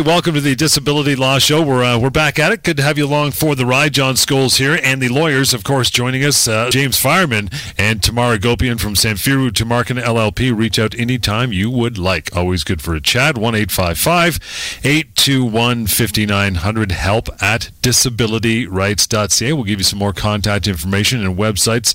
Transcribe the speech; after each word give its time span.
Hey, 0.00 0.06
welcome 0.06 0.32
to 0.32 0.40
the 0.40 0.54
Disability 0.54 1.14
Law 1.14 1.38
Show. 1.38 1.60
We're 1.60 1.84
uh, 1.84 1.98
we're 1.98 2.08
back 2.08 2.38
at 2.38 2.52
it. 2.52 2.62
Good 2.62 2.78
to 2.78 2.82
have 2.82 2.96
you 2.96 3.04
along 3.04 3.32
for 3.32 3.54
the 3.54 3.66
ride. 3.66 3.92
John 3.92 4.14
Scholes 4.14 4.56
here, 4.56 4.80
and 4.82 5.02
the 5.02 5.10
lawyers, 5.10 5.52
of 5.52 5.62
course, 5.62 5.90
joining 5.90 6.24
us. 6.24 6.48
Uh, 6.48 6.70
James 6.70 6.98
Fireman 6.98 7.50
and 7.76 8.02
Tamar 8.02 8.38
Agopian 8.38 8.80
from 8.80 8.94
Samfiru 8.94 9.50
Tumarkin 9.50 10.02
LLP. 10.02 10.56
Reach 10.56 10.78
out 10.78 10.98
anytime 10.98 11.52
you 11.52 11.68
would 11.68 11.98
like. 11.98 12.34
Always 12.34 12.64
good 12.64 12.80
for 12.80 12.94
a 12.94 13.00
chat. 13.02 13.36
One 13.36 13.54
eight 13.54 13.70
five 13.70 13.98
five 13.98 14.38
eight 14.84 15.14
two 15.16 15.44
one 15.44 15.86
fifty 15.86 16.24
nine 16.24 16.54
hundred. 16.54 16.92
Help 16.92 17.28
at 17.42 17.70
disabilityrights.ca. 17.82 19.52
We'll 19.52 19.64
give 19.64 19.80
you 19.80 19.84
some 19.84 19.98
more 19.98 20.14
contact 20.14 20.66
information 20.66 21.22
and 21.22 21.36
websites 21.36 21.92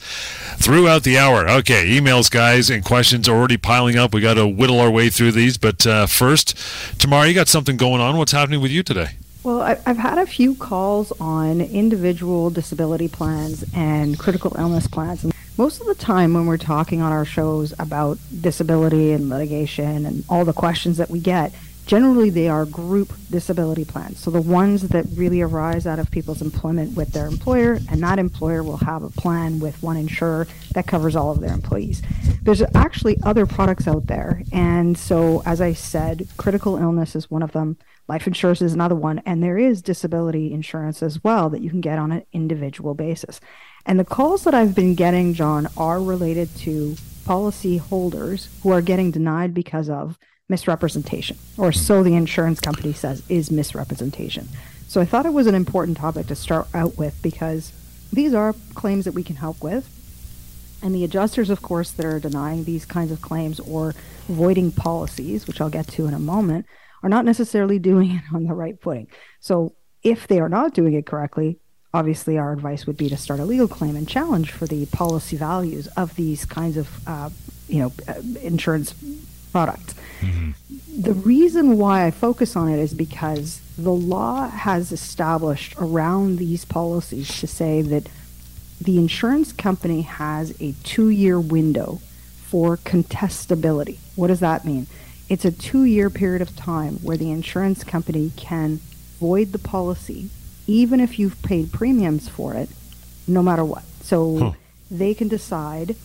throughout 0.58 1.02
the 1.02 1.18
hour. 1.18 1.50
Okay, 1.50 1.88
emails, 1.88 2.30
guys, 2.30 2.70
and 2.70 2.86
questions 2.86 3.28
are 3.28 3.36
already 3.36 3.58
piling 3.58 3.98
up. 3.98 4.14
We 4.14 4.22
got 4.22 4.36
to 4.36 4.46
whittle 4.46 4.80
our 4.80 4.92
way 4.92 5.10
through 5.10 5.32
these, 5.32 5.58
but 5.58 5.88
uh, 5.88 6.06
first, 6.06 6.56
Tamara, 7.00 7.28
you 7.28 7.34
got 7.34 7.48
something 7.48 7.78
going 7.78 7.95
on. 8.02 8.18
What's 8.18 8.32
happening 8.32 8.62
with 8.62 8.71
you 8.71 8.84
today? 8.84 9.09
Well, 9.43 9.62
I've 9.62 9.98
had 9.98 10.17
a 10.17 10.26
few 10.26 10.55
calls 10.55 11.12
on 11.20 11.62
individual 11.62 12.49
disability 12.49 13.08
plans 13.08 13.63
and 13.76 14.17
critical 14.17 14.55
illness 14.58 14.88
plans. 14.88 15.26
Most 15.58 15.81
of 15.81 15.88
the 15.88 15.95
time, 15.95 16.34
when 16.34 16.48
we're 16.48 16.58
talking 16.58 17.02
on 17.02 17.12
our 17.12 17.26
shows 17.26 17.72
about 17.77 18.17
disability 18.41 19.12
and 19.12 19.30
litigation 19.30 20.05
and 20.05 20.23
all 20.30 20.45
the 20.45 20.53
questions 20.53 20.98
that 20.98 21.09
we 21.12 21.20
get, 21.20 21.53
generally 21.85 22.30
they 22.30 22.48
are 22.48 22.66
group 22.66 23.13
disability 23.30 23.85
plans. 23.85 24.20
So 24.20 24.31
the 24.31 24.41
ones 24.41 24.84
that 24.89 25.05
really 25.16 25.41
arise 25.41 25.85
out 25.85 25.99
of 25.99 26.11
people's 26.11 26.41
employment 26.41 26.95
with 26.95 27.11
their 27.11 27.27
employer, 27.27 27.80
and 27.89 28.02
that 28.02 28.20
employer 28.20 28.63
will 28.63 28.77
have 28.77 29.03
a 29.03 29.09
plan 29.09 29.59
with 29.59 29.81
one 29.84 29.98
insurer 29.98 30.48
that 30.73 30.88
covers 30.88 31.16
all 31.16 31.31
of 31.31 31.41
their 31.41 31.53
employees. 31.53 32.02
There's 32.41 32.63
actually 32.73 33.17
other 33.23 33.45
products 33.45 33.88
out 33.88 34.08
there. 34.08 34.44
And 34.52 34.98
so, 34.98 35.44
as 35.45 35.61
I 35.61 35.73
said, 35.73 36.27
critical 36.38 36.77
illness 36.77 37.16
is 37.16 37.30
one 37.31 37.44
of 37.44 37.52
them. 37.52 37.77
Life 38.08 38.27
insurance 38.27 38.61
is 38.61 38.73
another 38.73 38.95
one, 38.95 39.20
and 39.25 39.41
there 39.41 39.58
is 39.58 39.81
disability 39.81 40.53
insurance 40.53 41.02
as 41.02 41.23
well 41.23 41.49
that 41.49 41.61
you 41.61 41.72
can 41.72 41.81
get 41.81 41.97
on 41.97 42.11
an 42.11 42.23
individual 42.33 42.94
basis. 42.94 43.42
And 43.86 43.99
the 43.99 44.05
calls 44.05 44.44
that 44.44 44.53
I've 44.53 44.75
been 44.75 44.94
getting, 44.94 45.33
John, 45.33 45.67
are 45.75 46.02
related 46.02 46.55
to 46.58 46.95
policy 47.25 47.77
holders 47.77 48.49
who 48.61 48.72
are 48.72 48.81
getting 48.81 49.09
denied 49.09 49.55
because 49.55 49.89
of 49.89 50.20
misrepresentation, 50.50 51.38
or 51.58 51.72
so 51.72 52.04
the 52.04 52.16
insurance 52.16 52.60
company 52.60 52.94
says 52.94 53.24
is 53.30 53.52
misrepresentation. 53.52 54.48
So 54.88 55.02
I 55.02 55.06
thought 55.06 55.26
it 55.26 55.34
was 55.34 55.48
an 55.48 55.56
important 55.56 55.98
topic 55.98 56.28
to 56.28 56.36
start 56.36 56.68
out 56.74 56.98
with 56.98 57.20
because 57.22 57.74
these 58.14 58.34
are 58.34 58.54
claims 58.76 59.06
that 59.06 59.14
we 59.14 59.23
can 59.23 59.36
help 59.38 59.64
with. 59.64 59.90
And 60.82 60.94
the 60.94 61.04
adjusters, 61.04 61.50
of 61.50 61.62
course, 61.62 61.92
that 61.92 62.06
are 62.06 62.20
denying 62.20 62.64
these 62.64 62.86
kinds 62.86 63.12
of 63.12 63.22
claims 63.22 63.60
or 63.60 63.96
voiding 64.28 64.72
policies, 64.72 65.48
which 65.48 65.60
I'll 65.60 65.70
get 65.70 65.88
to 65.90 66.06
in 66.06 66.14
a 66.14 66.20
moment, 66.20 66.66
are 67.02 67.10
not 67.10 67.26
necessarily 67.26 67.80
doing 67.92 68.12
it 68.12 68.23
on 68.34 68.46
the 68.46 68.54
right 68.54 68.80
footing. 68.82 69.08
So 69.40 69.73
if 70.04 70.28
they 70.28 70.40
are 70.40 70.50
not 70.50 70.73
doing 70.73 70.94
it 70.94 71.08
correctly, 71.08 71.60
obviously 71.94 72.38
our 72.38 72.52
advice 72.52 72.86
would 72.86 72.98
be 72.98 73.10
to 73.10 73.18
start 73.18 73.40
a 73.40 73.46
legal 73.46 73.68
claim 73.68 73.96
and 73.96 74.08
challenge 74.08 74.52
for 74.52 74.68
the 74.68 74.86
policy 74.88 75.38
values 75.38 75.88
of 75.98 76.16
these 76.16 76.46
kinds 76.46 76.78
of, 76.78 77.08
uh, 77.08 77.30
you 77.68 77.80
know, 77.80 77.92
uh, 78.08 78.22
insurance 78.42 78.94
products. 79.56 79.95
Mm-hmm. 80.20 81.02
The 81.02 81.14
reason 81.14 81.78
why 81.78 82.06
I 82.06 82.11
focus 82.11 82.58
on 82.58 82.67
it 82.67 82.78
is 82.78 82.94
because 82.94 83.61
the 83.78 83.94
law 83.94 84.50
has 84.50 84.92
established 84.92 85.75
around 85.78 86.39
these 86.39 86.66
policies 86.66 87.39
to 87.39 87.48
say 87.48 87.81
that 87.81 88.09
the 88.81 88.98
insurance 88.98 89.53
company 89.53 90.02
has 90.02 90.53
a 90.59 90.73
two 90.83 91.08
year 91.08 91.39
window 91.39 92.02
for 92.44 92.76
contestability. 92.76 94.00
What 94.17 94.28
does 94.28 94.42
that 94.42 94.66
mean? 94.66 94.88
It's 95.30 95.45
a 95.45 95.53
two 95.53 95.86
year 95.86 96.09
period 96.09 96.42
of 96.42 96.53
time 96.58 96.95
where 96.98 97.16
the 97.16 97.31
insurance 97.31 97.86
company 97.86 98.33
can 98.36 98.81
void 99.22 99.53
the 99.53 99.59
policy, 99.59 100.30
even 100.67 101.00
if 101.00 101.17
you've 101.17 101.42
paid 101.44 101.72
premiums 101.72 102.28
for 102.28 102.56
it, 102.56 102.67
no 103.26 103.42
matter 103.42 103.64
what. 103.64 103.86
So 104.02 104.38
huh. 104.38 104.52
they 104.92 105.14
can 105.14 105.30
decide 105.30 105.95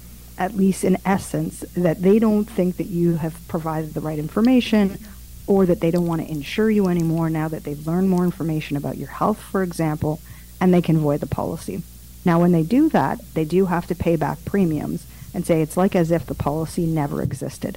at 0.40 0.56
least 0.56 0.82
in 0.82 0.96
essence, 1.04 1.60
that 1.76 2.00
they 2.00 2.18
don't 2.18 2.46
think 2.46 2.78
that 2.78 2.86
you 2.86 3.16
have 3.16 3.46
provided 3.46 3.92
the 3.92 4.00
right 4.00 4.18
information 4.18 4.98
or 5.46 5.66
that 5.66 5.80
they 5.80 5.90
don't 5.90 6.06
want 6.06 6.22
to 6.22 6.30
insure 6.30 6.70
you 6.70 6.88
anymore 6.88 7.28
now 7.28 7.46
that 7.46 7.62
they've 7.62 7.86
learned 7.86 8.08
more 8.08 8.24
information 8.24 8.76
about 8.76 8.96
your 8.96 9.08
health, 9.08 9.38
for 9.38 9.62
example, 9.62 10.18
and 10.58 10.72
they 10.72 10.80
can 10.80 10.98
void 10.98 11.20
the 11.20 11.26
policy. 11.26 11.82
Now, 12.24 12.40
when 12.40 12.52
they 12.52 12.62
do 12.62 12.88
that, 12.88 13.20
they 13.34 13.44
do 13.44 13.66
have 13.66 13.86
to 13.88 13.94
pay 13.94 14.16
back 14.16 14.42
premiums 14.46 15.06
and 15.34 15.44
say 15.44 15.60
it's 15.60 15.76
like 15.76 15.94
as 15.94 16.10
if 16.10 16.24
the 16.24 16.34
policy 16.34 16.86
never 16.86 17.22
existed. 17.22 17.76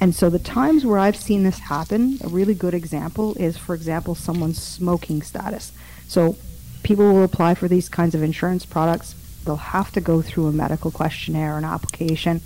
And 0.00 0.14
so 0.14 0.30
the 0.30 0.38
times 0.38 0.84
where 0.84 0.98
I've 0.98 1.16
seen 1.16 1.42
this 1.42 1.58
happen, 1.58 2.18
a 2.22 2.28
really 2.28 2.54
good 2.54 2.74
example 2.74 3.34
is, 3.36 3.56
for 3.56 3.74
example, 3.74 4.14
someone's 4.14 4.62
smoking 4.62 5.22
status. 5.22 5.72
So 6.06 6.36
people 6.84 7.12
will 7.12 7.24
apply 7.24 7.54
for 7.54 7.66
these 7.66 7.88
kinds 7.88 8.14
of 8.14 8.22
insurance 8.22 8.64
products 8.64 9.14
they'll 9.44 9.56
have 9.56 9.92
to 9.92 10.00
go 10.00 10.22
through 10.22 10.46
a 10.46 10.52
medical 10.52 10.90
questionnaire, 10.90 11.56
an 11.58 11.64
application, 11.64 12.40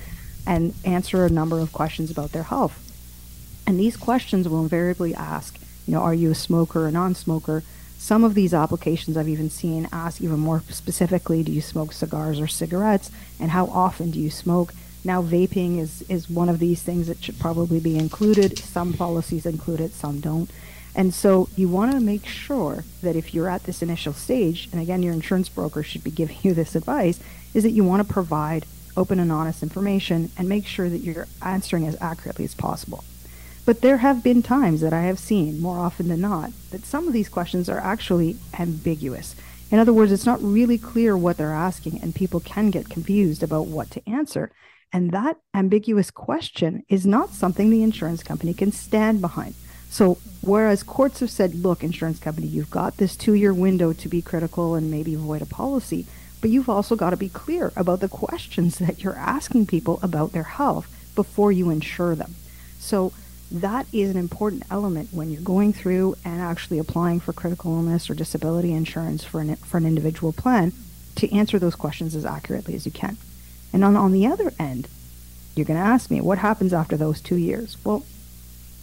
and 0.47 0.75
answer 0.84 1.25
a 1.25 1.31
number 1.31 1.60
of 1.60 1.72
questions 1.72 2.10
about 2.10 2.32
their 2.32 2.44
health. 2.44 2.84
And 3.66 3.78
these 3.78 3.97
questions 3.97 4.48
will 4.48 4.62
invariably 4.62 5.14
ask, 5.14 5.59
you 5.86 5.92
know, 5.94 6.00
are 6.00 6.14
you 6.14 6.31
a 6.31 6.34
smoker 6.34 6.86
or 6.86 6.91
non-smoker? 6.91 7.62
Some 7.98 8.25
of 8.25 8.34
these 8.34 8.54
applications 8.54 9.16
I've 9.16 9.28
even 9.28 9.50
seen 9.50 9.88
ask 9.92 10.20
even 10.22 10.38
more 10.38 10.62
specifically, 10.69 11.42
do 11.42 11.53
you 11.53 11.60
smoke 11.60 11.92
cigars 11.92 12.41
or 12.41 12.47
cigarettes? 12.47 13.10
And 13.41 13.50
how 13.50 13.66
often 13.66 14.10
do 14.10 14.20
you 14.20 14.30
smoke? 14.30 14.72
Now, 15.04 15.22
vaping 15.22 15.78
is, 15.78 16.03
is 16.09 16.30
one 16.30 16.48
of 16.48 16.59
these 16.59 16.82
things 16.82 17.09
that 17.09 17.22
should 17.22 17.38
probably 17.38 17.80
be 17.80 17.98
included. 17.98 18.59
Some 18.59 18.92
policies 18.92 19.47
include 19.47 19.80
it, 19.80 19.92
some 19.92 20.20
don't. 20.20 20.50
And 20.98 21.14
so 21.14 21.48
you 21.54 21.69
want 21.69 21.92
to 21.92 22.00
make 22.00 22.26
sure 22.26 22.82
that 23.03 23.14
if 23.14 23.32
you're 23.32 23.48
at 23.48 23.62
this 23.62 23.82
initial 23.82 24.12
stage, 24.12 24.69
and 24.72 24.81
again, 24.81 25.00
your 25.00 25.12
insurance 25.12 25.48
broker 25.48 25.84
should 25.84 26.03
be 26.03 26.10
giving 26.20 26.36
you 26.42 26.53
this 26.53 26.75
advice, 26.75 27.20
is 27.54 27.62
that 27.62 27.70
you 27.70 27.84
want 27.84 28.06
to 28.06 28.12
provide 28.12 28.66
open 28.97 29.20
and 29.20 29.31
honest 29.31 29.62
information 29.62 30.32
and 30.36 30.48
make 30.48 30.66
sure 30.66 30.88
that 30.88 30.98
you're 30.98 31.28
answering 31.41 31.86
as 31.86 31.97
accurately 32.00 32.44
as 32.44 32.56
possible. 32.56 33.04
But 33.64 33.81
there 33.81 33.98
have 33.98 34.25
been 34.25 34.42
times 34.42 34.81
that 34.81 34.92
I 34.92 35.03
have 35.03 35.20
seen, 35.20 35.60
more 35.60 35.78
often 35.78 36.09
than 36.09 36.20
not, 36.20 36.50
that 36.72 36.84
some 36.84 37.06
of 37.06 37.12
these 37.12 37.28
questions 37.28 37.69
are 37.69 37.78
actually 37.78 38.36
ambiguous. 38.59 39.36
In 39.70 39.78
other 39.78 39.92
words, 39.92 40.10
it's 40.10 40.26
not 40.26 40.42
really 40.42 40.78
clear 40.78 41.16
what 41.16 41.36
they're 41.36 41.53
asking, 41.53 42.00
and 42.03 42.12
people 42.12 42.41
can 42.41 42.70
get 42.70 42.88
confused 42.88 43.44
about 43.44 43.69
what 43.69 43.92
to 43.92 44.09
answer. 44.09 44.50
And 44.92 45.12
that 45.12 45.36
ambiguous 45.54 46.10
question 46.10 46.82
is 46.88 47.06
not 47.06 47.30
something 47.30 47.70
the 47.70 47.84
insurance 47.84 48.25
company 48.25 48.53
can 48.53 48.72
stand 48.72 49.20
behind. 49.20 49.54
So 49.91 50.19
whereas 50.43 50.82
courts 50.82 51.21
have 51.21 51.31
said, 51.31 51.54
look, 51.54 51.82
insurance 51.82 52.19
company, 52.19 52.47
you've 52.47 52.71
got 52.71 52.97
this 52.99 53.16
two-year 53.16 53.54
window 53.54 53.93
to 53.93 54.09
be 54.09 54.22
critical 54.22 54.75
and 54.75 54.91
maybe 54.91 55.15
avoid 55.15 55.43
a 55.43 55.47
policy, 55.47 56.06
but 56.41 56.50
you've 56.50 56.69
also 56.69 56.94
got 56.94 57.10
to 57.10 57.16
be 57.16 57.28
clear 57.28 57.72
about 57.75 58.00
the 58.00 58.09
questions 58.09 58.78
that 58.78 59.03
you're 59.03 59.16
asking 59.16 59.66
people 59.66 59.98
about 60.03 60.32
their 60.32 60.44
health 60.44 60.87
before 61.15 61.50
you 61.50 61.71
insure 61.71 62.15
them. 62.15 62.34
So 62.78 63.12
that 63.50 63.87
is 63.93 64.10
an 64.10 64.19
important 64.19 64.65
element 64.71 65.09
when 65.10 65.31
you're 65.31 65.41
going 65.41 65.72
through 65.72 66.16
and 66.25 66.41
actually 66.41 66.78
applying 66.78 67.19
for 67.19 67.32
critical 67.32 67.75
illness 67.75 68.10
or 68.10 68.15
disability 68.15 68.72
insurance 68.72 69.25
for 69.25 69.41
an, 69.41 69.56
for 69.56 69.78
an 69.78 69.87
individual 69.87 70.32
plan 70.32 70.72
to 71.16 71.34
answer 71.34 71.59
those 71.59 71.75
questions 71.75 72.15
as 72.15 72.27
accurately 72.27 72.75
as 72.75 72.84
you 72.84 72.93
can. 72.93 73.16
And 73.72 73.82
on, 73.82 73.97
on 73.97 74.12
the 74.12 74.27
other 74.27 74.53
end, 74.59 74.87
you're 75.56 75.66
going 75.66 75.81
to 75.81 75.84
ask 75.84 76.10
me, 76.10 76.21
what 76.21 76.38
happens 76.38 76.72
after 76.72 76.97
those 76.97 77.21
two 77.21 77.37
years? 77.37 77.77
Well, 77.84 78.04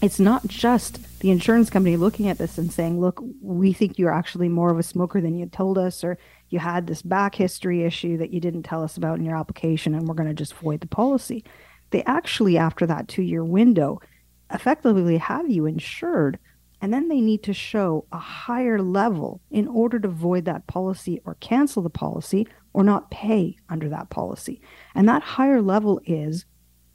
it's 0.05 0.19
not 0.19 0.45
just 0.45 0.99
the 1.19 1.31
insurance 1.31 1.71
company 1.71 1.97
looking 1.97 2.27
at 2.27 2.37
this 2.37 2.59
and 2.59 2.71
saying, 2.71 3.01
look, 3.01 3.19
we 3.41 3.73
think 3.73 3.97
you're 3.97 4.13
actually 4.13 4.47
more 4.47 4.69
of 4.69 4.77
a 4.77 4.83
smoker 4.83 5.19
than 5.19 5.35
you 5.35 5.47
told 5.47 5.79
us, 5.79 6.03
or 6.03 6.19
you 6.49 6.59
had 6.59 6.85
this 6.85 7.01
back 7.01 7.33
history 7.33 7.83
issue 7.83 8.15
that 8.17 8.31
you 8.31 8.39
didn't 8.39 8.61
tell 8.61 8.83
us 8.83 8.97
about 8.97 9.17
in 9.17 9.25
your 9.25 9.35
application, 9.35 9.95
and 9.95 10.07
we're 10.07 10.13
going 10.13 10.29
to 10.29 10.35
just 10.35 10.53
void 10.53 10.81
the 10.81 10.87
policy. 10.87 11.43
They 11.89 12.03
actually, 12.03 12.55
after 12.55 12.85
that 12.85 13.07
two 13.07 13.23
year 13.23 13.43
window, 13.43 13.99
effectively 14.53 15.17
have 15.17 15.49
you 15.49 15.65
insured, 15.65 16.37
and 16.81 16.93
then 16.93 17.09
they 17.09 17.19
need 17.19 17.41
to 17.41 17.53
show 17.53 18.05
a 18.11 18.19
higher 18.19 18.79
level 18.79 19.41
in 19.49 19.67
order 19.67 19.97
to 19.97 20.07
void 20.07 20.45
that 20.45 20.67
policy 20.67 21.19
or 21.25 21.33
cancel 21.39 21.81
the 21.81 21.89
policy 21.89 22.47
or 22.73 22.83
not 22.83 23.09
pay 23.09 23.57
under 23.69 23.89
that 23.89 24.11
policy. 24.11 24.61
And 24.93 25.09
that 25.09 25.23
higher 25.23 25.63
level 25.63 25.99
is 26.05 26.45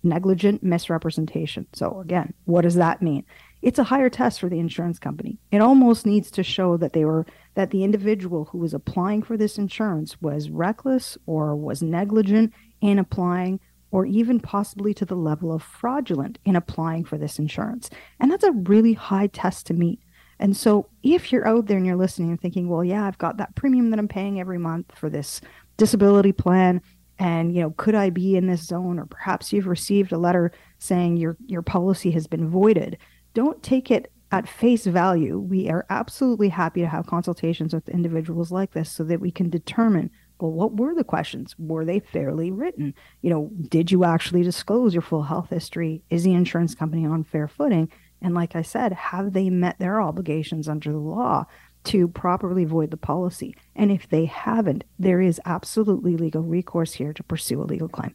negligent 0.02 0.62
misrepresentation. 0.62 1.67
So, 1.73 2.00
again, 2.00 2.35
what 2.44 2.62
does 2.62 2.76
that 2.76 3.02
mean? 3.02 3.25
It's 3.62 3.79
a 3.79 3.85
higher 3.85 4.08
test 4.08 4.41
for 4.41 4.49
the 4.49 4.58
insurance 4.58 4.99
company. 4.99 5.38
It 5.50 5.61
almost 5.61 6.06
needs 6.06 6.31
to 6.32 6.43
show 6.43 6.76
that 6.79 6.94
they 6.94 7.05
were 7.05 7.26
that 7.55 7.70
the 7.70 7.85
individual 7.85 8.47
who 8.47 8.58
was 8.58 8.73
applying 8.73 9.23
for 9.23 9.37
this 9.37 9.58
insurance 9.58 10.20
was 10.23 10.49
reckless 10.49 11.19
or 11.26 11.55
was 11.55 11.82
negligent 11.82 12.55
in 12.81 12.99
applying 12.99 13.61
or 13.91 14.06
even 14.06 14.41
possibly 14.41 14.94
to 14.94 15.05
the 15.05 15.17
level 15.17 15.52
of 15.52 15.62
fraudulent 15.62 16.38
in 16.44 16.56
applying 16.56 17.05
for 17.05 17.19
this 17.19 17.38
insurance. 17.38 17.91
And 18.19 18.31
that's 18.31 18.44
a 18.44 18.52
really 18.52 18.93
high 18.93 19.26
test 19.26 19.67
to 19.67 19.75
meet. 19.75 20.00
And 20.38 20.56
so 20.56 20.88
if 21.02 21.32
you're 21.32 21.47
out 21.47 21.67
there 21.67 21.76
and 21.76 21.85
you're 21.85 21.97
listening 21.97 22.31
and 22.31 22.41
thinking, 22.41 22.69
well, 22.69 22.85
yeah, 22.85 23.05
I've 23.05 23.19
got 23.19 23.37
that 23.37 23.55
premium 23.56 23.91
that 23.91 23.99
I'm 23.99 24.08
paying 24.08 24.41
every 24.41 24.58
month 24.58 24.93
for 24.94 25.11
this 25.11 25.41
disability 25.76 26.32
plan 26.32 26.81
and 27.20 27.55
you 27.55 27.62
know 27.62 27.70
could 27.76 27.94
i 27.94 28.11
be 28.11 28.34
in 28.34 28.49
this 28.49 28.67
zone 28.67 28.99
or 28.99 29.06
perhaps 29.06 29.52
you've 29.52 29.69
received 29.69 30.11
a 30.11 30.19
letter 30.19 30.50
saying 30.78 31.17
your 31.17 31.37
your 31.46 31.62
policy 31.62 32.11
has 32.11 32.26
been 32.26 32.49
voided 32.49 32.99
don't 33.34 33.62
take 33.62 33.93
it 33.93 34.11
at 34.32 34.49
face 34.49 34.87
value, 34.87 35.38
we 35.38 35.69
are 35.69 35.87
absolutely 35.90 36.49
happy 36.49 36.81
to 36.81 36.87
have 36.87 37.06
consultations 37.06 37.75
with 37.75 37.88
individuals 37.88 38.52
like 38.52 38.72
this 38.72 38.90
so 38.90 39.02
that 39.05 39.20
we 39.20 39.31
can 39.31 39.50
determine 39.50 40.11
well, 40.40 40.52
what 40.52 40.76
were 40.76 40.94
the 40.94 41.05
questions? 41.05 41.55
Were 41.58 41.84
they 41.84 42.00
fairly 42.00 42.50
written? 42.50 42.94
You 43.20 43.28
know, 43.28 43.50
did 43.69 43.90
you 43.90 44.05
actually 44.05 44.43
disclose 44.43 44.94
your 44.94 45.02
full 45.02 45.23
health 45.23 45.50
history? 45.50 46.02
Is 46.08 46.25
the 46.25 46.32
insurance 46.32 46.75
company 46.75 47.05
on 47.05 47.25
fair 47.25 47.46
footing? 47.46 47.93
And 48.23 48.34
like 48.34 48.56
I 48.56 48.62
said, 48.62 48.94
have 48.94 49.34
they 49.34 49.50
met 49.50 49.78
their 49.78 50.00
obligations 50.00 50.66
under 50.66 50.93
the 50.93 50.99
law 50.99 51.44
to 51.85 52.09
properly 52.09 52.65
void 52.65 52.91
the 52.91 52.97
policy? 52.97 53.55
And 53.75 53.91
if 53.91 54.09
they 54.09 54.27
haven't, 54.27 54.85
there 54.99 55.21
is 55.21 55.41
absolutely 55.44 56.17
legal 56.17 56.43
recourse 56.43 56.94
here 56.94 57.12
to 57.12 57.23
pursue 57.23 57.62
a 57.62 57.65
legal 57.65 57.88
claim. 57.88 58.15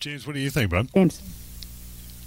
James, 0.00 0.26
what 0.26 0.34
do 0.34 0.40
you 0.40 0.50
think, 0.50 0.70
bud? 0.70 0.88
James. 0.94 1.22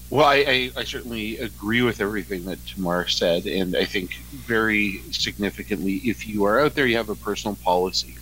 Well, 0.09 0.25
I, 0.25 0.35
I, 0.35 0.71
I, 0.77 0.83
certainly 0.85 1.37
agree 1.37 1.81
with 1.81 1.99
everything 1.99 2.45
that 2.45 2.65
Tamar 2.65 3.09
said, 3.09 3.45
and 3.45 3.75
I 3.75 3.83
think 3.83 4.15
very 4.31 5.01
significantly, 5.11 5.95
if 5.95 6.25
you 6.25 6.45
are 6.45 6.61
out 6.61 6.75
there, 6.75 6.87
you 6.87 6.95
have 6.95 7.09
a 7.09 7.15
personal 7.15 7.57
policy, 7.57 8.15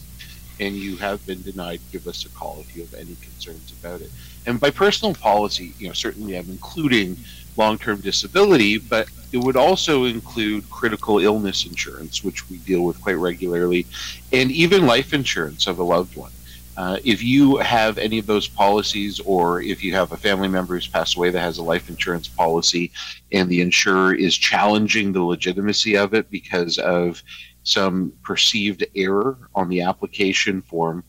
and 0.60 0.76
you 0.76 0.98
have 0.98 1.24
been 1.28 1.44
denied, 1.44 1.82
give 1.92 2.08
us 2.08 2.26
a 2.26 2.30
call 2.30 2.60
if 2.62 2.76
you 2.76 2.82
have 2.82 2.96
any 2.96 3.16
concerns 3.22 3.72
about 3.80 4.02
it. 4.02 4.10
And 4.48 4.60
by 4.60 4.72
personal 4.72 5.14
policy, 5.14 5.74
you 5.78 5.88
know, 5.88 5.94
certainly 5.94 6.36
I'm 6.36 6.50
including 6.50 7.18
long-term 7.58 8.02
disability, 8.02 8.78
but 8.78 9.08
it 9.32 9.38
would 9.38 9.56
also 9.56 10.06
include 10.06 10.70
critical 10.70 11.20
illness 11.20 11.66
insurance, 11.66 12.24
which 12.24 12.50
we 12.50 12.58
deal 12.58 12.86
with 12.86 13.02
quite 13.02 13.18
regularly, 13.18 13.86
and 14.32 14.52
even 14.52 14.86
life 14.86 15.14
insurance 15.14 15.68
of 15.68 15.80
a 15.80 15.84
loved 15.84 16.16
one. 16.16 16.32
Uh, 16.78 16.98
if 17.06 17.24
you 17.24 17.58
have 17.58 17.98
any 17.98 18.20
of 18.20 18.26
those 18.26 18.48
policies, 18.48 19.20
or 19.22 19.62
if 19.62 19.84
you 19.84 19.94
have 19.94 20.12
a 20.12 20.18
family 20.18 20.50
member 20.50 20.74
who's 20.74 20.88
passed 20.88 21.16
away 21.16 21.30
that 21.30 21.40
has 21.40 21.58
a 21.58 21.64
life 21.64 21.90
insurance 21.90 22.28
policy, 22.28 22.92
and 23.32 23.50
the 23.50 23.62
insurer 23.62 24.14
is 24.14 24.36
challenging 24.36 25.14
the 25.14 25.24
legitimacy 25.24 25.96
of 25.96 26.14
it 26.14 26.30
because 26.30 26.78
of 26.78 27.24
some 27.64 28.14
perceived 28.24 28.86
error 28.96 29.38
on 29.56 29.70
the 29.70 29.82
application 29.82 30.62
form, 30.62 31.04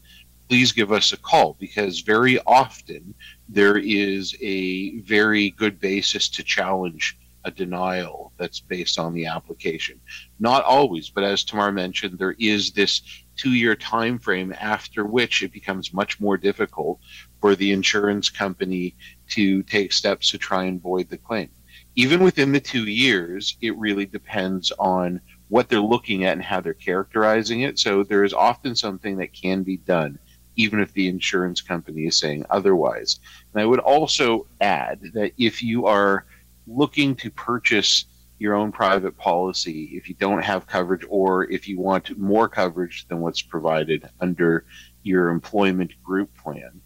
please 0.48 0.72
give 0.72 0.92
us 0.92 1.12
a 1.12 1.16
call 1.16 1.56
because 1.58 2.00
very 2.00 2.38
often 2.46 3.14
there 3.48 3.78
is 3.78 4.34
a 4.40 4.98
very 5.00 5.50
good 5.50 5.78
basis 5.78 6.28
to 6.30 6.42
challenge 6.42 7.18
a 7.44 7.50
denial 7.50 8.32
that's 8.38 8.58
based 8.58 8.98
on 8.98 9.14
the 9.14 9.26
application. 9.26 10.00
Not 10.40 10.64
always, 10.64 11.08
but 11.10 11.22
as 11.22 11.44
Tamar 11.44 11.70
mentioned, 11.70 12.18
there 12.18 12.34
is 12.40 12.72
this 12.72 13.02
two-year 13.36 13.76
time 13.76 14.18
frame 14.18 14.52
after 14.58 15.04
which 15.04 15.42
it 15.42 15.52
becomes 15.52 15.94
much 15.94 16.20
more 16.20 16.36
difficult 16.36 16.98
for 17.40 17.54
the 17.54 17.70
insurance 17.70 18.30
company 18.30 18.96
to 19.28 19.62
take 19.62 19.92
steps 19.92 20.30
to 20.30 20.38
try 20.38 20.64
and 20.64 20.82
void 20.82 21.08
the 21.08 21.18
claim. 21.18 21.48
Even 21.94 22.22
within 22.22 22.50
the 22.50 22.60
two 22.60 22.84
years, 22.84 23.56
it 23.60 23.76
really 23.78 24.06
depends 24.06 24.72
on 24.78 25.20
what 25.48 25.68
they're 25.68 25.80
looking 25.80 26.24
at 26.24 26.32
and 26.32 26.42
how 26.42 26.60
they're 26.60 26.74
characterizing 26.74 27.60
it. 27.60 27.78
So 27.78 28.02
there 28.02 28.24
is 28.24 28.32
often 28.32 28.74
something 28.74 29.16
that 29.18 29.32
can 29.32 29.62
be 29.62 29.76
done, 29.76 30.18
even 30.56 30.80
if 30.80 30.92
the 30.92 31.08
insurance 31.08 31.60
company 31.60 32.06
is 32.06 32.18
saying 32.18 32.44
otherwise. 32.50 33.20
And 33.52 33.62
I 33.62 33.66
would 33.66 33.80
also 33.80 34.46
add 34.60 35.00
that 35.14 35.32
if 35.38 35.62
you 35.62 35.86
are 35.86 36.24
looking 36.66 37.14
to 37.16 37.30
purchase 37.30 38.06
your 38.38 38.54
own 38.54 38.70
private 38.70 39.16
policy 39.16 39.90
if 39.92 40.08
you 40.08 40.14
don't 40.18 40.44
have 40.44 40.66
coverage 40.66 41.04
or 41.08 41.50
if 41.50 41.68
you 41.68 41.78
want 41.78 42.18
more 42.18 42.48
coverage 42.48 43.06
than 43.08 43.20
what's 43.20 43.40
provided 43.40 44.08
under 44.20 44.64
your 45.02 45.30
employment 45.30 45.92
group 46.02 46.34
plan. 46.36 46.80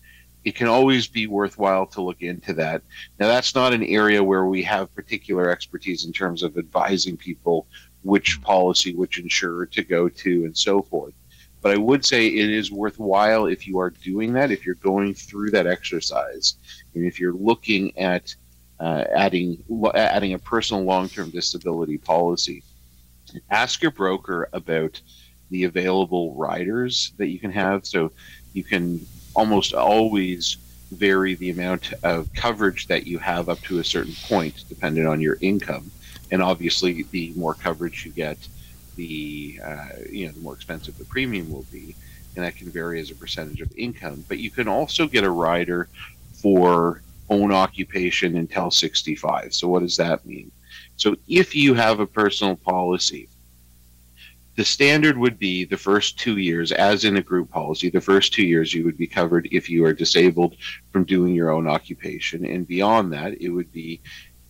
It 0.45 0.55
can 0.55 0.69
always 0.69 1.07
be 1.07 1.27
worthwhile 1.27 1.87
to 1.89 2.01
look 2.01 2.23
into 2.23 2.55
that. 2.55 2.83
Now, 3.19 3.27
that's 3.27 3.55
not 3.55 3.75
an 3.75 3.83
area 3.83 4.25
where 4.25 4.47
we 4.47 4.63
have 4.63 4.95
particular 4.95 5.51
expertise 5.51 6.07
in 6.07 6.13
terms 6.13 6.43
of 6.43 6.57
advising 6.57 7.17
people 7.17 7.67
which 8.03 8.41
policy, 8.41 8.95
which 8.95 9.19
insurer 9.19 9.67
to 9.67 9.83
go 9.83 10.09
to, 10.09 10.45
and 10.45 10.57
so 10.57 10.81
forth. 10.81 11.13
But 11.63 11.73
I 11.73 11.79
would 11.79 12.05
say 12.05 12.27
it 12.27 12.51
is 12.51 12.73
worthwhile 12.73 13.47
if 13.47 13.67
you 13.67 13.79
are 13.79 13.91
doing 13.91 14.33
that, 14.35 14.51
if 14.51 14.65
you're 14.65 14.77
going 14.77 15.15
through 15.15 15.51
that 15.51 15.67
exercise, 15.67 16.55
and 16.95 17.05
if 17.05 17.21
you're 17.21 17.35
looking 17.35 17.97
at 17.99 18.35
uh, 18.81 19.05
adding 19.15 19.63
adding 19.95 20.33
a 20.33 20.39
personal 20.39 20.83
long-term 20.83 21.31
disability 21.31 21.99
policy. 21.99 22.63
Ask 23.51 23.83
your 23.83 23.93
broker 23.93 24.49
about 24.53 25.01
the 25.51 25.65
available 25.65 26.35
riders 26.35 27.13
that 27.19 27.29
you 27.29 27.39
can 27.39 27.53
have. 27.53 27.87
So 27.87 28.11
you 28.55 28.65
can 28.65 29.07
almost 29.35 29.75
always 29.75 30.57
vary 30.93 31.35
the 31.35 31.51
amount 31.51 31.93
of 32.03 32.33
coverage 32.33 32.87
that 32.89 33.07
you 33.07 33.19
have 33.19 33.49
up 33.49 33.61
to 33.63 33.79
a 33.79 33.85
certain 33.85 34.15
point, 34.25 34.65
depending 34.69 35.07
on 35.07 35.21
your 35.21 35.37
income. 35.41 35.91
And 36.33 36.43
obviously, 36.43 37.05
the 37.11 37.33
more 37.37 37.55
coverage 37.55 38.07
you 38.07 38.13
get, 38.13 38.39
the 39.01 39.59
uh, 39.65 39.89
you 40.11 40.27
know 40.27 40.33
the 40.33 40.41
more 40.41 40.55
expensive 40.55 40.97
the 40.99 41.05
premium 41.07 41.51
will 41.51 41.67
be, 41.73 41.97
and 42.37 42.45
that 42.45 42.57
can 42.57 42.71
vary 42.71 43.01
as 43.01 43.11
a 43.11 43.15
percentage 43.15 43.63
of 43.63 43.73
income. 43.77 44.25
But 44.29 44.39
you 44.39 44.51
can 44.51 44.69
also 44.69 45.07
get 45.07 45.25
a 45.25 45.31
rider 45.31 45.89
for 46.35 47.01
own 47.31 47.51
occupation 47.53 48.37
until 48.37 48.71
65. 48.71 49.55
So, 49.55 49.69
what 49.69 49.81
does 49.81 49.97
that 49.97 50.27
mean? 50.27 50.51
So, 50.97 51.17
if 51.29 51.55
you 51.55 51.73
have 51.75 52.01
a 52.01 52.07
personal 52.07 52.57
policy, 52.57 53.29
the 54.57 54.65
standard 54.65 55.17
would 55.17 55.39
be 55.39 55.65
the 55.65 55.79
first 55.79 56.19
two 56.19 56.37
years, 56.37 56.71
as 56.73 57.05
in 57.05 57.17
a 57.17 57.23
group 57.23 57.49
policy, 57.51 57.89
the 57.89 58.01
first 58.13 58.35
two 58.35 58.45
years 58.45 58.75
you 58.75 58.85
would 58.85 58.99
be 58.99 59.07
covered 59.07 59.49
if 59.51 59.71
you 59.71 59.87
are 59.87 59.95
disabled 59.95 60.57
from 60.93 61.05
doing 61.05 61.35
your 61.35 61.51
own 61.51 61.67
occupation. 61.67 62.45
And 62.45 62.69
beyond 62.69 63.15
that, 63.15 63.41
it 63.41 63.49
would 63.49 63.73
be 63.73 64.01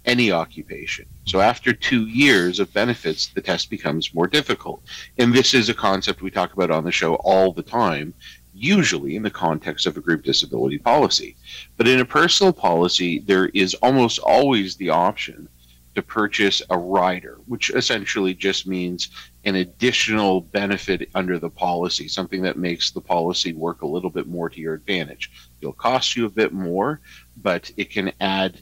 any 0.05 0.33
occupation. 0.33 1.07
So 1.27 1.41
after 1.41 1.73
two 1.73 2.07
years 2.07 2.59
of 2.59 2.73
benefits, 2.73 3.29
the 3.29 3.41
test 3.41 3.71
becomes 3.71 4.15
more 4.15 4.27
difficult. 4.27 4.83
And 5.19 5.33
this 5.33 5.55
is 5.55 5.69
a 5.69 5.75
concept 5.75 6.23
we 6.23 6.31
talk 6.31 6.53
about 6.53 6.71
on 6.71 6.85
the 6.85 6.93
show 6.93 7.15
all 7.17 7.53
the 7.53 7.63
time 7.63 8.15
usually 8.53 9.17
in 9.17 9.23
the 9.23 9.31
context 9.31 9.87
of 9.87 9.97
a 9.97 10.01
group 10.01 10.25
disability 10.25 10.79
policy. 10.79 11.37
But 11.77 11.89
in 11.89 12.01
a 12.01 12.05
personal 12.05 12.53
policy, 12.53 13.21
there 13.21 13.47
is 13.49 13.75
almost 13.75 14.19
always 14.19 14.77
the 14.77 14.91
option 14.91 15.49
to 15.95 16.03
purchase 16.03 16.63
a 16.71 16.79
rider, 16.79 17.39
which 17.47 17.71
essentially 17.71 18.33
just 18.33 18.67
means 18.67 19.09
an 19.45 19.57
additional 19.57 20.41
benefit 20.41 21.11
under 21.15 21.39
the 21.39 21.51
policy, 21.51 22.07
something 22.07 22.43
that 22.43 22.57
makes 22.57 22.91
the 22.91 23.01
policy 23.01 23.53
work 23.53 23.83
a 23.83 23.87
little 23.87 24.11
bit 24.11 24.29
more 24.29 24.49
to 24.49 24.61
your 24.61 24.75
advantage. 24.75 25.31
It'll 25.61 25.73
cost 25.73 26.15
you 26.15 26.27
a 26.27 26.31
bit 26.31 26.53
more, 26.53 27.01
but 27.43 27.71
it 27.77 27.91
can 27.91 28.13
add 28.21 28.61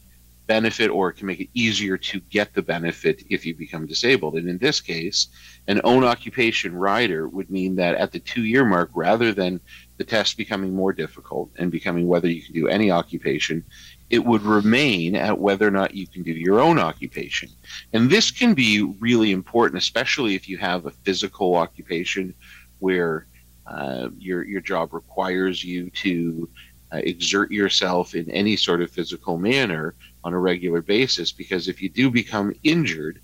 benefit 0.49 0.89
or 0.89 1.11
it 1.11 1.15
can 1.15 1.27
make 1.27 1.41
it 1.41 1.51
easier 1.55 1.97
to 1.97 2.19
get 2.21 2.55
the 2.55 2.63
benefit 2.63 3.23
if 3.29 3.47
you 3.47 3.55
become 3.55 3.87
disabled. 3.87 4.35
And 4.35 4.49
in 4.49 4.59
this 4.59 4.81
case, 4.81 5.29
an 5.69 5.81
own 5.85 6.03
occupation 6.03 6.75
rider 6.75 7.29
would 7.29 7.51
mean 7.51 7.77
that 7.77 7.95
at 7.95 8.11
the 8.11 8.19
two 8.19 8.45
year 8.45 8.65
mark, 8.65 8.91
rather 8.95 9.33
than 9.33 9.61
the 9.99 10.05
test 10.05 10.37
becoming 10.37 10.75
more 10.75 10.93
difficult 10.93 11.51
and 11.59 11.71
becoming 11.71 12.09
whether 12.09 12.29
you 12.29 12.43
can 12.43 12.55
do 12.55 12.67
any 12.67 12.91
occupation, 12.91 13.63
it 14.11 14.25
would 14.25 14.43
remain 14.43 15.15
at 15.15 15.39
whether 15.39 15.69
or 15.69 15.71
not 15.71 15.95
you 15.95 16.07
can 16.07 16.23
do 16.23 16.33
your 16.33 16.61
own 16.61 16.79
occupation. 16.79 17.51
And 17.93 18.09
this 18.09 18.31
can 18.31 18.55
be 18.55 18.83
really 18.99 19.33
important, 19.33 19.83
especially 19.83 20.35
if 20.35 20.49
you 20.49 20.57
have 20.57 20.87
a 20.87 20.91
physical 20.91 21.57
occupation 21.57 22.35
where 22.79 23.27
uh, 23.67 24.09
your, 24.19 24.45
your 24.47 24.63
job 24.63 24.95
requires 24.95 25.63
you 25.63 25.91
to 25.91 26.49
uh, 26.91 27.03
exert 27.05 27.51
yourself 27.51 28.15
in 28.15 28.31
any 28.31 28.57
sort 28.57 28.81
of 28.81 28.91
physical 28.91 29.37
manner 29.37 29.95
on 30.29 30.35
a 30.35 30.39
regular 30.39 30.83
basis 30.83 31.33
because 31.33 31.69
if 31.69 31.81
you 31.81 31.89
do 31.89 32.11
become 32.11 32.55
injured 32.63 33.21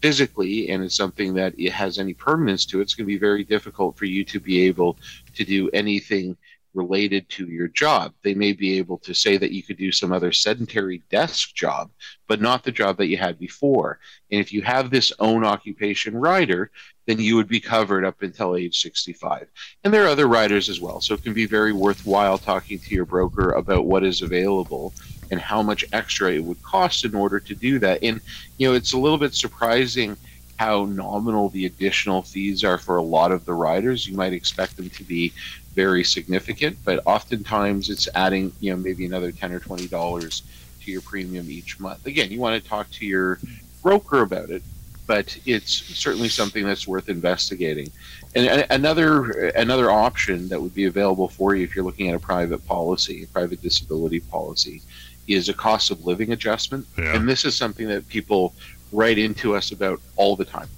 physically 0.00 0.70
and 0.70 0.84
it's 0.84 0.96
something 0.96 1.34
that 1.34 1.52
it 1.58 1.72
has 1.72 1.98
any 1.98 2.14
permanence 2.14 2.64
to 2.66 2.80
it's 2.80 2.94
going 2.94 3.04
to 3.04 3.12
be 3.12 3.18
very 3.18 3.42
difficult 3.42 3.98
for 3.98 4.04
you 4.04 4.22
to 4.24 4.38
be 4.38 4.62
able 4.62 4.96
to 5.34 5.44
do 5.44 5.68
anything 5.70 6.36
related 6.76 7.28
to 7.30 7.48
your 7.48 7.68
job. 7.68 8.12
They 8.22 8.34
may 8.34 8.52
be 8.52 8.78
able 8.78 8.98
to 8.98 9.14
say 9.14 9.38
that 9.38 9.50
you 9.50 9.62
could 9.62 9.78
do 9.78 9.90
some 9.90 10.12
other 10.12 10.30
sedentary 10.30 11.02
desk 11.10 11.54
job, 11.54 11.90
but 12.28 12.40
not 12.40 12.62
the 12.62 12.70
job 12.70 12.98
that 12.98 13.08
you 13.08 13.16
had 13.16 13.38
before. 13.38 13.98
And 14.30 14.40
if 14.40 14.52
you 14.52 14.62
have 14.62 14.90
this 14.90 15.12
own 15.18 15.44
occupation 15.44 16.14
rider, 16.14 16.70
then 17.06 17.18
you 17.18 17.36
would 17.36 17.48
be 17.48 17.60
covered 17.60 18.04
up 18.04 18.22
until 18.22 18.56
age 18.56 18.80
65. 18.80 19.48
And 19.82 19.92
there 19.92 20.04
are 20.04 20.08
other 20.08 20.28
riders 20.28 20.68
as 20.68 20.80
well. 20.80 21.00
So 21.00 21.14
it 21.14 21.22
can 21.22 21.32
be 21.32 21.46
very 21.46 21.72
worthwhile 21.72 22.38
talking 22.38 22.78
to 22.78 22.94
your 22.94 23.06
broker 23.06 23.52
about 23.52 23.86
what 23.86 24.04
is 24.04 24.22
available 24.22 24.92
and 25.30 25.40
how 25.40 25.62
much 25.62 25.84
extra 25.92 26.32
it 26.32 26.44
would 26.44 26.62
cost 26.62 27.04
in 27.04 27.14
order 27.14 27.40
to 27.40 27.54
do 27.54 27.78
that. 27.80 28.02
And, 28.02 28.20
you 28.58 28.68
know, 28.68 28.74
it's 28.74 28.92
a 28.92 28.98
little 28.98 29.18
bit 29.18 29.34
surprising 29.34 30.16
how 30.58 30.86
nominal 30.86 31.50
the 31.50 31.66
additional 31.66 32.22
fees 32.22 32.64
are 32.64 32.78
for 32.78 32.96
a 32.96 33.02
lot 33.02 33.30
of 33.32 33.44
the 33.44 33.52
riders. 33.52 34.06
You 34.06 34.16
might 34.16 34.32
expect 34.32 34.76
them 34.76 34.90
to 34.90 35.04
be 35.04 35.32
very 35.74 36.02
significant, 36.02 36.78
but 36.84 37.02
oftentimes 37.06 37.90
it's 37.90 38.08
adding, 38.14 38.52
you 38.60 38.70
know, 38.70 38.76
maybe 38.76 39.04
another 39.04 39.30
10 39.32 39.52
or 39.52 39.60
$20 39.60 40.42
to 40.82 40.90
your 40.90 41.02
premium 41.02 41.50
each 41.50 41.78
month. 41.78 42.06
Again, 42.06 42.30
you 42.30 42.40
want 42.40 42.62
to 42.62 42.68
talk 42.68 42.90
to 42.92 43.04
your 43.04 43.38
broker 43.82 44.22
about 44.22 44.50
it, 44.50 44.62
but 45.06 45.38
it's 45.44 45.72
certainly 45.72 46.28
something 46.28 46.64
that's 46.64 46.88
worth 46.88 47.08
investigating. 47.08 47.90
And 48.34 48.66
another 48.70 49.48
another 49.50 49.90
option 49.90 50.48
that 50.48 50.60
would 50.60 50.74
be 50.74 50.86
available 50.86 51.28
for 51.28 51.54
you 51.54 51.64
if 51.64 51.76
you're 51.76 51.84
looking 51.84 52.08
at 52.08 52.14
a 52.14 52.18
private 52.18 52.66
policy, 52.66 53.22
a 53.22 53.26
private 53.28 53.62
disability 53.62 54.20
policy, 54.20 54.82
is 55.26 55.48
a 55.48 55.54
cost 55.54 55.90
of 55.90 56.04
living 56.04 56.32
adjustment. 56.32 56.86
Yeah. 56.98 57.16
And 57.16 57.28
this 57.28 57.44
is 57.44 57.54
something 57.54 57.88
that 57.88 58.08
people 58.08 58.54
write 58.92 59.18
into 59.18 59.54
us 59.54 59.72
about 59.72 60.00
all 60.16 60.36
the 60.36 60.44
time. 60.44 60.68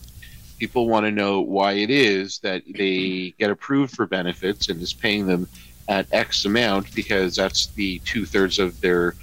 People 0.59 0.89
want 0.89 1.07
to 1.07 1.13
know 1.13 1.41
why 1.41 1.73
it 1.73 1.91
is 1.91 2.39
that 2.41 2.63
they 2.67 3.35
get 3.39 3.51
approved 3.51 3.95
for 3.95 4.07
benefits 4.07 4.69
and 4.69 4.81
is 4.81 4.93
paying 4.93 5.27
them 5.27 5.49
at 5.89 6.07
X 6.13 6.45
amount 6.45 6.95
because 6.95 7.37
that's 7.37 7.67
the 7.69 8.01
two 8.01 8.27
thirds 8.27 8.59
of 8.59 8.81
their 8.81 9.15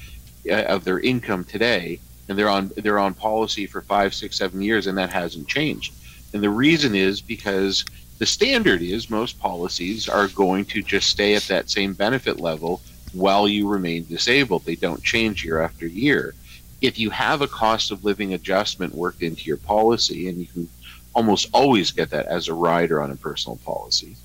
uh, 0.50 0.63
of 0.63 0.84
their 0.84 1.00
income 1.00 1.44
today, 1.44 2.00
and 2.29 2.38
they're 2.38 2.50
on 2.50 2.72
they're 2.77 3.00
on 3.00 3.13
policy 3.13 3.65
for 3.65 3.82
five, 3.82 4.13
six, 4.13 4.38
seven 4.38 4.62
years, 4.62 4.88
and 4.88 4.98
that 4.98 5.12
hasn't 5.12 5.48
changed. 5.48 5.94
And 6.34 6.41
the 6.41 6.50
reason 6.50 6.96
is 6.96 7.22
because 7.22 7.86
the 8.17 8.25
standard 8.25 8.82
is 8.82 9.10
most 9.10 9.39
policies 9.39 10.08
are 10.08 10.27
going 10.29 10.65
to 10.65 10.82
just 10.82 11.10
stay 11.10 11.36
at 11.36 11.44
that 11.44 11.70
same 11.70 11.94
benefit 11.94 12.39
level 12.39 12.82
while 13.15 13.48
you 13.48 13.67
remain 13.67 14.05
disabled. 14.05 14.65
They 14.65 14.75
don't 14.75 15.03
change 15.03 15.43
year 15.43 15.62
after 15.62 15.88
year. 15.88 16.34
If 16.81 17.00
you 17.00 17.10
have 17.10 17.41
a 17.41 17.48
cost 17.48 17.91
of 17.91 18.05
living 18.05 18.34
adjustment 18.34 18.93
worked 18.93 19.22
into 19.22 19.45
your 19.45 19.57
policy, 19.57 20.27
and 20.27 20.38
you 20.38 20.48
can 20.48 20.69
almost 21.13 21.48
always 21.53 21.91
get 21.91 22.10
that 22.12 22.25
as 22.27 22.48
a 22.48 22.53
rider 22.53 23.01
on 23.01 23.12
a 23.12 23.15
personal 23.15 23.57
policy, 23.65 24.15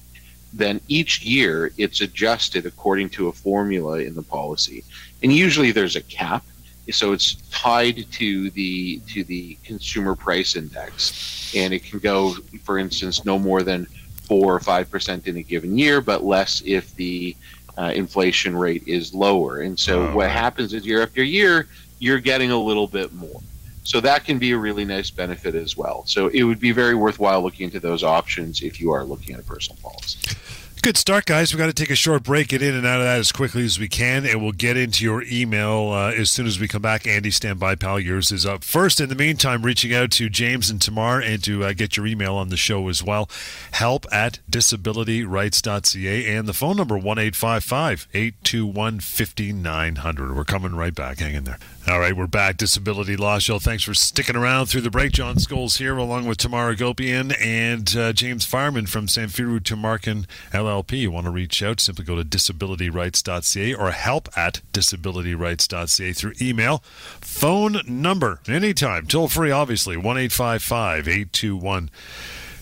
then 0.52 0.80
each 0.88 1.23
year 1.23 1.70
it's 1.78 2.00
adjusted 2.00 2.66
according 2.66 3.09
to 3.11 3.28
a 3.28 3.32
formula 3.32 3.99
in 3.99 4.14
the 4.14 4.23
policy. 4.23 4.82
And 5.23 5.32
usually 5.32 5.70
there's 5.70 5.97
a 5.97 6.02
cap 6.02 6.44
so 6.90 7.12
it's 7.12 7.35
tied 7.50 8.11
to 8.12 8.50
the 8.50 9.00
to 9.09 9.25
the 9.25 9.56
consumer 9.64 10.14
price 10.14 10.56
index, 10.56 11.52
and 11.54 11.73
it 11.73 11.85
can 11.85 11.99
go, 11.99 12.35
for 12.62 12.78
instance, 12.78 13.25
no 13.25 13.38
more 13.38 13.62
than 13.62 13.87
four 14.25 14.54
or 14.54 14.61
five 14.61 14.90
percent 14.90 15.26
in 15.26 15.37
a 15.37 15.42
given 15.42 15.76
year, 15.76 16.00
but 16.00 16.25
less 16.25 16.62
if 16.64 16.94
the 16.97 17.37
uh, 17.78 17.92
inflation 17.94 18.56
rate 18.56 18.82
is 18.86 19.14
lower. 19.14 19.60
And 19.60 19.78
so 19.78 20.02
oh, 20.02 20.16
what 20.16 20.26
right. 20.26 20.30
happens 20.30 20.72
is 20.72 20.86
year 20.86 21.02
after 21.02 21.22
year, 21.22 21.68
you're 21.98 22.20
getting 22.20 22.50
a 22.50 22.58
little 22.58 22.86
bit 22.86 23.12
more. 23.12 23.40
So 23.84 24.00
that 24.00 24.24
can 24.24 24.38
be 24.38 24.52
a 24.52 24.58
really 24.58 24.84
nice 24.84 25.10
benefit 25.10 25.54
as 25.54 25.76
well. 25.76 26.04
So 26.06 26.28
it 26.28 26.42
would 26.42 26.60
be 26.60 26.72
very 26.72 26.94
worthwhile 26.94 27.42
looking 27.42 27.64
into 27.64 27.80
those 27.80 28.04
options 28.04 28.62
if 28.62 28.80
you 28.80 28.92
are 28.92 29.04
looking 29.04 29.34
at 29.34 29.40
a 29.40 29.44
personal 29.44 29.80
policy. 29.82 30.36
Good 30.82 30.96
start, 30.96 31.26
guys. 31.26 31.52
We've 31.52 31.58
got 31.58 31.66
to 31.66 31.75
take 31.75 31.90
a 31.90 31.94
short 31.94 32.22
break, 32.22 32.49
get 32.49 32.62
in 32.62 32.75
and 32.75 32.87
out 32.87 33.00
of 33.00 33.04
that 33.04 33.18
as 33.18 33.32
quickly 33.32 33.66
as 33.66 33.78
we 33.78 33.87
can, 33.87 34.25
and 34.25 34.40
we'll 34.40 34.52
get 34.52 34.78
into 34.78 35.04
your 35.04 35.22
email 35.25 35.90
uh, 35.92 36.10
as 36.12 36.30
soon 36.30 36.46
as 36.46 36.58
we 36.58 36.68
come 36.68 36.80
back. 36.80 37.06
Andy, 37.06 37.30
stand 37.30 37.60
by, 37.60 37.75
pal. 37.75 38.00
Yours 38.00 38.32
is 38.32 38.46
up 38.46 38.64
first. 38.64 38.99
In 38.99 39.10
the 39.10 39.14
meantime, 39.14 39.60
reaching 39.62 39.92
out 39.94 40.10
to 40.12 40.30
James 40.30 40.70
and 40.70 40.80
Tamar 40.80 41.20
and 41.20 41.44
to 41.44 41.64
uh, 41.64 41.75
get 41.75 41.99
your 41.99 42.06
email 42.06 42.34
on 42.34 42.49
the 42.49 42.56
show 42.56 42.88
as 42.88 43.02
well. 43.02 43.28
Help 43.72 44.06
at 44.10 44.38
disabilityrights.ca 44.50 46.34
and 46.34 46.49
the 46.49 46.54
phone 46.54 46.78
number 46.78 46.96
1 46.96 47.18
821 47.18 49.00
5900. 49.00 50.34
We're 50.34 50.44
coming 50.44 50.75
right 50.75 50.94
back. 50.94 51.18
Hang 51.18 51.34
in 51.34 51.44
there. 51.44 51.58
All 51.90 51.99
right, 51.99 52.16
we're 52.16 52.28
back. 52.28 52.56
Disability 52.56 53.16
Law 53.16 53.40
Show. 53.40 53.59
Thanks 53.59 53.82
for 53.82 53.94
sticking 53.94 54.37
around 54.37 54.66
through 54.66 54.82
the 54.82 54.92
break. 54.92 55.11
John 55.11 55.35
Scholes 55.35 55.78
here, 55.78 55.97
along 55.97 56.25
with 56.25 56.38
Tamar 56.38 56.73
Agopian 56.73 57.35
and 57.40 57.97
uh, 57.97 58.12
James 58.12 58.44
Fireman 58.44 58.87
from 58.87 59.09
Samfiru 59.09 59.59
Tumarkin 59.59 60.26
LLP. 60.52 61.00
You 61.00 61.11
want 61.11 61.25
to 61.25 61.32
reach 61.32 61.64
out, 61.64 61.80
simply 61.80 62.04
go 62.04 62.14
to 62.14 62.23
disabilityrights.ca 62.23 63.75
or 63.75 63.90
help 63.90 64.28
at 64.38 64.61
disabilityrights.ca 64.73 66.12
through 66.12 66.35
email. 66.40 66.85
Phone 67.20 67.80
number, 67.88 68.38
anytime, 68.47 69.09
toll 69.09 69.26
free, 69.26 69.50
obviously, 69.50 69.97
1 69.97 70.16
821 70.16 71.90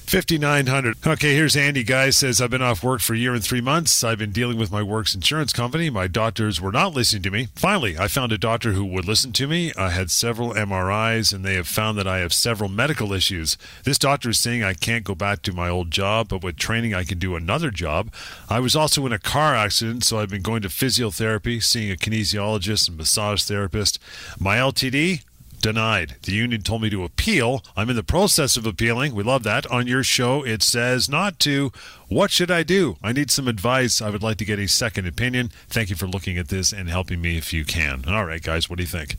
5900. 0.09 1.07
Okay, 1.07 1.35
here's 1.35 1.55
Andy. 1.55 1.83
Guy 1.85 2.09
says, 2.09 2.41
I've 2.41 2.49
been 2.49 2.63
off 2.63 2.83
work 2.83 3.03
for 3.03 3.13
a 3.13 3.19
year 3.19 3.35
and 3.35 3.45
three 3.45 3.61
months. 3.61 4.03
I've 4.03 4.17
been 4.17 4.33
dealing 4.33 4.57
with 4.57 4.73
my 4.73 4.83
work's 4.83 5.15
insurance 5.15 5.53
company. 5.53 5.91
My 5.91 6.07
doctors 6.07 6.63
were 6.63 6.73
not 6.73 6.95
listening 6.95 7.21
to 7.25 7.31
me. 7.31 7.49
Finally, 7.55 7.99
I 7.99 8.09
found 8.09 8.33
a 8.33 8.39
doctor 8.39 8.73
who 8.73 8.87
would 8.87 9.05
listen 9.05 9.33
to 9.35 9.47
me. 9.47 9.71
I 9.77 9.91
had 9.91 10.11
several 10.11 10.55
MRIs, 10.55 11.35
and 11.35 11.45
they 11.45 11.57
have 11.57 11.69
found 11.69 11.99
that 11.99 12.07
I 12.07 12.21
have 12.21 12.33
several 12.33 12.71
medical 12.71 13.13
issues. 13.13 13.59
This 13.85 13.99
doctor 13.99 14.31
is 14.31 14.41
saying 14.41 14.65
I 14.65 14.73
can't 14.73 15.05
go 15.05 15.15
back 15.15 15.43
to 15.43 15.53
my 15.53 15.69
old 15.69 15.91
job, 15.91 16.29
but 16.29 16.43
with 16.43 16.57
training, 16.57 16.95
I 16.95 17.05
can 17.05 17.19
do 17.19 17.37
another 17.37 17.71
job. 17.71 18.11
I 18.49 18.61
was 18.61 18.75
also 18.75 19.05
in 19.05 19.13
a 19.13 19.19
car 19.19 19.55
accident, 19.55 20.05
so 20.05 20.19
I've 20.19 20.31
been 20.31 20.41
going 20.41 20.63
to 20.63 20.69
physiotherapy, 20.69 21.63
seeing 21.63 21.93
a 21.93 21.97
kinesiologist 21.97 22.89
and 22.89 22.97
massage 22.97 23.43
therapist. 23.43 23.99
My 24.39 24.57
LTD, 24.57 25.25
denied. 25.61 26.17
The 26.23 26.33
union 26.33 26.63
told 26.63 26.83
me 26.83 26.91
to 26.91 27.05
appeal. 27.05 27.65
I'm 27.77 27.91
in 27.91 27.97
the 27.97 28.03
process 28.03 28.57
of 28.57 28.67
appealing. 28.67 29.15
We 29.15 29.23
love 29.23 29.43
that. 29.45 29.67
On 29.67 29.87
your 29.87 30.03
show, 30.03 30.45
it 30.45 30.63
says 30.63 31.09
not 31.09 31.39
to. 31.41 31.73
What 32.09 32.31
should 32.31 32.51
I 32.51 32.63
do? 32.63 32.97
I 33.03 33.13
need 33.13 33.31
some 33.31 33.49
advice. 33.49 34.01
I 34.01 34.11
would 34.11 34.23
like 34.23 34.39
to 34.39 34.45
get 34.45 34.59
a 34.59 34.69
second 34.69 35.07
opinion. 35.07 35.51
Thank 35.69 35.91
you 35.91 35.97
for 35.97 36.07
looking 36.07 36.39
at 36.39 36.49
this 36.49 36.73
and 36.73 36.89
helping 36.89 37.21
me 37.21 37.37
if 37.37 37.53
you 37.53 37.65
can. 37.65 38.05
All 38.09 38.25
right, 38.25 38.43
guys, 38.43 38.71
what 38.71 38.77
do 38.77 38.83
you 38.83 38.89
think? 38.89 39.17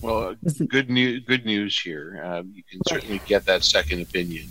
Well, 0.00 0.34
good 0.68 0.88
news. 0.88 1.24
Good 1.24 1.44
news 1.44 1.78
here. 1.78 2.20
Um, 2.24 2.52
you 2.54 2.62
can 2.62 2.80
certainly 2.88 3.20
get 3.26 3.44
that 3.46 3.64
second 3.64 4.00
opinion. 4.00 4.48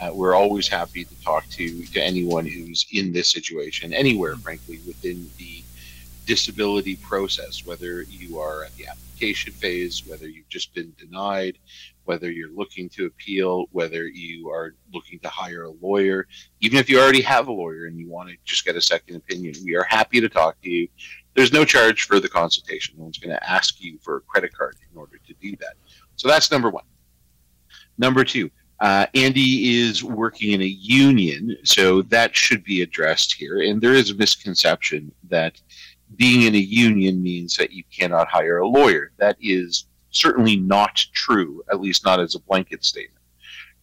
Uh, 0.00 0.10
we're 0.12 0.34
always 0.34 0.66
happy 0.66 1.04
to 1.04 1.22
talk 1.22 1.46
to 1.50 1.84
to 1.84 2.02
anyone 2.02 2.46
who's 2.46 2.86
in 2.92 3.12
this 3.12 3.28
situation, 3.28 3.92
anywhere, 3.92 4.34
frankly, 4.36 4.80
within 4.86 5.30
the 5.38 5.62
disability 6.30 6.94
process, 6.94 7.66
whether 7.66 8.02
you 8.02 8.38
are 8.38 8.62
at 8.62 8.72
the 8.76 8.86
application 8.86 9.52
phase, 9.52 10.06
whether 10.06 10.28
you've 10.28 10.48
just 10.48 10.72
been 10.74 10.92
denied, 10.96 11.58
whether 12.04 12.30
you're 12.30 12.54
looking 12.54 12.88
to 12.88 13.06
appeal, 13.06 13.66
whether 13.72 14.06
you 14.06 14.48
are 14.48 14.76
looking 14.94 15.18
to 15.18 15.28
hire 15.28 15.64
a 15.64 15.70
lawyer, 15.82 16.28
even 16.60 16.78
if 16.78 16.88
you 16.88 17.00
already 17.00 17.20
have 17.20 17.48
a 17.48 17.52
lawyer 17.52 17.86
and 17.86 17.98
you 17.98 18.08
want 18.08 18.28
to 18.28 18.36
just 18.44 18.64
get 18.64 18.76
a 18.76 18.80
second 18.80 19.16
opinion, 19.16 19.54
we 19.64 19.74
are 19.74 19.82
happy 19.82 20.20
to 20.20 20.28
talk 20.28 20.54
to 20.62 20.70
you. 20.70 20.86
There's 21.34 21.52
no 21.52 21.64
charge 21.64 22.04
for 22.04 22.20
the 22.20 22.28
consultation. 22.28 22.94
No 22.96 23.02
one's 23.02 23.18
going 23.18 23.34
to 23.34 23.50
ask 23.50 23.82
you 23.82 23.98
for 24.00 24.18
a 24.18 24.20
credit 24.20 24.56
card 24.56 24.76
in 24.88 24.96
order 24.96 25.18
to 25.26 25.34
do 25.40 25.56
that. 25.56 25.74
So 26.14 26.28
that's 26.28 26.52
number 26.52 26.70
one. 26.70 26.84
Number 27.98 28.22
two, 28.22 28.52
uh, 28.80 29.06
Andy 29.14 29.78
is 29.78 30.02
working 30.02 30.52
in 30.52 30.62
a 30.62 30.76
union, 31.04 31.56
so 31.64 32.02
that 32.02 32.34
should 32.34 32.64
be 32.64 32.80
addressed 32.80 33.34
here. 33.34 33.60
And 33.60 33.80
there 33.80 33.92
is 33.92 34.10
a 34.10 34.14
misconception 34.14 35.12
that 35.28 35.60
being 36.16 36.42
in 36.42 36.54
a 36.54 36.58
union 36.58 37.22
means 37.22 37.56
that 37.56 37.72
you 37.72 37.84
cannot 37.90 38.28
hire 38.28 38.58
a 38.58 38.68
lawyer. 38.68 39.12
That 39.18 39.36
is 39.40 39.86
certainly 40.10 40.56
not 40.56 40.96
true, 41.12 41.62
at 41.70 41.80
least 41.80 42.04
not 42.04 42.20
as 42.20 42.34
a 42.34 42.40
blanket 42.40 42.84
statement. 42.84 43.24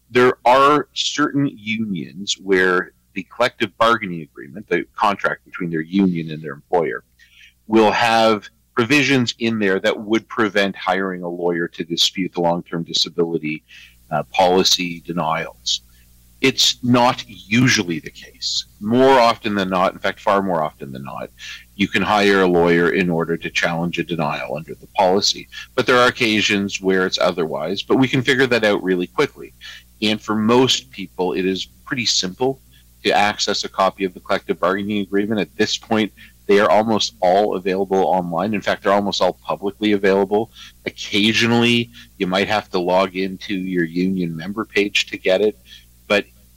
There 0.09 0.33
are 0.45 0.87
certain 0.93 1.47
unions 1.47 2.37
where 2.41 2.91
the 3.13 3.27
collective 3.35 3.75
bargaining 3.77 4.21
agreement, 4.21 4.67
the 4.67 4.85
contract 4.95 5.45
between 5.45 5.69
their 5.69 5.81
union 5.81 6.31
and 6.31 6.41
their 6.41 6.53
employer, 6.53 7.03
will 7.67 7.91
have 7.91 8.49
provisions 8.75 9.33
in 9.39 9.57
there 9.57 9.79
that 9.79 9.99
would 9.99 10.27
prevent 10.27 10.75
hiring 10.75 11.23
a 11.23 11.27
lawyer 11.27 11.67
to 11.67 11.83
dispute 11.83 12.31
the 12.33 12.41
long 12.41 12.61
term 12.63 12.83
disability 12.83 13.63
uh, 14.11 14.23
policy 14.23 15.01
denials. 15.01 15.81
It's 16.41 16.81
not 16.83 17.25
usually 17.27 17.99
the 17.99 18.11
case. 18.11 18.65
More 18.79 19.19
often 19.19 19.55
than 19.55 19.69
not, 19.69 19.93
in 19.93 19.99
fact, 19.99 20.19
far 20.19 20.43
more 20.43 20.61
often 20.61 20.91
than 20.91 21.03
not, 21.03 21.31
you 21.77 21.87
can 21.87 22.01
hire 22.01 22.41
a 22.41 22.47
lawyer 22.47 22.89
in 22.89 23.09
order 23.09 23.37
to 23.37 23.49
challenge 23.51 23.99
a 23.99 24.03
denial 24.03 24.57
under 24.57 24.73
the 24.73 24.87
policy. 24.87 25.47
But 25.75 25.85
there 25.85 25.97
are 25.97 26.07
occasions 26.07 26.81
where 26.81 27.05
it's 27.05 27.19
otherwise, 27.19 27.83
but 27.83 27.97
we 27.97 28.07
can 28.07 28.23
figure 28.23 28.47
that 28.47 28.63
out 28.63 28.83
really 28.83 29.07
quickly. 29.07 29.53
And 30.01 30.19
for 30.19 30.35
most 30.35 30.89
people, 30.89 31.33
it 31.33 31.45
is 31.45 31.67
pretty 31.85 32.05
simple 32.05 32.59
to 33.03 33.11
access 33.11 33.63
a 33.63 33.69
copy 33.69 34.03
of 34.05 34.15
the 34.15 34.19
collective 34.19 34.59
bargaining 34.59 35.01
agreement. 35.01 35.39
At 35.39 35.55
this 35.55 35.77
point, 35.77 36.11
they 36.47 36.59
are 36.59 36.69
almost 36.69 37.13
all 37.21 37.55
available 37.55 37.97
online. 37.97 38.55
In 38.55 38.61
fact, 38.61 38.83
they're 38.83 38.93
almost 38.93 39.21
all 39.21 39.33
publicly 39.33 39.91
available. 39.91 40.49
Occasionally, 40.87 41.91
you 42.17 42.25
might 42.25 42.47
have 42.47 42.69
to 42.71 42.79
log 42.79 43.15
into 43.15 43.53
your 43.53 43.83
union 43.83 44.35
member 44.35 44.65
page 44.65 45.05
to 45.07 45.17
get 45.17 45.41
it, 45.41 45.57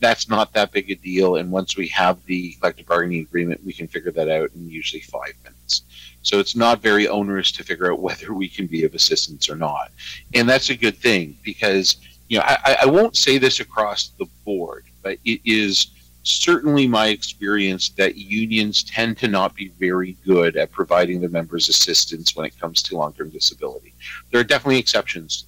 that's 0.01 0.29
not 0.29 0.53
that 0.55 0.73
big 0.73 0.91
a 0.91 0.95
deal. 0.97 1.37
And 1.37 1.51
once 1.51 1.77
we 1.77 1.87
have 1.89 2.25
the 2.25 2.53
collective 2.55 2.87
bargaining 2.87 3.21
agreement, 3.21 3.65
we 3.65 3.73
can 3.73 3.87
figure 3.87 4.11
that 4.13 4.29
out 4.29 4.51
in 4.55 4.69
usually 4.69 5.03
five 5.03 5.35
minutes. 5.45 5.83
So 6.23 6.39
it's 6.39 6.57
not 6.57 6.83
very 6.83 7.09
onerous 7.09 7.53
to 7.53 7.65
figure 7.65 7.93
out 7.93 8.01
whether 8.07 8.33
we 8.35 8.49
can 8.49 8.67
be 8.67 8.85
of 8.85 8.95
assistance 8.95 9.49
or 9.49 9.57
not. 9.57 9.93
And 10.35 10.49
that's 10.49 10.71
a 10.71 10.77
good 10.77 10.97
thing 10.97 11.37
because, 11.43 11.97
you 12.29 12.39
know, 12.39 12.45
I, 12.47 12.79
I 12.83 12.87
won't 12.87 13.17
say 13.17 13.39
this 13.39 13.61
across 13.61 14.09
the 14.19 14.27
board, 14.45 14.85
but 15.03 15.19
it 15.25 15.41
is 15.45 15.89
certainly 16.23 16.87
my 16.87 17.09
experience 17.09 17.89
that 17.91 18.17
unions 18.17 18.83
tend 18.83 19.17
to 19.19 19.29
not 19.29 19.55
be 19.55 19.69
very 19.79 20.17
good 20.25 20.57
at 20.57 20.71
providing 20.71 21.21
their 21.21 21.31
members 21.31 21.69
assistance 21.69 22.37
when 22.37 22.47
it 22.47 22.59
comes 22.61 22.83
to 22.83 22.97
long 22.97 23.13
term 23.15 23.31
disability. 23.31 23.95
There 24.31 24.41
are 24.41 24.45
definitely 24.45 24.79
exceptions 24.79 25.47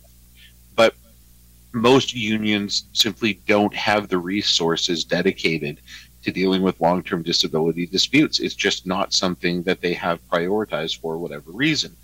most 1.72 2.14
unions 2.14 2.84
simply 2.92 3.34
don't 3.46 3.74
have 3.74 4.08
the 4.08 4.18
resources 4.18 5.04
dedicated 5.04 5.80
to 6.22 6.30
dealing 6.30 6.62
with 6.62 6.80
long 6.80 7.02
term 7.02 7.22
disability 7.22 7.86
disputes. 7.86 8.40
It's 8.40 8.54
just 8.54 8.86
not 8.86 9.12
something 9.12 9.62
that 9.64 9.80
they 9.80 9.94
have 9.94 10.26
prioritized 10.28 11.00
for 11.00 11.18
whatever 11.18 11.50
reason. 11.50 11.96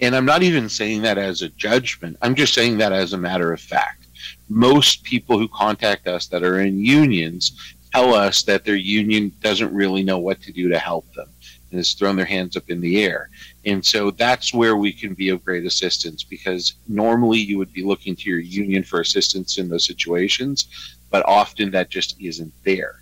And 0.00 0.14
I'm 0.14 0.26
not 0.26 0.42
even 0.42 0.68
saying 0.68 1.02
that 1.02 1.18
as 1.18 1.42
a 1.42 1.48
judgment, 1.50 2.18
I'm 2.22 2.34
just 2.34 2.54
saying 2.54 2.78
that 2.78 2.92
as 2.92 3.12
a 3.12 3.18
matter 3.18 3.52
of 3.52 3.60
fact. 3.60 4.06
Most 4.48 5.04
people 5.04 5.38
who 5.38 5.48
contact 5.48 6.06
us 6.06 6.26
that 6.28 6.42
are 6.42 6.60
in 6.60 6.78
unions 6.78 7.74
tell 7.92 8.14
us 8.14 8.42
that 8.42 8.64
their 8.64 8.76
union 8.76 9.32
doesn't 9.40 9.72
really 9.72 10.02
know 10.02 10.18
what 10.18 10.40
to 10.42 10.52
do 10.52 10.68
to 10.68 10.78
help 10.78 11.10
them. 11.14 11.28
Has 11.76 11.92
thrown 11.92 12.16
their 12.16 12.24
hands 12.24 12.56
up 12.56 12.68
in 12.68 12.80
the 12.80 13.02
air. 13.02 13.30
And 13.64 13.84
so 13.84 14.10
that's 14.10 14.54
where 14.54 14.76
we 14.76 14.92
can 14.92 15.14
be 15.14 15.28
of 15.28 15.44
great 15.44 15.64
assistance 15.64 16.22
because 16.22 16.74
normally 16.88 17.38
you 17.38 17.58
would 17.58 17.72
be 17.72 17.82
looking 17.82 18.16
to 18.16 18.30
your 18.30 18.38
union 18.38 18.82
for 18.82 19.00
assistance 19.00 19.58
in 19.58 19.68
those 19.68 19.84
situations, 19.84 20.66
but 21.10 21.26
often 21.26 21.70
that 21.72 21.90
just 21.90 22.20
isn't 22.20 22.52
there. 22.64 23.00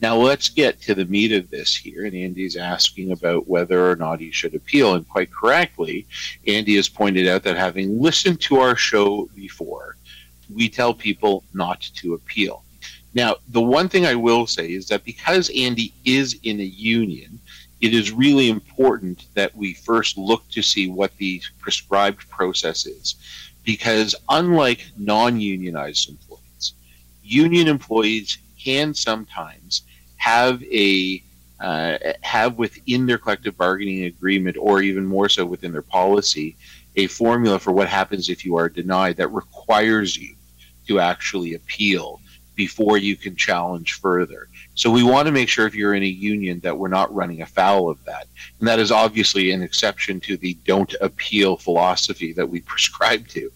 Now 0.00 0.16
let's 0.16 0.48
get 0.48 0.80
to 0.82 0.94
the 0.94 1.06
meat 1.06 1.32
of 1.32 1.50
this 1.50 1.74
here. 1.74 2.04
And 2.04 2.14
Andy's 2.14 2.56
asking 2.56 3.12
about 3.12 3.48
whether 3.48 3.90
or 3.90 3.96
not 3.96 4.20
he 4.20 4.30
should 4.30 4.54
appeal. 4.54 4.94
And 4.94 5.08
quite 5.08 5.32
correctly, 5.32 6.06
Andy 6.46 6.76
has 6.76 6.88
pointed 6.88 7.26
out 7.26 7.42
that 7.44 7.56
having 7.56 8.00
listened 8.00 8.40
to 8.42 8.56
our 8.56 8.76
show 8.76 9.30
before, 9.34 9.96
we 10.52 10.68
tell 10.68 10.92
people 10.92 11.44
not 11.54 11.80
to 11.94 12.14
appeal. 12.14 12.64
Now, 13.14 13.36
the 13.48 13.62
one 13.62 13.88
thing 13.88 14.04
I 14.04 14.16
will 14.16 14.46
say 14.46 14.72
is 14.72 14.88
that 14.88 15.04
because 15.04 15.50
Andy 15.56 15.94
is 16.04 16.38
in 16.42 16.60
a 16.60 16.64
union, 16.64 17.38
it 17.84 17.92
is 17.92 18.10
really 18.10 18.48
important 18.48 19.26
that 19.34 19.54
we 19.54 19.74
first 19.74 20.16
look 20.16 20.48
to 20.48 20.62
see 20.62 20.88
what 20.88 21.14
the 21.18 21.42
prescribed 21.58 22.26
process 22.30 22.86
is. 22.86 23.16
Because 23.62 24.14
unlike 24.30 24.86
non 24.96 25.38
unionized 25.38 26.08
employees, 26.08 26.72
union 27.22 27.68
employees 27.68 28.38
can 28.58 28.94
sometimes 28.94 29.82
have 30.16 30.62
a 30.62 31.22
uh, 31.60 31.98
have 32.22 32.56
within 32.56 33.04
their 33.04 33.18
collective 33.18 33.56
bargaining 33.58 34.04
agreement, 34.04 34.56
or 34.58 34.80
even 34.80 35.04
more 35.04 35.28
so 35.28 35.44
within 35.44 35.72
their 35.72 35.82
policy, 35.82 36.56
a 36.96 37.06
formula 37.06 37.58
for 37.58 37.72
what 37.72 37.88
happens 37.88 38.30
if 38.30 38.46
you 38.46 38.56
are 38.56 38.70
denied 38.70 39.18
that 39.18 39.28
requires 39.28 40.16
you 40.16 40.34
to 40.86 41.00
actually 41.00 41.52
appeal 41.52 42.18
before 42.54 42.96
you 42.96 43.14
can 43.14 43.36
challenge 43.36 43.92
further. 43.94 44.48
So 44.74 44.90
we 44.90 45.04
want 45.04 45.26
to 45.26 45.32
make 45.32 45.48
sure 45.48 45.66
if 45.66 45.74
you're 45.74 45.94
in 45.94 46.02
a 46.02 46.06
union 46.06 46.60
that 46.60 46.76
we're 46.76 46.88
not 46.88 47.14
running 47.14 47.42
afoul 47.42 47.88
of 47.88 48.04
that. 48.04 48.26
And 48.58 48.68
that 48.68 48.80
is 48.80 48.90
obviously 48.90 49.52
an 49.52 49.62
exception 49.62 50.20
to 50.20 50.36
the 50.36 50.54
don't 50.64 50.92
appeal 51.00 51.56
philosophy 51.56 52.32
that 52.32 52.48
we 52.48 52.60
prescribe 52.72 53.28
to. 53.28 53.50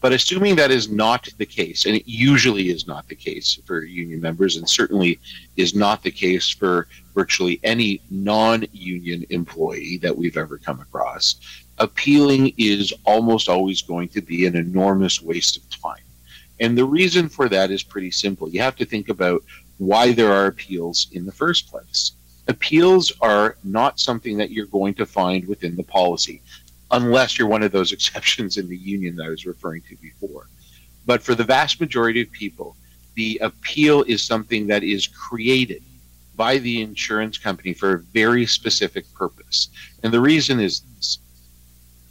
But 0.00 0.12
assuming 0.12 0.56
that 0.56 0.70
is 0.70 0.90
not 0.90 1.28
the 1.38 1.46
case, 1.46 1.86
and 1.86 1.96
it 1.96 2.06
usually 2.06 2.68
is 2.68 2.86
not 2.86 3.08
the 3.08 3.14
case 3.14 3.58
for 3.64 3.84
union 3.84 4.20
members, 4.20 4.56
and 4.56 4.68
certainly 4.68 5.18
is 5.56 5.74
not 5.74 6.02
the 6.02 6.10
case 6.10 6.50
for 6.50 6.88
virtually 7.14 7.58
any 7.62 8.02
non 8.10 8.66
union 8.72 9.24
employee 9.30 9.96
that 10.02 10.14
we've 10.14 10.36
ever 10.36 10.58
come 10.58 10.80
across, 10.80 11.36
appealing 11.78 12.52
is 12.58 12.92
almost 13.04 13.48
always 13.48 13.80
going 13.80 14.08
to 14.08 14.20
be 14.20 14.44
an 14.44 14.56
enormous 14.56 15.22
waste 15.22 15.56
of 15.56 15.70
time. 15.70 16.04
And 16.60 16.76
the 16.76 16.84
reason 16.84 17.28
for 17.28 17.48
that 17.48 17.70
is 17.70 17.82
pretty 17.82 18.10
simple. 18.10 18.48
You 18.48 18.60
have 18.60 18.76
to 18.76 18.84
think 18.84 19.08
about 19.08 19.42
why 19.86 20.12
there 20.12 20.32
are 20.32 20.46
appeals 20.46 21.08
in 21.12 21.26
the 21.26 21.32
first 21.32 21.70
place. 21.70 22.12
Appeals 22.48 23.12
are 23.20 23.56
not 23.64 24.00
something 24.00 24.36
that 24.36 24.50
you're 24.50 24.66
going 24.66 24.94
to 24.94 25.06
find 25.06 25.46
within 25.46 25.76
the 25.76 25.82
policy, 25.82 26.42
unless 26.90 27.38
you're 27.38 27.48
one 27.48 27.62
of 27.62 27.72
those 27.72 27.92
exceptions 27.96 28.56
in 28.56 28.68
the 28.68 28.76
union 28.76 29.16
that 29.16 29.26
I 29.26 29.30
was 29.30 29.46
referring 29.46 29.82
to 29.82 29.96
before. 29.96 30.48
But 31.06 31.22
for 31.22 31.34
the 31.34 31.44
vast 31.44 31.80
majority 31.80 32.22
of 32.22 32.30
people, 32.30 32.76
the 33.14 33.38
appeal 33.42 34.02
is 34.02 34.22
something 34.22 34.66
that 34.66 34.82
is 34.82 35.06
created 35.06 35.82
by 36.36 36.58
the 36.58 36.82
insurance 36.82 37.38
company 37.38 37.72
for 37.72 37.92
a 37.92 37.98
very 37.98 38.44
specific 38.44 39.04
purpose. 39.14 39.68
And 40.02 40.12
the 40.12 40.20
reason 40.20 40.58
is 40.60 40.80
this 40.80 41.18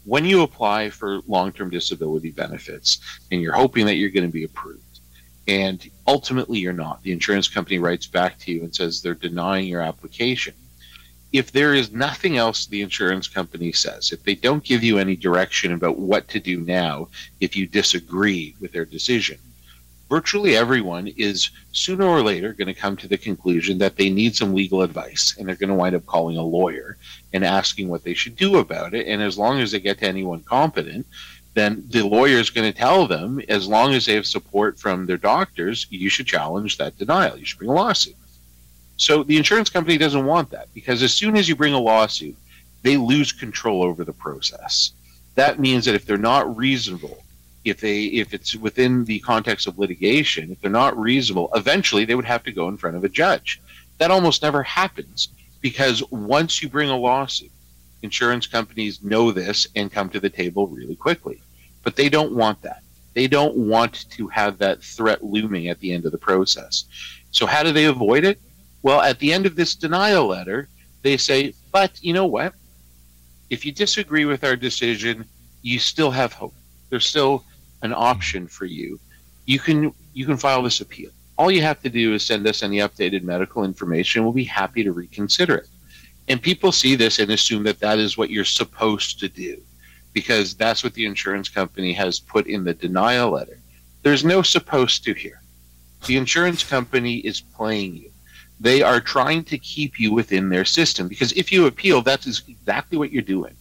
when 0.05 0.25
you 0.25 0.41
apply 0.41 0.89
for 0.89 1.21
long 1.27 1.51
term 1.51 1.69
disability 1.69 2.31
benefits 2.31 2.99
and 3.31 3.41
you're 3.41 3.53
hoping 3.53 3.85
that 3.85 3.95
you're 3.95 4.09
going 4.09 4.25
to 4.25 4.31
be 4.31 4.43
approved, 4.43 4.99
and 5.47 5.89
ultimately 6.07 6.59
you're 6.59 6.73
not, 6.73 7.01
the 7.03 7.11
insurance 7.11 7.47
company 7.47 7.79
writes 7.79 8.07
back 8.07 8.37
to 8.39 8.51
you 8.51 8.63
and 8.63 8.75
says 8.75 9.01
they're 9.01 9.13
denying 9.13 9.67
your 9.67 9.81
application. 9.81 10.53
If 11.31 11.51
there 11.51 11.73
is 11.73 11.91
nothing 11.91 12.37
else 12.37 12.65
the 12.65 12.81
insurance 12.81 13.27
company 13.27 13.71
says, 13.71 14.11
if 14.11 14.23
they 14.23 14.35
don't 14.35 14.63
give 14.63 14.83
you 14.83 14.99
any 14.99 15.15
direction 15.15 15.73
about 15.73 15.97
what 15.97 16.27
to 16.29 16.39
do 16.39 16.59
now 16.59 17.07
if 17.39 17.55
you 17.55 17.65
disagree 17.65 18.55
with 18.59 18.71
their 18.71 18.85
decision, 18.85 19.39
virtually 20.09 20.55
everyone 20.55 21.07
is 21.07 21.49
sooner 21.71 22.05
or 22.05 22.21
later 22.21 22.53
going 22.53 22.67
to 22.67 22.79
come 22.79 22.95
to 22.97 23.07
the 23.07 23.17
conclusion 23.17 23.79
that 23.79 23.95
they 23.95 24.11
need 24.11 24.35
some 24.35 24.53
legal 24.53 24.83
advice 24.83 25.35
and 25.37 25.47
they're 25.47 25.55
going 25.55 25.69
to 25.69 25.75
wind 25.75 25.95
up 25.95 26.05
calling 26.05 26.37
a 26.37 26.43
lawyer 26.43 26.97
and 27.33 27.43
asking 27.43 27.87
what 27.87 28.03
they 28.03 28.13
should 28.13 28.35
do 28.35 28.57
about 28.57 28.93
it. 28.93 29.07
And 29.07 29.21
as 29.21 29.39
long 29.39 29.59
as 29.59 29.71
they 29.71 29.79
get 29.79 29.97
to 29.99 30.07
anyone 30.07 30.43
competent, 30.43 31.07
then 31.53 31.83
the 31.89 32.01
lawyer 32.01 32.37
is 32.37 32.49
going 32.49 32.71
to 32.71 32.77
tell 32.77 33.07
them, 33.07 33.39
as 33.47 33.67
long 33.67 33.93
as 33.93 34.05
they 34.05 34.13
have 34.13 34.25
support 34.25 34.79
from 34.79 35.05
their 35.05 35.17
doctors, 35.17 35.85
you 35.89 36.09
should 36.09 36.25
challenge 36.25 36.77
that 36.77 36.97
denial. 36.97 37.37
You 37.37 37.45
should 37.45 37.59
bring 37.59 37.69
a 37.69 37.73
lawsuit. 37.73 38.15
So 38.97 39.23
the 39.23 39.37
insurance 39.37 39.69
company 39.69 39.97
doesn't 39.97 40.25
want 40.25 40.49
that 40.51 40.67
because 40.73 41.03
as 41.03 41.13
soon 41.13 41.35
as 41.35 41.47
you 41.47 41.55
bring 41.55 41.73
a 41.73 41.79
lawsuit, 41.79 42.35
they 42.81 42.97
lose 42.97 43.31
control 43.31 43.83
over 43.83 44.03
the 44.03 44.13
process. 44.13 44.91
That 45.35 45.59
means 45.59 45.85
that 45.85 45.95
if 45.95 46.05
they're 46.05 46.17
not 46.17 46.55
reasonable 46.57 47.23
if 47.63 47.79
they 47.79 48.03
if 48.05 48.33
it's 48.33 48.55
within 48.55 49.05
the 49.05 49.19
context 49.19 49.67
of 49.67 49.79
litigation, 49.79 50.51
if 50.51 50.61
they're 50.61 50.71
not 50.71 50.97
reasonable, 50.97 51.49
eventually 51.55 52.05
they 52.05 52.15
would 52.15 52.25
have 52.25 52.43
to 52.43 52.51
go 52.51 52.67
in 52.67 52.77
front 52.77 52.95
of 52.95 53.03
a 53.03 53.09
judge. 53.09 53.61
That 53.99 54.11
almost 54.11 54.41
never 54.41 54.63
happens 54.63 55.29
because 55.61 56.03
once 56.11 56.61
you 56.61 56.67
bring 56.67 56.89
a 56.89 56.97
lawsuit, 56.97 57.51
insurance 58.03 58.45
companies 58.45 59.03
know 59.03 59.31
this 59.31 59.65
and 59.75 59.91
come 59.91 60.09
to 60.09 60.19
the 60.19 60.29
table 60.29 60.67
really 60.67 60.95
quickly. 60.95 61.41
But 61.83 61.95
they 61.95 62.09
don't 62.09 62.33
want 62.33 62.61
that. 62.61 62.83
They 63.13 63.27
don't 63.27 63.55
want 63.55 64.09
to 64.11 64.27
have 64.27 64.57
that 64.59 64.83
threat 64.83 65.23
looming 65.23 65.67
at 65.67 65.79
the 65.79 65.91
end 65.91 66.05
of 66.05 66.11
the 66.11 66.17
process. 66.17 66.85
So 67.31 67.45
how 67.45 67.63
do 67.63 67.71
they 67.71 67.85
avoid 67.85 68.23
it? 68.23 68.39
Well, 68.81 69.01
at 69.01 69.19
the 69.19 69.33
end 69.33 69.45
of 69.45 69.55
this 69.55 69.75
denial 69.75 70.27
letter, 70.27 70.67
they 71.01 71.17
say, 71.17 71.53
"But 71.71 71.91
you 72.01 72.13
know 72.13 72.25
what? 72.25 72.53
If 73.49 73.65
you 73.65 73.71
disagree 73.71 74.25
with 74.25 74.43
our 74.43 74.55
decision, 74.55 75.25
you 75.61 75.79
still 75.79 76.11
have 76.11 76.33
hope. 76.33 76.53
There's 76.89 77.07
still 77.07 77.45
an 77.83 77.93
option 77.93 78.47
for 78.47 78.65
you, 78.65 78.99
you 79.45 79.59
can 79.59 79.93
you 80.13 80.25
can 80.25 80.37
file 80.37 80.63
this 80.63 80.81
appeal. 80.81 81.11
All 81.37 81.51
you 81.51 81.61
have 81.61 81.81
to 81.81 81.89
do 81.89 82.13
is 82.13 82.25
send 82.25 82.47
us 82.47 82.63
any 82.63 82.77
updated 82.77 83.23
medical 83.23 83.63
information. 83.63 84.23
We'll 84.23 84.31
be 84.31 84.43
happy 84.43 84.83
to 84.83 84.91
reconsider 84.91 85.55
it. 85.55 85.67
And 86.27 86.41
people 86.41 86.71
see 86.71 86.95
this 86.95 87.19
and 87.19 87.31
assume 87.31 87.63
that 87.63 87.79
that 87.79 87.99
is 87.99 88.17
what 88.17 88.29
you're 88.29 88.45
supposed 88.45 89.19
to 89.19 89.27
do 89.27 89.61
because 90.13 90.53
that's 90.53 90.83
what 90.83 90.93
the 90.93 91.05
insurance 91.05 91.49
company 91.49 91.91
has 91.93 92.19
put 92.19 92.47
in 92.47 92.63
the 92.63 92.73
denial 92.73 93.31
letter. 93.31 93.59
There's 94.03 94.23
no 94.23 94.41
supposed 94.41 95.03
to 95.05 95.13
here. 95.13 95.41
The 96.05 96.17
insurance 96.17 96.63
company 96.63 97.17
is 97.17 97.41
playing 97.41 97.95
you. 97.95 98.11
They 98.59 98.81
are 98.81 99.01
trying 99.01 99.43
to 99.45 99.57
keep 99.57 99.99
you 99.99 100.13
within 100.13 100.49
their 100.49 100.65
system 100.65 101.07
because 101.07 101.31
if 101.33 101.51
you 101.51 101.65
appeal, 101.65 102.01
that 102.03 102.25
is 102.27 102.43
exactly 102.47 102.97
what 102.97 103.11
you're 103.11 103.21
doing. 103.21 103.55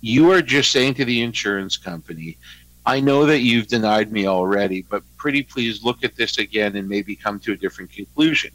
You 0.00 0.30
are 0.30 0.42
just 0.42 0.70
saying 0.70 0.94
to 0.94 1.04
the 1.04 1.22
insurance 1.22 1.76
company, 1.76 2.36
I 2.84 3.00
know 3.00 3.26
that 3.26 3.40
you've 3.40 3.66
denied 3.66 4.12
me 4.12 4.26
already, 4.26 4.82
but 4.88 5.02
pretty 5.16 5.42
please 5.42 5.82
look 5.82 6.04
at 6.04 6.14
this 6.14 6.38
again 6.38 6.76
and 6.76 6.88
maybe 6.88 7.16
come 7.16 7.40
to 7.40 7.52
a 7.52 7.56
different 7.56 7.90
conclusion. 7.90 8.52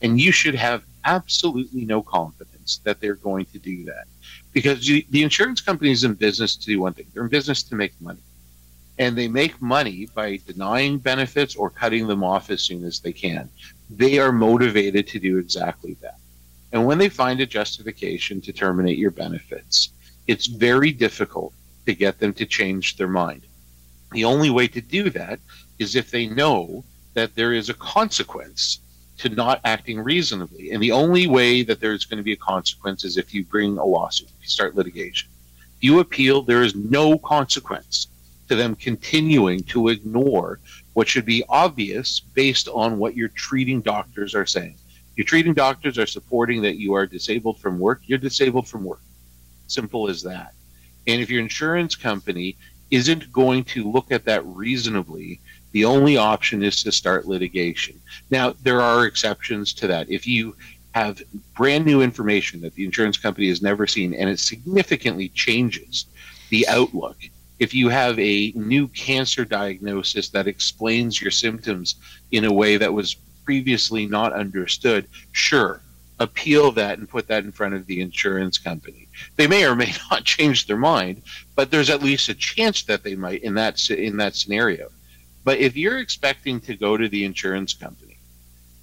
And 0.00 0.18
you 0.20 0.32
should 0.32 0.54
have 0.54 0.84
absolutely 1.04 1.84
no 1.84 2.02
confidence 2.02 2.53
that 2.84 3.00
they're 3.00 3.14
going 3.14 3.46
to 3.46 3.58
do 3.58 3.84
that. 3.84 4.06
Because 4.52 4.88
you, 4.88 5.02
the 5.10 5.22
insurance 5.22 5.60
company 5.60 5.90
is 5.90 6.04
in 6.04 6.14
business 6.14 6.56
to 6.56 6.66
do 6.66 6.80
one 6.80 6.92
thing 6.92 7.06
they're 7.12 7.24
in 7.24 7.28
business 7.28 7.62
to 7.64 7.74
make 7.74 7.92
money. 8.00 8.20
And 8.98 9.16
they 9.16 9.26
make 9.26 9.60
money 9.60 10.08
by 10.14 10.38
denying 10.46 10.98
benefits 10.98 11.56
or 11.56 11.68
cutting 11.68 12.06
them 12.06 12.22
off 12.22 12.50
as 12.50 12.62
soon 12.62 12.84
as 12.84 13.00
they 13.00 13.12
can. 13.12 13.48
They 13.90 14.18
are 14.18 14.32
motivated 14.32 15.06
to 15.08 15.18
do 15.18 15.38
exactly 15.38 15.96
that. 16.00 16.18
And 16.72 16.86
when 16.86 16.98
they 16.98 17.08
find 17.08 17.40
a 17.40 17.46
justification 17.46 18.40
to 18.42 18.52
terminate 18.52 18.98
your 18.98 19.10
benefits, 19.10 19.90
it's 20.26 20.46
very 20.46 20.92
difficult 20.92 21.52
to 21.86 21.94
get 21.94 22.18
them 22.18 22.32
to 22.34 22.46
change 22.46 22.96
their 22.96 23.08
mind. 23.08 23.42
The 24.12 24.24
only 24.24 24.50
way 24.50 24.68
to 24.68 24.80
do 24.80 25.10
that 25.10 25.40
is 25.78 25.96
if 25.96 26.10
they 26.10 26.26
know 26.26 26.84
that 27.14 27.34
there 27.34 27.52
is 27.52 27.68
a 27.68 27.74
consequence 27.74 28.78
to 29.18 29.28
not 29.28 29.60
acting 29.64 30.00
reasonably. 30.00 30.72
And 30.72 30.82
the 30.82 30.92
only 30.92 31.26
way 31.26 31.62
that 31.62 31.80
there's 31.80 32.04
going 32.04 32.18
to 32.18 32.24
be 32.24 32.32
a 32.32 32.36
consequence 32.36 33.04
is 33.04 33.16
if 33.16 33.32
you 33.32 33.44
bring 33.44 33.78
a 33.78 33.84
lawsuit, 33.84 34.28
you 34.40 34.48
start 34.48 34.74
litigation. 34.74 35.28
If 35.76 35.84
you 35.84 36.00
appeal, 36.00 36.42
there 36.42 36.62
is 36.62 36.74
no 36.74 37.18
consequence 37.18 38.08
to 38.48 38.56
them 38.56 38.74
continuing 38.74 39.62
to 39.64 39.88
ignore 39.88 40.58
what 40.92 41.08
should 41.08 41.24
be 41.24 41.44
obvious 41.48 42.20
based 42.20 42.68
on 42.68 42.98
what 42.98 43.16
your 43.16 43.28
treating 43.28 43.80
doctors 43.80 44.34
are 44.34 44.46
saying. 44.46 44.76
Your 45.16 45.24
treating 45.24 45.54
doctors 45.54 45.98
are 45.98 46.06
supporting 46.06 46.62
that 46.62 46.76
you 46.76 46.94
are 46.94 47.06
disabled 47.06 47.60
from 47.60 47.78
work, 47.78 48.02
you're 48.06 48.18
disabled 48.18 48.68
from 48.68 48.84
work. 48.84 49.00
Simple 49.68 50.08
as 50.08 50.22
that. 50.22 50.52
And 51.06 51.20
if 51.20 51.30
your 51.30 51.40
insurance 51.40 51.94
company 51.94 52.56
isn't 52.90 53.32
going 53.32 53.64
to 53.64 53.90
look 53.90 54.10
at 54.10 54.24
that 54.24 54.44
reasonably, 54.44 55.40
the 55.74 55.84
only 55.84 56.16
option 56.16 56.62
is 56.62 56.84
to 56.84 56.92
start 56.92 57.26
litigation. 57.26 58.00
Now, 58.30 58.54
there 58.62 58.80
are 58.80 59.06
exceptions 59.06 59.72
to 59.74 59.88
that. 59.88 60.08
If 60.08 60.24
you 60.24 60.54
have 60.94 61.20
brand 61.56 61.84
new 61.84 62.00
information 62.00 62.60
that 62.60 62.74
the 62.76 62.84
insurance 62.84 63.18
company 63.18 63.48
has 63.48 63.60
never 63.60 63.84
seen 63.84 64.14
and 64.14 64.30
it 64.30 64.38
significantly 64.38 65.30
changes 65.30 66.06
the 66.50 66.66
outlook, 66.68 67.16
if 67.58 67.74
you 67.74 67.88
have 67.88 68.16
a 68.20 68.52
new 68.54 68.86
cancer 68.86 69.44
diagnosis 69.44 70.28
that 70.28 70.46
explains 70.46 71.20
your 71.20 71.32
symptoms 71.32 71.96
in 72.30 72.44
a 72.44 72.52
way 72.52 72.76
that 72.76 72.92
was 72.92 73.16
previously 73.44 74.06
not 74.06 74.32
understood, 74.32 75.08
sure, 75.32 75.80
appeal 76.20 76.70
that 76.70 76.98
and 76.98 77.08
put 77.08 77.26
that 77.26 77.42
in 77.42 77.50
front 77.50 77.74
of 77.74 77.84
the 77.86 78.00
insurance 78.00 78.58
company. 78.58 79.08
They 79.34 79.48
may 79.48 79.64
or 79.64 79.74
may 79.74 79.92
not 80.12 80.22
change 80.22 80.68
their 80.68 80.76
mind, 80.76 81.22
but 81.56 81.72
there's 81.72 81.90
at 81.90 82.00
least 82.00 82.28
a 82.28 82.34
chance 82.34 82.84
that 82.84 83.02
they 83.02 83.16
might 83.16 83.42
in 83.42 83.54
that 83.54 83.90
in 83.90 84.16
that 84.18 84.36
scenario. 84.36 84.90
But 85.44 85.58
if 85.58 85.76
you're 85.76 85.98
expecting 85.98 86.58
to 86.62 86.74
go 86.74 86.96
to 86.96 87.08
the 87.08 87.24
insurance 87.24 87.74
company 87.74 88.16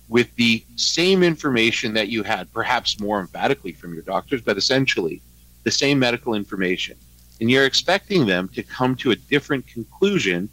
with 0.08 0.34
the 0.36 0.64
same 0.76 1.24
information 1.24 1.94
that 1.96 2.10
you 2.10 2.22
had, 2.24 2.52
perhaps 2.54 3.00
more 3.00 3.20
emphatically 3.20 3.74
from 3.74 3.94
your 3.94 4.04
doctors, 4.04 4.42
but 4.42 4.58
essentially 4.58 5.22
the 5.64 5.72
same 5.72 5.98
medical 5.98 6.36
information, 6.36 6.96
and 7.40 7.50
you're 7.50 7.66
expecting 7.66 8.28
them 8.28 8.48
to 8.50 8.62
come 8.62 8.96
to 8.98 9.12
a 9.12 9.16
different 9.16 9.66
conclusion, 9.68 10.48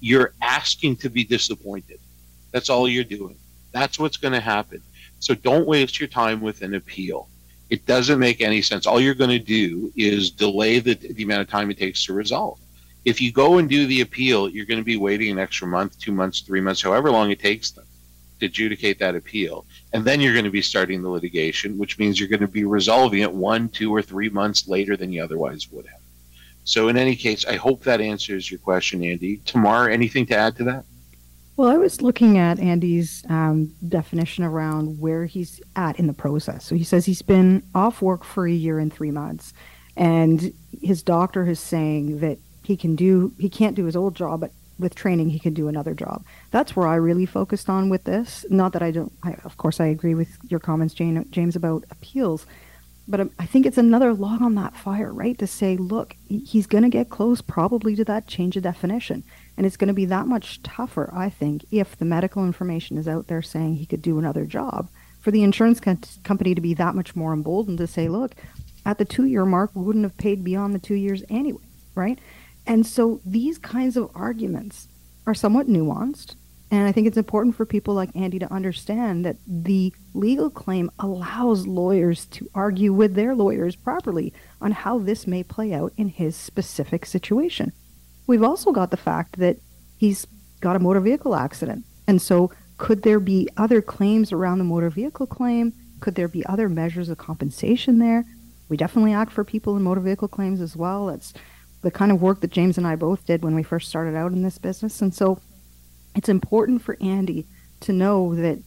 you're 0.00 0.34
asking 0.42 0.96
to 0.96 1.08
be 1.08 1.24
disappointed. 1.24 1.98
That's 2.52 2.68
all 2.68 2.86
you're 2.86 3.04
doing. 3.04 3.36
That's 3.72 3.98
what's 3.98 4.18
going 4.18 4.34
to 4.34 4.40
happen. 4.40 4.82
So 5.20 5.34
don't 5.34 5.66
waste 5.66 5.98
your 5.98 6.08
time 6.08 6.42
with 6.42 6.60
an 6.60 6.74
appeal. 6.74 7.28
It 7.70 7.86
doesn't 7.86 8.18
make 8.18 8.42
any 8.42 8.60
sense. 8.60 8.86
All 8.86 9.00
you're 9.00 9.14
going 9.14 9.30
to 9.30 9.38
do 9.38 9.90
is 9.96 10.30
delay 10.30 10.80
the, 10.80 10.94
the 10.94 11.22
amount 11.22 11.40
of 11.40 11.48
time 11.48 11.70
it 11.70 11.78
takes 11.78 12.04
to 12.04 12.12
resolve. 12.12 12.58
If 13.04 13.20
you 13.20 13.32
go 13.32 13.58
and 13.58 13.68
do 13.68 13.86
the 13.86 14.00
appeal, 14.00 14.48
you're 14.48 14.66
going 14.66 14.80
to 14.80 14.84
be 14.84 14.96
waiting 14.96 15.30
an 15.30 15.38
extra 15.38 15.66
month, 15.66 15.98
two 15.98 16.12
months, 16.12 16.40
three 16.40 16.60
months, 16.60 16.80
however 16.80 17.10
long 17.10 17.30
it 17.30 17.40
takes 17.40 17.70
them 17.70 17.84
to 18.40 18.46
adjudicate 18.46 18.98
that 18.98 19.14
appeal. 19.14 19.66
And 19.92 20.04
then 20.04 20.20
you're 20.20 20.32
going 20.32 20.46
to 20.46 20.50
be 20.50 20.62
starting 20.62 21.02
the 21.02 21.08
litigation, 21.08 21.76
which 21.78 21.98
means 21.98 22.18
you're 22.18 22.28
going 22.28 22.40
to 22.40 22.48
be 22.48 22.64
resolving 22.64 23.20
it 23.20 23.32
one, 23.32 23.68
two, 23.68 23.94
or 23.94 24.02
three 24.02 24.28
months 24.28 24.66
later 24.68 24.96
than 24.96 25.12
you 25.12 25.22
otherwise 25.22 25.70
would 25.70 25.86
have. 25.86 26.00
So, 26.64 26.88
in 26.88 26.96
any 26.96 27.14
case, 27.14 27.44
I 27.44 27.56
hope 27.56 27.82
that 27.84 28.00
answers 28.00 28.50
your 28.50 28.58
question, 28.58 29.04
Andy. 29.04 29.36
Tamar, 29.44 29.90
anything 29.90 30.24
to 30.26 30.36
add 30.36 30.56
to 30.56 30.64
that? 30.64 30.84
Well, 31.56 31.68
I 31.68 31.76
was 31.76 32.02
looking 32.02 32.38
at 32.38 32.58
Andy's 32.58 33.24
um, 33.28 33.72
definition 33.86 34.44
around 34.44 34.98
where 34.98 35.26
he's 35.26 35.60
at 35.76 35.98
in 36.00 36.06
the 36.06 36.12
process. 36.14 36.64
So 36.64 36.74
he 36.74 36.82
says 36.82 37.04
he's 37.04 37.22
been 37.22 37.62
off 37.74 38.02
work 38.02 38.24
for 38.24 38.46
a 38.46 38.52
year 38.52 38.78
and 38.78 38.92
three 38.92 39.10
months, 39.10 39.52
and 39.96 40.52
his 40.82 41.02
doctor 41.02 41.46
is 41.46 41.60
saying 41.60 42.20
that 42.20 42.38
he 42.64 42.76
can 42.76 42.96
do 42.96 43.32
he 43.38 43.48
can't 43.48 43.76
do 43.76 43.84
his 43.84 43.96
old 43.96 44.14
job, 44.14 44.40
but 44.40 44.52
with 44.78 44.94
training 44.94 45.30
he 45.30 45.38
can 45.38 45.54
do 45.54 45.68
another 45.68 45.94
job. 45.94 46.24
That's 46.50 46.74
where 46.74 46.88
I 46.88 46.96
really 46.96 47.26
focused 47.26 47.68
on 47.68 47.88
with 47.88 48.04
this. 48.04 48.44
Not 48.50 48.72
that 48.72 48.82
I 48.82 48.90
don't. 48.90 49.12
I, 49.22 49.34
of 49.44 49.56
course, 49.56 49.80
I 49.80 49.86
agree 49.86 50.14
with 50.14 50.36
your 50.48 50.60
comments, 50.60 50.94
Jane, 50.94 51.26
James, 51.30 51.56
about 51.56 51.84
appeals. 51.90 52.46
But 53.06 53.28
I 53.38 53.44
think 53.44 53.66
it's 53.66 53.76
another 53.76 54.14
log 54.14 54.40
on 54.40 54.54
that 54.54 54.74
fire, 54.74 55.12
right? 55.12 55.36
To 55.38 55.46
say, 55.46 55.76
look, 55.76 56.16
he's 56.26 56.66
going 56.66 56.84
to 56.84 56.88
get 56.88 57.10
close 57.10 57.42
probably 57.42 57.94
to 57.96 58.04
that 58.06 58.26
change 58.26 58.56
of 58.56 58.62
definition. 58.62 59.24
And 59.58 59.66
it's 59.66 59.76
going 59.76 59.88
to 59.88 59.94
be 59.94 60.06
that 60.06 60.26
much 60.26 60.62
tougher, 60.62 61.10
I 61.14 61.28
think, 61.28 61.66
if 61.70 61.98
the 61.98 62.06
medical 62.06 62.46
information 62.46 62.96
is 62.96 63.06
out 63.06 63.26
there 63.26 63.42
saying 63.42 63.74
he 63.74 63.84
could 63.84 64.00
do 64.00 64.18
another 64.18 64.46
job, 64.46 64.88
for 65.20 65.30
the 65.30 65.42
insurance 65.42 65.80
co- 65.80 65.98
company 66.22 66.54
to 66.54 66.62
be 66.62 66.72
that 66.74 66.94
much 66.94 67.14
more 67.14 67.34
emboldened 67.34 67.76
to 67.78 67.86
say, 67.86 68.08
look, 68.08 68.34
at 68.86 68.96
the 68.96 69.04
two 69.04 69.26
year 69.26 69.44
mark, 69.44 69.70
we 69.74 69.82
wouldn't 69.82 70.04
have 70.04 70.16
paid 70.16 70.42
beyond 70.42 70.74
the 70.74 70.78
two 70.78 70.94
years 70.94 71.22
anyway, 71.28 71.62
right? 71.94 72.18
And 72.66 72.86
so 72.86 73.20
these 73.24 73.58
kinds 73.58 73.96
of 73.96 74.10
arguments 74.14 74.88
are 75.26 75.34
somewhat 75.34 75.68
nuanced. 75.68 76.36
And 76.70 76.88
I 76.88 76.92
think 76.92 77.06
it's 77.06 77.16
important 77.16 77.54
for 77.54 77.66
people 77.66 77.94
like 77.94 78.10
Andy 78.16 78.38
to 78.38 78.52
understand 78.52 79.24
that 79.24 79.36
the 79.46 79.92
legal 80.12 80.50
claim 80.50 80.90
allows 80.98 81.66
lawyers 81.66 82.26
to 82.26 82.50
argue 82.54 82.92
with 82.92 83.14
their 83.14 83.34
lawyers 83.34 83.76
properly 83.76 84.32
on 84.60 84.72
how 84.72 84.98
this 84.98 85.26
may 85.26 85.42
play 85.42 85.72
out 85.72 85.92
in 85.96 86.08
his 86.08 86.34
specific 86.34 87.06
situation. 87.06 87.72
We've 88.26 88.42
also 88.42 88.72
got 88.72 88.90
the 88.90 88.96
fact 88.96 89.38
that 89.38 89.58
he's 89.98 90.26
got 90.60 90.76
a 90.76 90.80
motor 90.80 91.00
vehicle 91.00 91.34
accident. 91.34 91.84
And 92.06 92.20
so, 92.20 92.50
could 92.76 93.02
there 93.02 93.20
be 93.20 93.48
other 93.56 93.80
claims 93.80 94.32
around 94.32 94.58
the 94.58 94.64
motor 94.64 94.90
vehicle 94.90 95.26
claim? 95.26 95.72
Could 96.00 96.16
there 96.16 96.28
be 96.28 96.44
other 96.46 96.68
measures 96.68 97.08
of 97.08 97.18
compensation 97.18 97.98
there? 97.98 98.24
We 98.68 98.76
definitely 98.76 99.12
act 99.12 99.30
for 99.30 99.44
people 99.44 99.76
in 99.76 99.82
motor 99.82 100.00
vehicle 100.00 100.28
claims 100.28 100.60
as 100.60 100.74
well. 100.74 101.06
That's 101.06 101.34
the 101.84 101.90
kind 101.90 102.10
of 102.10 102.20
work 102.20 102.40
that 102.40 102.50
James 102.50 102.76
and 102.76 102.86
I 102.86 102.96
both 102.96 103.24
did 103.26 103.44
when 103.44 103.54
we 103.54 103.62
first 103.62 103.88
started 103.88 104.16
out 104.16 104.32
in 104.32 104.42
this 104.42 104.58
business. 104.58 105.00
And 105.00 105.14
so, 105.14 105.38
it's 106.16 106.28
important 106.28 106.82
for 106.82 106.96
Andy 107.00 107.46
to 107.80 107.92
know 107.92 108.34
that 108.34 108.58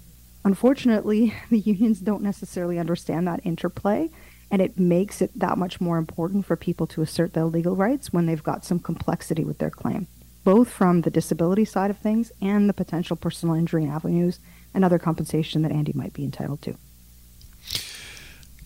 unfortunately, 0.46 1.34
the 1.50 1.60
unions 1.60 2.00
don't 2.00 2.24
necessarily 2.24 2.80
understand 2.80 3.28
that 3.28 3.42
interplay 3.44 4.10
and 4.50 4.62
it 4.62 4.80
makes 4.80 5.22
it 5.22 5.38
that 5.38 5.58
much 5.58 5.82
more 5.82 5.98
important 5.98 6.46
for 6.46 6.56
people 6.56 6.88
to 6.88 7.02
assert 7.02 7.34
their 7.34 7.46
legal 7.46 7.76
rights 7.76 8.14
when 8.14 8.26
they've 8.26 8.44
got 8.44 8.64
some 8.64 8.80
complexity 8.80 9.44
with 9.44 9.58
their 9.58 9.70
claim, 9.70 10.08
both 10.44 10.70
from 10.70 11.02
the 11.02 11.10
disability 11.10 11.66
side 11.66 11.92
of 11.92 11.98
things 11.98 12.32
and 12.42 12.70
the 12.70 12.74
potential 12.74 13.18
personal 13.18 13.56
injury 13.56 13.86
avenues 13.86 14.40
and 14.74 14.86
other 14.86 15.00
compensation 15.00 15.64
that 15.64 15.72
Andy 15.72 15.92
might 15.94 16.14
be 16.14 16.24
entitled 16.24 16.62
to. 16.62 16.78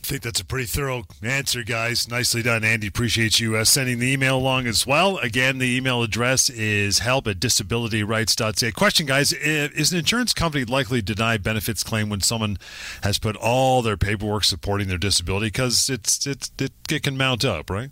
I 0.03 0.07
think 0.07 0.23
that's 0.23 0.39
a 0.39 0.45
pretty 0.45 0.65
thorough 0.65 1.03
answer, 1.21 1.63
guys. 1.63 2.09
Nicely 2.09 2.41
done, 2.41 2.63
Andy. 2.63 2.87
Appreciate 2.87 3.39
you 3.39 3.55
uh, 3.55 3.63
sending 3.63 3.99
the 3.99 4.11
email 4.11 4.35
along 4.35 4.65
as 4.65 4.85
well. 4.85 5.19
Again, 5.19 5.59
the 5.59 5.77
email 5.77 6.01
address 6.01 6.49
is 6.49 6.99
help 6.99 7.27
at 7.27 7.39
disabilityrights.ca. 7.39 8.71
Question, 8.71 9.05
guys 9.05 9.31
Is 9.31 9.91
an 9.91 9.99
insurance 9.99 10.33
company 10.33 10.65
likely 10.65 11.03
to 11.03 11.13
deny 11.13 11.37
benefits 11.37 11.83
claim 11.83 12.09
when 12.09 12.19
someone 12.19 12.57
has 13.03 13.19
put 13.19 13.35
all 13.35 13.83
their 13.83 13.95
paperwork 13.95 14.43
supporting 14.43 14.87
their 14.87 14.97
disability? 14.97 15.47
Because 15.47 15.87
it's, 15.87 16.25
it's, 16.25 16.51
it, 16.57 16.71
it 16.89 17.03
can 17.03 17.15
mount 17.15 17.45
up, 17.45 17.69
right? 17.69 17.91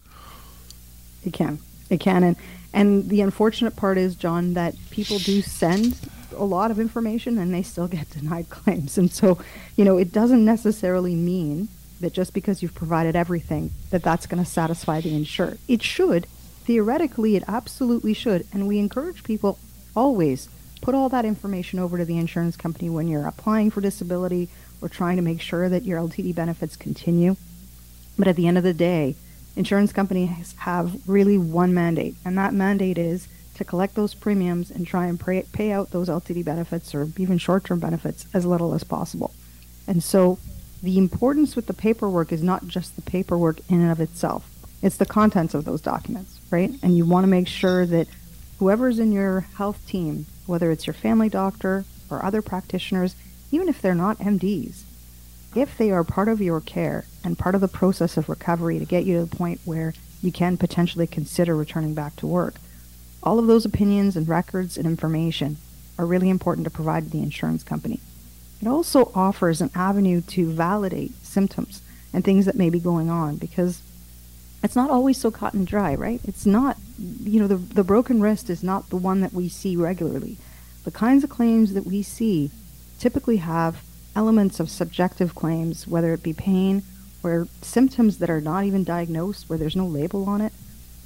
It 1.23 1.33
can. 1.33 1.59
It 1.91 1.99
can. 1.99 2.23
And, 2.23 2.37
and 2.73 3.07
the 3.07 3.21
unfortunate 3.21 3.75
part 3.75 3.99
is, 3.99 4.15
John, 4.15 4.55
that 4.55 4.73
people 4.89 5.19
do 5.19 5.43
send 5.43 6.09
a 6.35 6.43
lot 6.43 6.71
of 6.71 6.79
information 6.79 7.37
and 7.37 7.53
they 7.53 7.61
still 7.61 7.87
get 7.87 8.09
denied 8.19 8.49
claims. 8.49 8.97
And 8.97 9.11
so, 9.11 9.37
you 9.75 9.85
know, 9.85 9.97
it 9.97 10.11
doesn't 10.11 10.43
necessarily 10.43 11.13
mean 11.13 11.67
that 11.99 12.13
just 12.13 12.33
because 12.33 12.61
you've 12.61 12.75
provided 12.75 13.15
everything, 13.15 13.71
that 13.89 14.03
that's 14.03 14.25
going 14.25 14.43
to 14.43 14.49
satisfy 14.49 15.01
the 15.01 15.15
insured. 15.15 15.59
It 15.67 15.83
should. 15.83 16.25
Theoretically, 16.63 17.35
it 17.35 17.43
absolutely 17.47 18.13
should. 18.13 18.45
And 18.53 18.67
we 18.67 18.79
encourage 18.79 19.23
people 19.23 19.59
always 19.95 20.49
put 20.81 20.95
all 20.95 21.09
that 21.09 21.25
information 21.25 21.79
over 21.79 21.97
to 21.97 22.05
the 22.05 22.17
insurance 22.17 22.55
company 22.55 22.89
when 22.89 23.07
you're 23.07 23.27
applying 23.27 23.69
for 23.69 23.81
disability 23.81 24.49
or 24.81 24.87
trying 24.87 25.17
to 25.17 25.21
make 25.21 25.41
sure 25.41 25.67
that 25.67 25.83
your 25.83 25.99
LTD 25.99 26.33
benefits 26.33 26.75
continue. 26.75 27.35
But 28.17 28.27
at 28.27 28.35
the 28.35 28.47
end 28.47 28.57
of 28.57 28.63
the 28.63 28.73
day, 28.73 29.15
insurance 29.55 29.91
companies 29.91 30.55
have 30.59 31.07
really 31.07 31.37
one 31.37 31.73
mandate, 31.73 32.15
and 32.23 32.37
that 32.37 32.53
mandate 32.53 32.97
is 32.97 33.27
to 33.55 33.65
collect 33.65 33.95
those 33.95 34.13
premiums 34.13 34.71
and 34.71 34.87
try 34.87 35.07
and 35.07 35.19
pay, 35.19 35.43
pay 35.51 35.71
out 35.71 35.91
those 35.91 36.07
LTD 36.07 36.45
benefits 36.45 36.95
or 36.95 37.09
even 37.17 37.37
short 37.37 37.65
term 37.65 37.79
benefits 37.79 38.25
as 38.33 38.45
little 38.45 38.73
as 38.73 38.85
possible. 38.85 39.33
And 39.85 40.01
so 40.01 40.39
the 40.81 40.97
importance 40.97 41.55
with 41.55 41.67
the 41.67 41.73
paperwork 41.73 42.31
is 42.31 42.41
not 42.41 42.67
just 42.67 42.95
the 42.95 43.01
paperwork 43.01 43.59
in 43.69 43.81
and 43.81 43.91
of 43.91 43.99
itself. 43.99 44.49
It's 44.81 44.97
the 44.97 45.05
contents 45.05 45.53
of 45.53 45.65
those 45.65 45.81
documents, 45.81 46.39
right? 46.51 46.71
And 46.81 46.95
you 46.95 47.05
want 47.05 47.23
to 47.23 47.29
make 47.29 47.47
sure 47.47 47.85
that 47.85 48.07
whoever's 48.59 48.99
in 48.99 49.11
your 49.11 49.41
health 49.41 49.85
team, 49.87 50.25
whether 50.45 50.71
it's 50.71 50.87
your 50.87 50.93
family 50.93 51.29
doctor 51.29 51.83
or 52.09 52.23
other 52.23 52.41
practitioners, 52.41 53.15
even 53.51 53.67
if 53.67 53.81
they're 53.81 53.95
not 53.95 54.19
MDs, 54.19 54.83
if 55.55 55.77
they 55.77 55.91
are 55.91 56.03
part 56.03 56.27
of 56.27 56.41
your 56.41 56.61
care 56.61 57.05
and 57.23 57.37
part 57.37 57.55
of 57.55 57.61
the 57.61 57.67
process 57.67 58.15
of 58.15 58.29
recovery 58.29 58.79
to 58.79 58.85
get 58.85 59.03
you 59.03 59.19
to 59.19 59.25
the 59.25 59.35
point 59.35 59.59
where 59.65 59.93
you 60.21 60.31
can 60.31 60.57
potentially 60.57 61.07
consider 61.07 61.55
returning 61.55 61.93
back 61.93 62.15
to 62.17 62.27
work, 62.27 62.55
all 63.21 63.39
of 63.39 63.47
those 63.47 63.65
opinions 63.65 64.15
and 64.15 64.29
records 64.29 64.77
and 64.77 64.85
information 64.85 65.57
are 65.97 66.05
really 66.05 66.29
important 66.29 66.63
to 66.63 66.71
provide 66.71 67.03
to 67.03 67.09
the 67.09 67.23
insurance 67.23 67.63
company. 67.63 67.99
It 68.61 68.67
also 68.67 69.11
offers 69.15 69.61
an 69.61 69.71
avenue 69.73 70.21
to 70.21 70.51
validate 70.51 71.13
symptoms 71.23 71.81
and 72.13 72.23
things 72.23 72.45
that 72.45 72.55
may 72.55 72.69
be 72.69 72.79
going 72.79 73.09
on 73.09 73.37
because 73.37 73.81
it's 74.61 74.75
not 74.75 74.89
always 74.89 75.17
so 75.17 75.33
and 75.53 75.65
dry, 75.65 75.95
right? 75.95 76.19
It's 76.25 76.45
not, 76.45 76.77
you 76.97 77.39
know, 77.39 77.47
the, 77.47 77.55
the 77.55 77.83
broken 77.83 78.21
wrist 78.21 78.49
is 78.49 78.61
not 78.61 78.89
the 78.89 78.97
one 78.97 79.21
that 79.21 79.33
we 79.33 79.47
see 79.47 79.75
regularly. 79.75 80.37
The 80.83 80.91
kinds 80.91 81.23
of 81.23 81.29
claims 81.29 81.73
that 81.73 81.85
we 81.85 82.01
see 82.01 82.51
typically 82.99 83.37
have 83.37 83.81
elements 84.15 84.59
of 84.59 84.69
subjective 84.69 85.35
claims, 85.35 85.87
whether 85.87 86.13
it 86.13 86.23
be 86.23 86.33
pain 86.33 86.83
or 87.23 87.47
symptoms 87.61 88.17
that 88.17 88.29
are 88.29 88.41
not 88.41 88.65
even 88.65 88.83
diagnosed, 88.83 89.49
where 89.49 89.59
there's 89.59 89.75
no 89.75 89.85
label 89.85 90.27
on 90.27 90.41
it. 90.41 90.51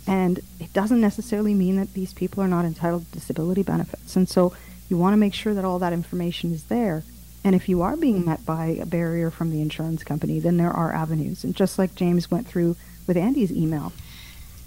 And 0.08 0.40
it 0.60 0.74
doesn't 0.74 1.00
necessarily 1.00 1.54
mean 1.54 1.76
that 1.78 1.94
these 1.94 2.14
people 2.14 2.44
are 2.44 2.48
not 2.48 2.66
entitled 2.66 3.06
to 3.06 3.12
disability 3.12 3.62
benefits. 3.64 4.16
And 4.16 4.28
so 4.28 4.54
you 4.90 4.98
want 4.98 5.14
to 5.14 5.18
make 5.18 5.34
sure 5.34 5.54
that 5.54 5.66
all 5.66 5.80
that 5.80 5.94
information 5.94 6.52
is 6.52 6.66
there 6.66 7.04
and 7.44 7.56
if 7.56 7.68
you 7.68 7.82
are 7.82 7.98
being 7.98 8.26
met 8.26 8.46
by 8.46 8.68
a 8.68 8.86
barrier 8.86 9.30
from 9.30 9.52
the 9.52 9.62
insurance 9.62 10.04
company, 10.04 10.40
then 10.40 10.58
there 10.58 10.72
are 10.72 10.94
avenues. 10.94 11.44
And 11.44 11.56
just 11.56 11.78
like 11.78 11.96
James 11.96 12.32
went 12.32 12.48
through 12.48 12.76
with 13.06 13.18
Andy's 13.18 13.52
email, 13.52 13.92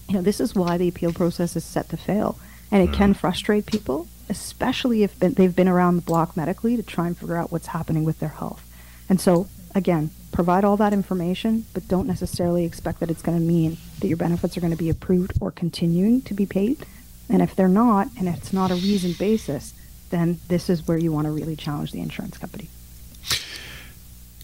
you 0.09 0.15
know, 0.15 0.23
this 0.23 0.41
is 0.41 0.55
why 0.55 0.77
the 0.77 0.89
appeal 0.89 1.13
process 1.13 1.57
is 1.57 1.65
set 1.65 1.89
to 1.89 1.97
fail. 1.97 2.39
And 2.71 2.83
it 2.83 2.93
can 2.93 3.11
mm-hmm. 3.11 3.21
frustrate 3.21 3.67
people, 3.67 4.09
especially 4.29 5.03
if 5.03 5.19
they've 5.19 5.57
been 5.57 5.69
around 5.69 5.97
the 5.97 6.03
block 6.03 6.37
medically 6.37 6.77
to 6.77 6.83
try 6.83 7.07
and 7.07 7.17
figure 7.17 7.37
out 7.37 7.51
what's 7.51 7.69
happening 7.69 8.05
with 8.05 8.19
their 8.19 8.31
health. 8.31 8.63
And 9.09 9.21
so, 9.21 9.49
again, 9.75 10.11
provide 10.33 10.65
all 10.65 10.77
that 10.77 10.93
information, 10.93 11.65
but 11.73 11.89
don't 11.89 12.07
necessarily 12.07 12.65
expect 12.65 13.01
that 13.01 13.11
it's 13.11 13.23
going 13.23 13.39
to 13.39 13.45
mean 13.45 13.79
that 14.01 14.09
your 14.09 14.17
benefits 14.17 14.57
are 14.57 14.61
going 14.61 14.73
to 14.73 14.77
be 14.77 14.91
approved 14.91 15.33
or 15.41 15.51
continuing 15.51 16.21
to 16.23 16.35
be 16.35 16.45
paid. 16.45 16.85
And 17.29 17.41
if 17.41 17.57
they're 17.57 17.69
not, 17.69 18.09
and 18.19 18.29
it's 18.29 18.53
not 18.53 18.71
a 18.71 18.75
reasoned 18.75 19.17
basis, 19.19 19.73
then 20.11 20.39
this 20.49 20.71
is 20.71 20.87
where 20.87 20.99
you 20.99 21.13
want 21.13 21.27
to 21.27 21.31
really 21.31 21.57
challenge 21.57 21.93
the 21.93 22.01
insurance 22.01 22.39
company. 22.39 22.69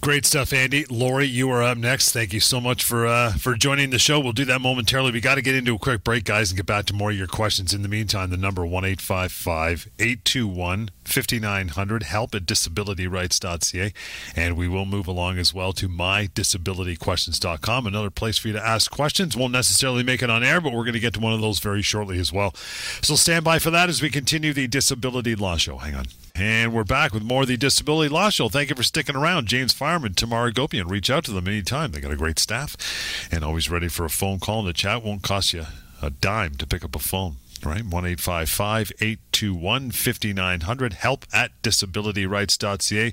Great 0.03 0.27
stuff, 0.27 0.53
Andy. 0.53 0.85
Lori, 0.91 1.27
you 1.27 1.49
are 1.51 1.63
up 1.63 1.79
next. 1.79 2.11
Thank 2.11 2.33
you 2.33 2.41
so 2.41 2.61
much 2.61 2.83
for 2.83 3.07
uh, 3.07 3.35
for 3.35 3.55
joining 3.55 3.91
the 3.91 4.01
show. 4.01 4.19
We'll 4.19 4.33
do 4.33 4.45
that 4.47 4.61
momentarily. 4.61 5.13
We 5.13 5.21
got 5.21 5.37
to 5.37 5.43
get 5.43 5.55
into 5.55 5.77
a 5.77 5.79
quick 5.79 6.03
break, 6.03 6.25
guys, 6.25 6.51
and 6.51 6.57
get 6.57 6.67
back 6.67 6.87
to 6.87 6.93
more 6.93 7.13
of 7.13 7.17
your 7.17 7.29
questions. 7.29 7.73
In 7.73 7.83
the 7.83 7.89
meantime, 7.89 8.31
the 8.31 8.37
number 8.37 8.67
one 8.67 8.85
eight 8.85 9.01
five 9.01 9.31
five 9.31 9.89
eight 10.01 10.25
two 10.25 10.49
one 10.49 10.91
5900 11.05 12.03
help 12.03 12.35
at 12.35 12.47
disabilityrights.ca 12.47 13.93
and 14.35 14.57
we 14.57 14.67
will 14.67 14.85
move 14.85 15.07
along 15.07 15.39
as 15.39 15.53
well 15.53 15.73
to 15.73 15.89
mydisabilityquestions.com 15.89 17.87
another 17.87 18.11
place 18.11 18.39
for 18.39 18.49
you 18.49 18.55
to 18.55 18.65
ask 18.65 18.89
questions 18.91 19.37
won't 19.37 19.53
necessarily 19.53 20.05
make 20.05 20.23
it 20.23 20.31
on 20.31 20.45
air 20.45 20.61
but 20.61 20.73
we're 20.73 20.85
going 20.85 20.93
to 20.95 21.01
get 21.01 21.13
to 21.13 21.21
one 21.21 21.33
of 21.33 21.41
those 21.41 21.59
very 21.59 21.83
shortly 21.83 22.21
as 22.21 22.33
well 22.33 22.55
so 23.03 23.17
stand 23.17 23.45
by 23.45 23.59
for 23.59 23.73
that 23.73 23.89
as 23.89 24.01
we 24.01 24.09
continue 24.11 24.53
the 24.53 24.69
disability 24.69 25.35
law 25.35 25.57
show 25.57 25.77
hang 25.79 25.97
on 25.97 26.07
and 26.35 26.73
we're 26.73 26.85
back 26.85 27.13
with 27.13 27.23
more 27.23 27.43
of 27.43 27.49
the 27.49 27.57
Disability 27.57 28.09
Law 28.09 28.31
Show. 28.31 28.49
Thank 28.49 28.71
you 28.71 28.77
for 28.77 28.83
sticking 28.83 29.17
around. 29.17 29.47
James 29.47 29.73
Fireman, 29.73 30.15
Tamar 30.15 30.51
Agopian. 30.51 30.91
Reach 30.91 31.11
out 31.11 31.25
to 31.25 31.33
them 31.33 31.47
anytime. 31.47 31.93
They 31.93 32.01
got 32.01 32.13
a 32.13 32.17
great 32.17 32.39
staff 32.39 32.77
and 33.31 33.45
always 33.45 33.71
ready 33.71 33.89
for 33.89 34.05
a 34.05 34.11
phone 34.11 34.41
call. 34.41 34.61
And 34.61 34.69
the 34.69 34.73
chat 34.73 35.03
won't 35.03 35.23
cost 35.23 35.53
you 35.53 35.67
a 36.01 36.11
dime 36.11 36.55
to 36.57 36.67
pick 36.67 36.85
up 36.85 36.97
a 36.97 36.99
phone 36.99 37.37
right? 37.65 37.85
1 37.85 38.07
821 38.07 39.91
5900. 39.91 40.93
Help 40.95 41.27
at 41.33 41.51
disabilityrights.ca. 41.63 43.13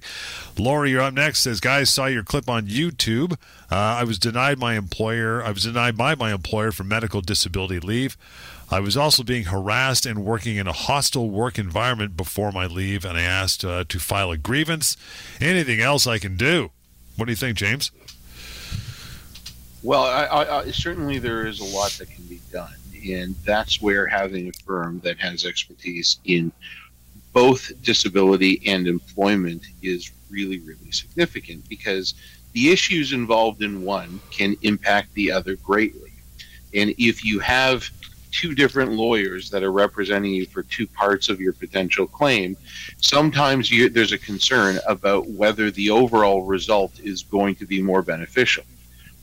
Laura, 0.57 0.89
you're 0.89 1.01
up 1.01 1.13
next. 1.13 1.41
Says, 1.41 1.59
guys, 1.59 1.89
saw 1.89 2.05
your 2.05 2.23
clip 2.23 2.49
on 2.49 2.67
YouTube. 2.67 3.33
Uh, 3.71 3.75
I 3.75 4.03
was 4.03 4.19
denied 4.19 4.57
my 4.57 4.75
employer. 4.75 5.43
I 5.43 5.51
was 5.51 5.63
denied 5.63 5.97
by 5.97 6.15
my 6.15 6.33
employer 6.33 6.71
for 6.71 6.83
medical 6.83 7.21
disability 7.21 7.79
leave. 7.79 8.17
I 8.71 8.79
was 8.79 8.95
also 8.95 9.23
being 9.23 9.45
harassed 9.45 10.05
and 10.05 10.23
working 10.23 10.57
in 10.57 10.67
a 10.67 10.73
hostile 10.73 11.29
work 11.29 11.57
environment 11.57 12.15
before 12.15 12.51
my 12.51 12.67
leave, 12.67 13.03
and 13.03 13.17
I 13.17 13.21
asked 13.21 13.65
uh, 13.65 13.83
to 13.89 13.99
file 13.99 14.31
a 14.31 14.37
grievance. 14.37 14.95
Anything 15.41 15.79
else 15.79 16.05
I 16.05 16.19
can 16.19 16.37
do? 16.37 16.71
What 17.15 17.25
do 17.25 17.31
you 17.31 17.35
think, 17.35 17.57
James? 17.57 17.91
Well, 19.81 20.03
I, 20.03 20.25
I, 20.25 20.59
I, 20.59 20.71
certainly 20.71 21.19
there 21.19 21.47
is 21.47 21.59
a 21.59 21.75
lot 21.75 21.91
that 21.93 22.09
can 22.09 22.25
be 22.25 22.41
done 22.51 22.73
and 23.07 23.35
that's 23.45 23.81
where 23.81 24.07
having 24.07 24.49
a 24.49 24.53
firm 24.65 24.99
that 25.03 25.19
has 25.19 25.45
expertise 25.45 26.19
in 26.25 26.51
both 27.33 27.71
disability 27.83 28.61
and 28.65 28.87
employment 28.87 29.63
is 29.81 30.11
really, 30.29 30.59
really 30.59 30.91
significant 30.91 31.67
because 31.69 32.13
the 32.53 32.71
issues 32.71 33.13
involved 33.13 33.61
in 33.61 33.83
one 33.83 34.19
can 34.31 34.55
impact 34.63 35.13
the 35.13 35.31
other 35.31 35.55
greatly. 35.57 36.11
And 36.73 36.93
if 36.97 37.23
you 37.23 37.39
have 37.39 37.89
two 38.31 38.53
different 38.55 38.91
lawyers 38.91 39.49
that 39.49 39.63
are 39.63 39.71
representing 39.71 40.33
you 40.33 40.45
for 40.45 40.63
two 40.63 40.87
parts 40.87 41.29
of 41.29 41.41
your 41.41 41.53
potential 41.53 42.07
claim, 42.07 42.55
sometimes 42.97 43.71
you, 43.71 43.89
there's 43.89 44.11
a 44.11 44.17
concern 44.17 44.79
about 44.87 45.27
whether 45.27 45.71
the 45.71 45.89
overall 45.89 46.43
result 46.43 46.99
is 46.99 47.23
going 47.23 47.55
to 47.55 47.65
be 47.65 47.81
more 47.81 48.01
beneficial. 48.01 48.63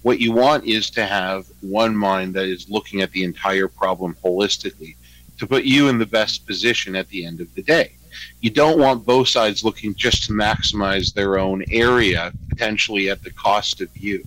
What 0.02 0.20
you 0.20 0.32
want 0.32 0.64
is 0.64 0.90
to 0.90 1.04
have 1.04 1.46
one 1.60 1.96
mind 1.96 2.34
that 2.34 2.44
is 2.46 2.70
looking 2.70 3.00
at 3.00 3.10
the 3.10 3.24
entire 3.24 3.68
problem 3.68 4.16
holistically 4.24 4.96
to 5.38 5.46
put 5.46 5.64
you 5.64 5.88
in 5.88 5.98
the 5.98 6.06
best 6.06 6.46
position 6.46 6.96
at 6.96 7.08
the 7.08 7.24
end 7.24 7.40
of 7.40 7.52
the 7.54 7.62
day. 7.62 7.92
You 8.40 8.50
don't 8.50 8.78
want 8.78 9.04
both 9.04 9.28
sides 9.28 9.64
looking 9.64 9.94
just 9.94 10.24
to 10.24 10.32
maximize 10.32 11.12
their 11.12 11.38
own 11.38 11.64
area, 11.70 12.32
potentially 12.48 13.10
at 13.10 13.22
the 13.22 13.30
cost 13.30 13.80
of 13.80 13.94
you. 13.96 14.26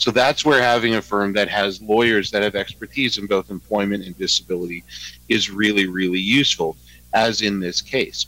So 0.00 0.10
that's 0.10 0.46
where 0.46 0.62
having 0.62 0.94
a 0.94 1.02
firm 1.02 1.34
that 1.34 1.48
has 1.50 1.82
lawyers 1.82 2.30
that 2.30 2.42
have 2.42 2.56
expertise 2.56 3.18
in 3.18 3.26
both 3.26 3.50
employment 3.50 4.06
and 4.06 4.16
disability 4.16 4.82
is 5.28 5.50
really, 5.50 5.86
really 5.86 6.18
useful, 6.18 6.78
as 7.12 7.42
in 7.42 7.60
this 7.60 7.82
case. 7.82 8.24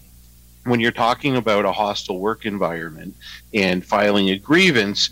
When 0.65 0.81
you're 0.81 0.93
talking 0.93 1.39
about 1.39 1.65
a 1.65 1.73
hostile 1.73 2.19
work 2.19 2.45
environment 2.45 3.17
and 3.55 3.83
filing 3.83 4.29
a 4.31 4.39
grievance, 4.39 5.11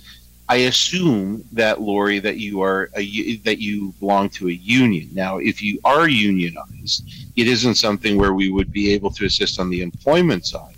I 0.50 0.56
assume 0.56 1.42
that 1.52 1.80
Lori 1.80 2.18
that 2.18 2.36
you 2.36 2.60
are 2.60 2.90
a, 2.94 3.36
that 3.38 3.58
you 3.58 3.94
belong 3.98 4.28
to 4.30 4.48
a 4.48 4.52
union. 4.52 5.08
Now, 5.14 5.38
if 5.38 5.62
you 5.62 5.80
are 5.82 6.10
unionized, 6.10 7.08
it 7.36 7.48
isn't 7.48 7.76
something 7.76 8.18
where 8.18 8.34
we 8.34 8.50
would 8.50 8.70
be 8.70 8.92
able 8.92 9.10
to 9.12 9.24
assist 9.24 9.58
on 9.58 9.70
the 9.70 9.80
employment 9.80 10.44
side. 10.44 10.74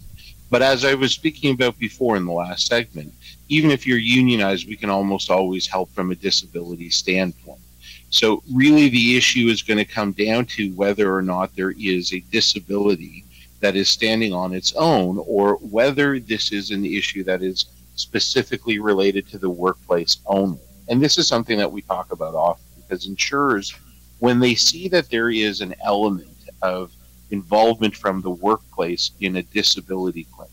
But 0.49 0.63
as 0.63 0.85
I 0.85 0.95
was 0.95 1.13
speaking 1.13 1.55
about 1.55 1.77
before 1.79 2.17
in 2.17 2.25
the 2.25 2.33
last 2.33 2.69
segment, 2.69 3.13
even 3.53 3.71
if 3.71 3.87
you're 3.87 3.99
unionized, 3.99 4.67
we 4.67 4.77
can 4.77 4.89
almost 4.89 5.31
always 5.31 5.67
help 5.67 5.91
from 5.91 6.11
a 6.11 6.15
disability 6.15 6.89
standpoint. 6.89 7.61
So 8.09 8.43
really 8.51 8.89
the 8.89 9.15
issue 9.15 9.49
is 9.49 9.61
going 9.61 9.77
to 9.77 9.85
come 9.85 10.13
down 10.13 10.47
to 10.57 10.73
whether 10.73 11.15
or 11.15 11.21
not 11.21 11.55
there 11.55 11.73
is 11.73 12.15
a 12.15 12.25
disability 12.33 13.25
that 13.61 13.77
is 13.77 13.91
standing 13.91 14.33
on 14.33 14.55
its 14.55 14.73
own 14.75 15.23
or 15.27 15.57
whether 15.57 16.19
this 16.19 16.51
is 16.51 16.71
an 16.71 16.87
issue 16.87 17.25
that 17.25 17.43
is 17.43 17.67
specifically 17.95 18.79
related 18.79 19.29
to 19.29 19.39
the 19.39 19.51
workplace 19.51 20.17
only. 20.25 20.59
And 20.89 21.03
this 21.03 21.19
is 21.19 21.29
something 21.29 21.59
that 21.59 21.71
we 21.71 21.83
talk 21.83 22.11
about 22.11 22.35
often 22.35 22.65
because 22.77 23.07
insurers, 23.07 23.75
when 24.19 24.41
they 24.41 24.55
see 24.55 24.89
that 24.89 25.11
there 25.11 25.29
is 25.29 25.61
an 25.61 25.75
element 25.85 26.29
of 26.63 26.91
involvement 27.31 27.95
from 27.95 28.23
the 28.23 28.31
workplace 28.31 29.11
in 29.21 29.37
a 29.37 29.43
disability 29.43 30.27
claim, 30.35 30.49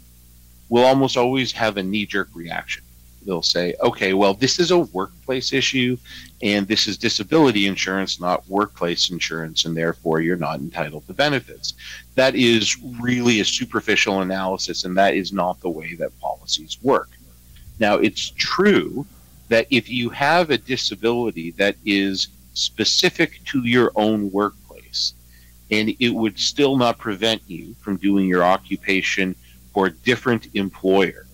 will 0.67 0.83
almost 0.83 1.15
always 1.15 1.53
have 1.53 1.77
a 1.77 1.83
knee 1.83 2.05
jerk 2.05 2.27
reaction. 2.33 2.83
They'll 3.29 3.43
say, 3.43 3.75
okay, 3.79 4.13
well, 4.13 4.33
this 4.33 4.57
is 4.57 4.71
a 4.71 4.79
workplace 4.79 5.53
issue 5.53 5.97
and 6.41 6.67
this 6.67 6.87
is 6.87 6.97
disability 6.97 7.67
insurance, 7.67 8.19
not 8.19 8.49
workplace 8.49 9.11
insurance, 9.11 9.65
and 9.65 9.77
therefore 9.77 10.19
you're 10.19 10.35
not 10.35 10.57
entitled 10.57 11.05
to 11.05 11.13
benefits. 11.13 11.75
That 12.15 12.33
is 12.33 12.75
really 12.99 13.39
a 13.39 13.45
superficial 13.45 14.21
analysis, 14.21 14.83
and 14.83 14.97
that 14.97 15.13
is 15.13 15.31
not 15.31 15.61
the 15.61 15.69
way 15.69 15.93
that 15.93 16.19
policies 16.19 16.79
work. 16.81 17.09
Now, 17.79 17.97
it's 17.97 18.31
true 18.31 19.05
that 19.49 19.67
if 19.69 19.91
you 19.91 20.09
have 20.09 20.49
a 20.49 20.57
disability 20.57 21.51
that 21.51 21.75
is 21.85 22.29
specific 22.55 23.43
to 23.45 23.59
your 23.59 23.91
own 23.95 24.31
workplace, 24.31 25.13
and 25.69 25.95
it 25.99 26.15
would 26.15 26.39
still 26.39 26.77
not 26.77 26.97
prevent 26.97 27.43
you 27.45 27.75
from 27.79 27.97
doing 27.97 28.25
your 28.25 28.43
occupation 28.43 29.35
for 29.71 29.85
a 29.85 29.91
different 29.91 30.47
employer, 30.55 31.27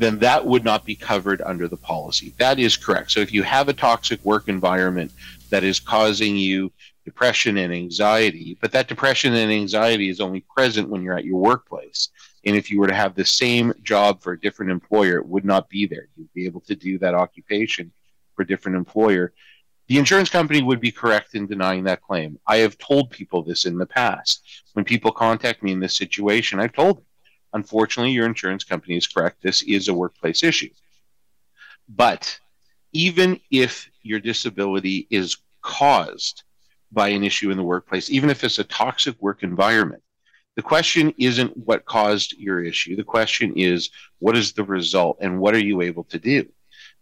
then 0.00 0.18
that 0.18 0.44
would 0.44 0.64
not 0.64 0.84
be 0.84 0.94
covered 0.94 1.42
under 1.42 1.68
the 1.68 1.76
policy. 1.76 2.34
That 2.38 2.58
is 2.58 2.76
correct. 2.76 3.10
So 3.10 3.20
if 3.20 3.32
you 3.32 3.42
have 3.42 3.68
a 3.68 3.74
toxic 3.74 4.24
work 4.24 4.48
environment 4.48 5.12
that 5.50 5.62
is 5.62 5.78
causing 5.78 6.36
you 6.36 6.72
depression 7.04 7.58
and 7.58 7.72
anxiety, 7.72 8.56
but 8.60 8.72
that 8.72 8.88
depression 8.88 9.34
and 9.34 9.52
anxiety 9.52 10.08
is 10.08 10.20
only 10.20 10.40
present 10.40 10.88
when 10.88 11.02
you're 11.02 11.18
at 11.18 11.24
your 11.24 11.38
workplace. 11.38 12.08
And 12.46 12.56
if 12.56 12.70
you 12.70 12.80
were 12.80 12.86
to 12.86 12.94
have 12.94 13.14
the 13.14 13.24
same 13.24 13.74
job 13.82 14.22
for 14.22 14.32
a 14.32 14.40
different 14.40 14.70
employer, 14.70 15.18
it 15.18 15.26
would 15.26 15.44
not 15.44 15.68
be 15.68 15.86
there. 15.86 16.08
You'd 16.16 16.32
be 16.32 16.46
able 16.46 16.62
to 16.62 16.74
do 16.74 16.98
that 16.98 17.14
occupation 17.14 17.92
for 18.34 18.42
a 18.42 18.46
different 18.46 18.76
employer. 18.76 19.34
The 19.88 19.98
insurance 19.98 20.30
company 20.30 20.62
would 20.62 20.80
be 20.80 20.92
correct 20.92 21.34
in 21.34 21.46
denying 21.46 21.84
that 21.84 22.00
claim. 22.00 22.38
I 22.46 22.58
have 22.58 22.78
told 22.78 23.10
people 23.10 23.42
this 23.42 23.66
in 23.66 23.76
the 23.76 23.86
past. 23.86 24.42
When 24.72 24.84
people 24.84 25.10
contact 25.10 25.62
me 25.62 25.72
in 25.72 25.80
this 25.80 25.96
situation, 25.96 26.60
I've 26.60 26.72
told 26.72 26.98
them, 26.98 27.04
unfortunately, 27.52 28.12
your 28.12 28.26
insurance 28.26 28.64
company 28.64 28.96
is 28.96 29.06
correct. 29.06 29.42
This 29.42 29.62
is 29.62 29.88
a 29.88 29.94
workplace 29.94 30.42
issue. 30.42 30.70
But 31.88 32.38
even 32.92 33.40
if 33.50 33.90
your 34.02 34.20
disability 34.20 35.06
is 35.10 35.36
caused 35.62 36.42
by 36.92 37.08
an 37.08 37.24
issue 37.24 37.50
in 37.50 37.56
the 37.56 37.62
workplace, 37.62 38.10
even 38.10 38.30
if 38.30 38.42
it's 38.44 38.58
a 38.58 38.64
toxic 38.64 39.20
work 39.20 39.42
environment, 39.42 40.02
the 40.56 40.62
question 40.62 41.14
isn't 41.18 41.56
what 41.56 41.84
caused 41.84 42.34
your 42.36 42.62
issue. 42.62 42.96
The 42.96 43.04
question 43.04 43.54
is, 43.56 43.90
what 44.18 44.36
is 44.36 44.52
the 44.52 44.64
result 44.64 45.18
and 45.20 45.38
what 45.40 45.54
are 45.54 45.64
you 45.64 45.80
able 45.80 46.04
to 46.04 46.18
do? 46.18 46.48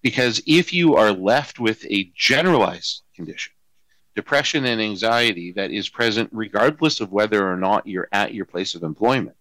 Because 0.03 0.43
if 0.47 0.73
you 0.73 0.97
are 0.97 1.13
left 1.13 1.59
with 1.59 1.85
a 1.87 2.13
generalized 2.15 3.03
condition, 3.17 3.53
depression 4.15 4.65
and 4.65 4.81
anxiety 4.81 5.53
that 5.53 5.71
is 5.71 5.89
present 5.89 6.29
regardless 6.33 7.01
of 7.01 7.11
whether 7.11 7.51
or 7.51 7.57
not 7.57 7.87
you're 7.87 8.09
at 8.13 8.35
your 8.35 8.45
place 8.45 8.75
of 8.75 8.83
employment, 8.83 9.37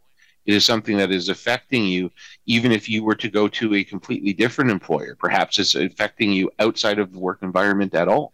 it 0.48 0.54
is 0.54 0.66
something 0.66 0.98
that 0.98 1.12
is 1.12 1.28
affecting 1.28 1.86
you 1.86 2.10
even 2.46 2.72
if 2.72 2.88
you 2.88 3.04
were 3.04 3.16
to 3.16 3.30
go 3.30 3.50
to 3.50 3.76
a 3.76 3.84
completely 3.84 4.32
different 4.34 4.72
employer. 4.72 5.16
Perhaps 5.20 5.60
it's 5.60 5.76
affecting 5.76 6.32
you 6.32 6.50
outside 6.60 7.00
of 7.00 7.12
the 7.12 7.20
work 7.20 7.40
environment 7.44 7.94
at 7.94 8.08
all. 8.08 8.34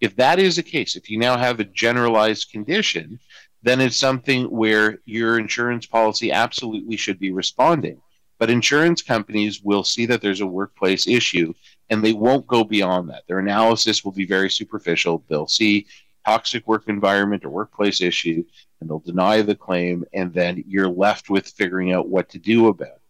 If 0.00 0.16
that 0.16 0.38
is 0.38 0.56
the 0.56 0.62
case, 0.62 0.96
if 0.96 1.10
you 1.10 1.18
now 1.18 1.36
have 1.36 1.60
a 1.60 1.64
generalized 1.64 2.50
condition, 2.50 3.20
then 3.62 3.80
it's 3.80 3.96
something 3.96 4.44
where 4.44 4.98
your 5.04 5.38
insurance 5.38 5.86
policy 5.86 6.32
absolutely 6.32 6.96
should 6.96 7.18
be 7.18 7.32
responding. 7.32 8.00
But 8.38 8.50
insurance 8.50 9.02
companies 9.02 9.62
will 9.62 9.84
see 9.84 10.06
that 10.06 10.22
there's 10.22 10.40
a 10.40 10.46
workplace 10.46 11.06
issue 11.06 11.52
and 11.90 12.02
they 12.02 12.12
won't 12.12 12.46
go 12.46 12.64
beyond 12.64 13.10
that. 13.10 13.24
Their 13.28 13.38
analysis 13.38 14.04
will 14.04 14.12
be 14.12 14.26
very 14.26 14.50
superficial. 14.50 15.22
They'll 15.28 15.46
see 15.46 15.86
toxic 16.24 16.66
work 16.66 16.84
environment 16.88 17.44
or 17.44 17.50
workplace 17.50 18.00
issue 18.00 18.44
and 18.80 18.88
they'll 18.90 18.98
deny 18.98 19.42
the 19.42 19.54
claim 19.54 20.04
and 20.12 20.32
then 20.34 20.62
you're 20.66 20.88
left 20.88 21.30
with 21.30 21.48
figuring 21.48 21.92
out 21.92 22.08
what 22.08 22.28
to 22.30 22.38
do 22.38 22.68
about 22.68 22.88
it. 22.88 23.02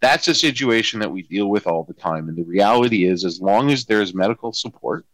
That's 0.00 0.28
a 0.28 0.34
situation 0.34 1.00
that 1.00 1.10
we 1.10 1.22
deal 1.22 1.48
with 1.48 1.66
all 1.66 1.84
the 1.84 1.94
time. 1.94 2.28
And 2.28 2.36
the 2.36 2.44
reality 2.44 3.04
is, 3.06 3.24
as 3.24 3.40
long 3.40 3.70
as 3.70 3.84
there's 3.84 4.12
medical 4.14 4.52
support 4.52 5.06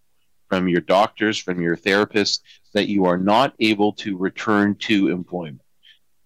from 0.49 0.69
your 0.69 0.81
doctors, 0.81 1.39
from 1.39 1.61
your 1.61 1.77
therapists, 1.77 2.41
that 2.75 2.89
you 2.89 3.05
are 3.05 3.19
not 3.19 3.55
able 3.61 3.93
to 3.93 4.17
return 4.17 4.75
to 4.77 5.09
employment, 5.09 5.63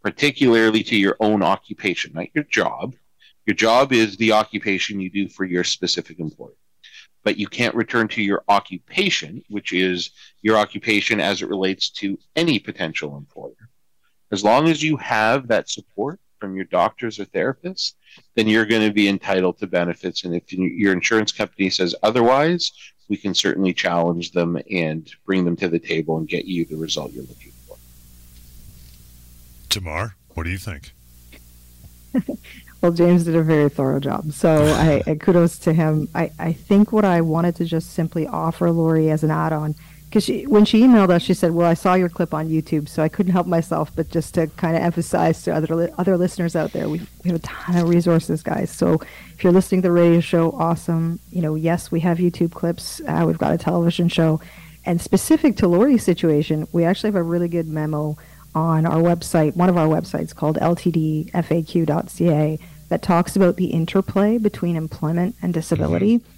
particularly 0.03 0.83
to 0.85 0.97
your 0.97 1.17
own 1.21 1.43
occupation, 1.43 2.13
not 2.15 2.29
your 2.35 2.45
job, 2.45 2.95
Your 3.47 3.55
job 3.55 3.93
is 3.93 4.17
the 4.17 4.33
occupation 4.33 5.01
you 5.01 5.11
do 5.11 5.29
for 5.29 5.45
your 5.45 5.65
specific 5.65 6.19
employer. 6.19 6.57
But 7.25 7.39
you 7.39 7.49
can't 7.49 7.75
return 7.75 8.09
to 8.09 8.23
your 8.23 8.45
occupation, 8.49 9.43
which 9.49 9.73
is 9.73 10.11
your 10.43 10.57
occupation 10.57 11.21
as 11.21 11.43
it 11.43 11.49
relates 11.49 11.91
to 11.91 12.19
any 12.37 12.59
potential 12.59 13.17
employer. 13.17 13.71
As 14.31 14.45
long 14.45 14.69
as 14.69 14.83
you 14.83 14.97
have 14.99 15.49
that 15.49 15.69
support 15.69 16.21
from 16.39 16.55
your 16.55 16.67
doctors 16.67 17.19
or 17.19 17.25
therapists, 17.25 17.95
then 18.35 18.47
you're 18.49 18.67
going 18.67 18.87
to 18.87 18.93
be 18.93 19.09
entitled 19.09 19.59
to 19.59 19.67
benefits. 19.67 20.25
And 20.25 20.35
if 20.35 20.53
your 20.53 20.93
insurance 20.93 21.33
company 21.33 21.71
says 21.71 21.95
otherwise, 22.03 22.71
we 23.09 23.17
can 23.17 23.35
certainly 23.35 23.73
challenge 23.73 24.33
them 24.33 24.59
and 24.71 25.11
bring 25.27 25.45
them 25.45 25.57
to 25.57 25.69
the 25.69 25.79
table 25.79 26.19
and 26.19 26.29
get 26.29 26.45
you 26.45 26.65
the 26.65 26.77
result 26.77 27.13
you're 27.13 27.25
looking 27.25 27.53
for. 27.67 27.77
Tamar, 29.69 30.17
what 30.31 30.45
do 30.45 30.51
you 30.51 30.59
think? 30.59 30.93
well, 32.85 32.93
James 32.93 33.25
did 33.25 33.35
a 33.35 33.43
very 33.43 33.71
thorough 33.71 33.99
job. 33.99 34.31
So 34.35 34.63
I, 34.63 35.03
I, 35.07 35.15
kudos 35.21 35.59
to 35.61 35.73
him. 35.73 36.07
I, 36.15 36.31
I 36.39 36.53
think 36.53 36.93
what 36.93 37.07
I 37.07 37.23
wanted 37.23 37.57
to 37.57 37.65
just 37.65 37.95
simply 37.95 38.27
offer 38.27 38.71
Lori 38.71 39.11
as 39.11 39.25
an 39.25 39.31
add-on 39.31 39.75
because 40.05 40.29
when 40.47 40.67
she 40.67 40.83
emailed 40.83 41.11
us, 41.11 41.23
she 41.23 41.33
said, 41.33 41.53
"Well, 41.53 41.69
I 41.69 41.75
saw 41.75 41.95
your 41.95 42.11
clip 42.11 42.35
on 42.35 42.49
YouTube, 42.49 42.89
so 42.89 43.03
I 43.03 43.09
couldn't 43.09 43.33
help 43.33 43.49
myself, 43.49 43.91
but 43.97 44.11
just 44.11 44.35
to 44.35 44.47
kind 44.49 44.77
of 44.77 44.83
emphasize 44.83 45.43
to 45.43 45.53
other 45.53 45.91
other 45.99 46.17
listeners 46.17 46.55
out 46.55 46.73
there, 46.73 46.89
we 46.89 47.01
we 47.25 47.31
have 47.31 47.37
a 47.37 47.43
ton 47.43 47.79
of 47.79 47.89
resources, 47.89 48.43
guys. 48.43 48.71
So 48.71 49.01
if 49.33 49.43
you're 49.43 49.53
listening 49.53 49.83
to 49.83 49.89
the 49.89 49.93
radio 49.93 50.21
show, 50.21 50.53
awesome. 50.53 51.19
You 51.33 51.43
know, 51.43 51.57
yes, 51.57 51.91
we 51.91 51.99
have 52.01 52.19
YouTube 52.19 52.53
clips. 52.53 53.01
Uh, 53.09 53.25
we've 53.27 53.39
got 53.39 53.55
a 53.55 53.59
television 53.59 54.09
show, 54.09 54.41
and 54.85 55.01
specific 55.01 55.57
to 55.57 55.67
Lori's 55.67 56.05
situation, 56.05 56.69
we 56.71 56.85
actually 56.85 57.09
have 57.09 57.17
a 57.17 57.23
really 57.23 57.49
good 57.49 57.67
memo 57.67 58.17
on 58.55 58.87
our 58.87 59.03
website, 59.03 59.57
one 59.57 59.69
of 59.69 59.77
our 59.77 59.89
websites 59.89 60.33
called 60.35 60.57
ltdfaq.ca, 60.59 62.59
that 62.89 63.03
talks 63.03 63.37
about 63.37 63.57
the 63.57 63.67
interplay 63.67 64.39
between 64.39 64.77
employment 64.77 65.37
and 65.43 65.53
disability." 65.53 66.19
Mm-hmm 66.19 66.31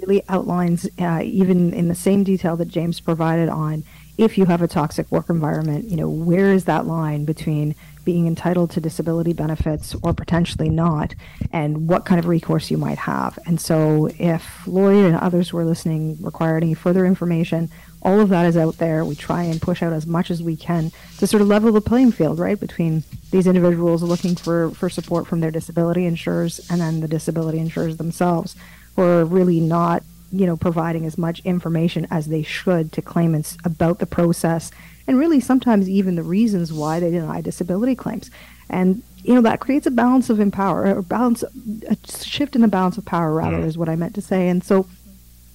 really 0.00 0.22
outlines, 0.28 0.88
uh, 1.00 1.20
even 1.24 1.72
in 1.72 1.88
the 1.88 1.94
same 1.94 2.22
detail 2.22 2.56
that 2.56 2.68
James 2.68 3.00
provided 3.00 3.48
on 3.48 3.82
if 4.16 4.38
you 4.38 4.44
have 4.44 4.62
a 4.62 4.68
toxic 4.68 5.10
work 5.10 5.28
environment, 5.28 5.90
you 5.90 5.96
know, 5.96 6.08
where 6.08 6.52
is 6.52 6.66
that 6.66 6.86
line 6.86 7.24
between 7.24 7.74
being 8.04 8.26
entitled 8.26 8.70
to 8.70 8.80
disability 8.80 9.32
benefits 9.32 9.94
or 10.02 10.12
potentially 10.12 10.68
not, 10.68 11.14
and 11.52 11.88
what 11.88 12.04
kind 12.04 12.18
of 12.18 12.26
recourse 12.26 12.70
you 12.70 12.78
might 12.78 12.98
have. 12.98 13.38
And 13.46 13.60
so, 13.60 14.10
if 14.18 14.66
Lloyd 14.66 15.06
and 15.06 15.16
others 15.16 15.52
were 15.52 15.64
listening 15.64 16.18
require 16.20 16.56
any 16.56 16.74
further 16.74 17.06
information, 17.06 17.70
all 18.04 18.20
of 18.20 18.28
that 18.28 18.46
is 18.46 18.56
out 18.56 18.76
there. 18.76 19.04
We 19.04 19.14
try 19.14 19.44
and 19.44 19.60
push 19.60 19.82
out 19.82 19.92
as 19.92 20.06
much 20.06 20.30
as 20.30 20.42
we 20.42 20.56
can 20.56 20.92
to 21.18 21.26
sort 21.26 21.40
of 21.40 21.48
level 21.48 21.72
the 21.72 21.80
playing 21.80 22.12
field, 22.12 22.38
right, 22.38 22.58
between 22.58 23.02
these 23.30 23.46
individuals 23.46 24.02
looking 24.02 24.36
for, 24.36 24.70
for 24.72 24.90
support 24.90 25.26
from 25.26 25.40
their 25.40 25.50
disability 25.50 26.04
insurers 26.04 26.60
and 26.70 26.80
then 26.80 27.00
the 27.00 27.08
disability 27.08 27.58
insurers 27.58 27.96
themselves 27.96 28.56
who 28.96 29.02
are 29.02 29.24
really 29.24 29.60
not 29.60 30.02
you 30.32 30.46
know 30.46 30.56
providing 30.56 31.06
as 31.06 31.16
much 31.16 31.40
information 31.44 32.06
as 32.10 32.26
they 32.26 32.42
should 32.42 32.90
to 32.92 33.00
claimants 33.00 33.56
about 33.64 33.98
the 34.00 34.06
process 34.06 34.70
and 35.06 35.18
really 35.18 35.38
sometimes 35.38 35.88
even 35.88 36.16
the 36.16 36.22
reasons 36.22 36.72
why 36.72 36.98
they 36.98 37.10
deny 37.10 37.40
disability 37.40 37.94
claims 37.94 38.30
and 38.68 39.02
you 39.22 39.34
know 39.34 39.40
that 39.40 39.60
creates 39.60 39.86
a 39.86 39.90
balance 39.90 40.30
of 40.30 40.40
empower 40.40 40.92
or 40.96 41.02
balance 41.02 41.44
a 41.88 41.96
shift 42.06 42.56
in 42.56 42.62
the 42.62 42.68
balance 42.68 42.98
of 42.98 43.04
power 43.04 43.32
rather 43.32 43.60
yeah. 43.60 43.64
is 43.64 43.78
what 43.78 43.88
i 43.88 43.94
meant 43.94 44.14
to 44.14 44.20
say 44.20 44.48
and 44.48 44.64
so 44.64 44.86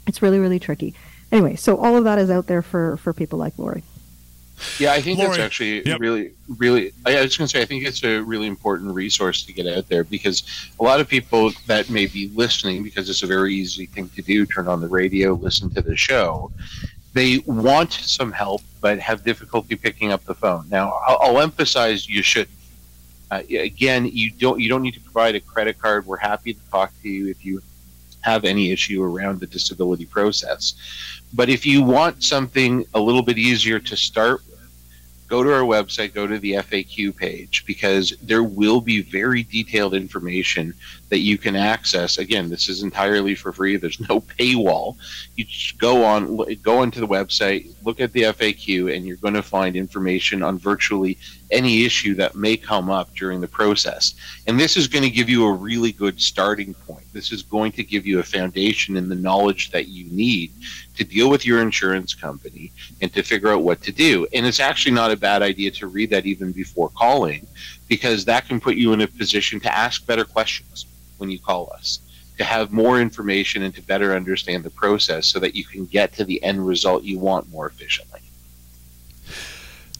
it's 0.08 0.22
really 0.22 0.40
really 0.40 0.60
tricky 0.60 0.96
anyway 1.32 1.56
so 1.56 1.78
all 1.78 1.96
of 1.96 2.04
that 2.04 2.20
is 2.20 2.30
out 2.30 2.48
there 2.48 2.62
for 2.62 2.98
for 2.98 3.14
people 3.14 3.38
like 3.40 3.58
lori 3.58 3.84
yeah, 4.78 4.92
I 4.92 5.02
think 5.02 5.20
Lori, 5.20 5.32
that's 5.32 5.40
actually 5.40 5.86
yep. 5.86 6.00
really, 6.00 6.32
really. 6.58 6.92
I 7.06 7.22
was 7.22 7.38
going 7.38 7.48
to 7.48 7.58
say, 7.58 7.62
I 7.62 7.66
think 7.66 7.86
it's 7.86 8.04
a 8.04 8.20
really 8.20 8.48
important 8.48 8.94
resource 8.94 9.44
to 9.46 9.54
get 9.54 9.68
out 9.68 9.88
there 9.88 10.04
because 10.04 10.44
a 10.80 10.84
lot 10.84 11.00
of 11.00 11.08
people 11.08 11.52
that 11.68 11.90
may 11.90 12.08
be 12.08 12.30
listening, 12.36 12.84
because 12.84 13.10
it's 13.10 13.24
a 13.24 13.28
very 13.28 13.54
easy 13.54 13.86
thing 13.86 14.10
to 14.10 14.22
do, 14.22 14.46
turn 14.46 14.68
on 14.68 14.82
the 14.82 14.88
radio, 14.88 15.34
listen 15.34 15.70
to 15.72 15.82
the 15.82 15.96
show. 15.96 16.52
They 17.14 17.40
want 17.46 17.94
some 17.94 18.32
help, 18.32 18.62
but 18.82 19.00
have 19.00 19.24
difficulty 19.24 19.76
picking 19.76 20.12
up 20.12 20.26
the 20.26 20.36
phone. 20.36 20.68
Now, 20.70 21.00
I'll, 21.08 21.18
I'll 21.22 21.40
emphasize 21.40 22.08
you 22.08 22.22
should. 22.22 22.48
Uh, 23.32 23.44
again, 23.50 24.08
you 24.08 24.32
don't 24.32 24.60
you 24.60 24.70
don't 24.70 24.82
need 24.82 24.96
to 24.96 25.00
provide 25.00 25.36
a 25.36 25.40
credit 25.40 25.80
card. 25.80 26.06
We're 26.06 26.18
happy 26.18 26.54
to 26.54 26.60
talk 26.72 26.92
to 27.04 27.10
you 27.10 27.30
if 27.30 27.46
you 27.46 27.62
have 28.22 28.46
any 28.46 28.72
issue 28.72 29.04
around 29.04 29.40
the 29.40 29.48
disability 29.48 30.06
process. 30.06 30.74
But 31.34 31.50
if 31.50 31.66
you 31.66 31.84
want 31.84 32.24
something 32.24 32.86
a 32.94 33.00
little 33.00 33.22
bit 33.22 33.38
easier 33.38 33.80
to 33.80 33.96
start 33.96 34.42
go 35.30 35.44
to 35.44 35.54
our 35.54 35.62
website, 35.62 36.14
go 36.14 36.26
to 36.26 36.40
the 36.40 36.54
FAQ 36.54 37.16
page, 37.16 37.64
because 37.66 38.18
there 38.24 38.44
will 38.44 38.82
be 38.82 39.02
very 39.02 39.44
detailed 39.44 39.94
information 39.94 40.74
that 41.10 41.20
you 41.20 41.38
can 41.38 41.56
access. 41.56 42.18
Again, 42.18 42.50
this 42.50 42.68
is 42.68 42.82
entirely 42.82 43.36
for 43.36 43.54
free. 43.54 43.78
There's 43.78 44.00
no 44.10 44.22
paywall. 44.40 44.98
You 45.36 45.46
just 45.46 45.78
go 45.78 46.04
on, 46.04 46.38
go 46.64 46.82
into 46.82 47.00
the 47.00 47.08
website, 47.08 47.72
look 47.86 48.00
at 48.00 48.12
the 48.12 48.24
FAQ, 48.24 48.96
and 48.96 49.06
you're 49.06 49.18
going 49.18 49.36
to 49.36 49.44
find 49.44 49.76
information 49.76 50.42
on 50.42 50.58
virtually 50.58 51.18
any 51.52 51.84
issue 51.86 52.16
that 52.16 52.36
may 52.36 52.58
come 52.58 52.90
up 52.90 53.14
during 53.16 53.42
the 53.42 53.48
process. 53.48 54.16
And 54.48 54.60
this 54.60 54.78
is 54.78 54.88
going 54.88 55.04
to 55.04 55.10
give 55.10 55.30
you 55.30 55.46
a 55.46 55.54
really 55.54 55.92
good 55.92 56.20
starting 56.22 56.74
point. 56.74 57.06
This 57.14 57.32
is 57.32 57.44
going 57.44 57.72
to 57.74 57.84
give 57.84 58.06
you 58.06 58.20
a 58.20 58.24
foundation 58.24 58.98
in 58.98 59.10
the 59.10 59.16
knowledge 59.16 59.72
that 59.72 59.88
you 59.88 60.06
need 60.12 60.52
to 61.00 61.06
deal 61.06 61.30
with 61.30 61.46
your 61.46 61.62
insurance 61.62 62.14
company 62.14 62.74
and 63.02 63.12
to 63.14 63.24
figure 63.24 63.50
out 63.50 63.64
what 63.64 63.82
to 63.82 63.92
do. 63.92 64.28
And 64.34 64.46
it's 64.46 64.60
actually 64.60 64.92
not 64.92 65.12
a 65.12 65.18
bad 65.18 65.42
idea 65.42 65.72
to 65.72 65.88
read 65.88 66.10
that 66.10 66.26
even 66.26 66.52
before 66.52 66.90
calling 66.90 67.48
because 67.88 68.26
that 68.26 68.48
can 68.48 68.60
put 68.60 68.76
you 68.76 68.92
in 68.92 69.00
a 69.00 69.08
position 69.08 69.62
to 69.62 69.74
ask 69.74 70.06
better 70.06 70.26
questions 70.26 70.86
when 71.18 71.30
you 71.30 71.40
call 71.40 71.72
us, 71.74 72.00
to 72.38 72.44
have 72.44 72.74
more 72.74 73.00
information 73.00 73.64
and 73.64 73.74
to 73.76 73.82
better 73.82 74.14
understand 74.14 74.66
the 74.66 74.70
process 74.70 75.26
so 75.26 75.40
that 75.40 75.56
you 75.56 75.64
can 75.64 75.86
get 75.86 76.12
to 76.14 76.26
the 76.26 76.44
end 76.44 76.68
result 76.68 77.04
you 77.04 77.18
want 77.18 77.50
more 77.50 77.68
efficiently. 77.68 78.19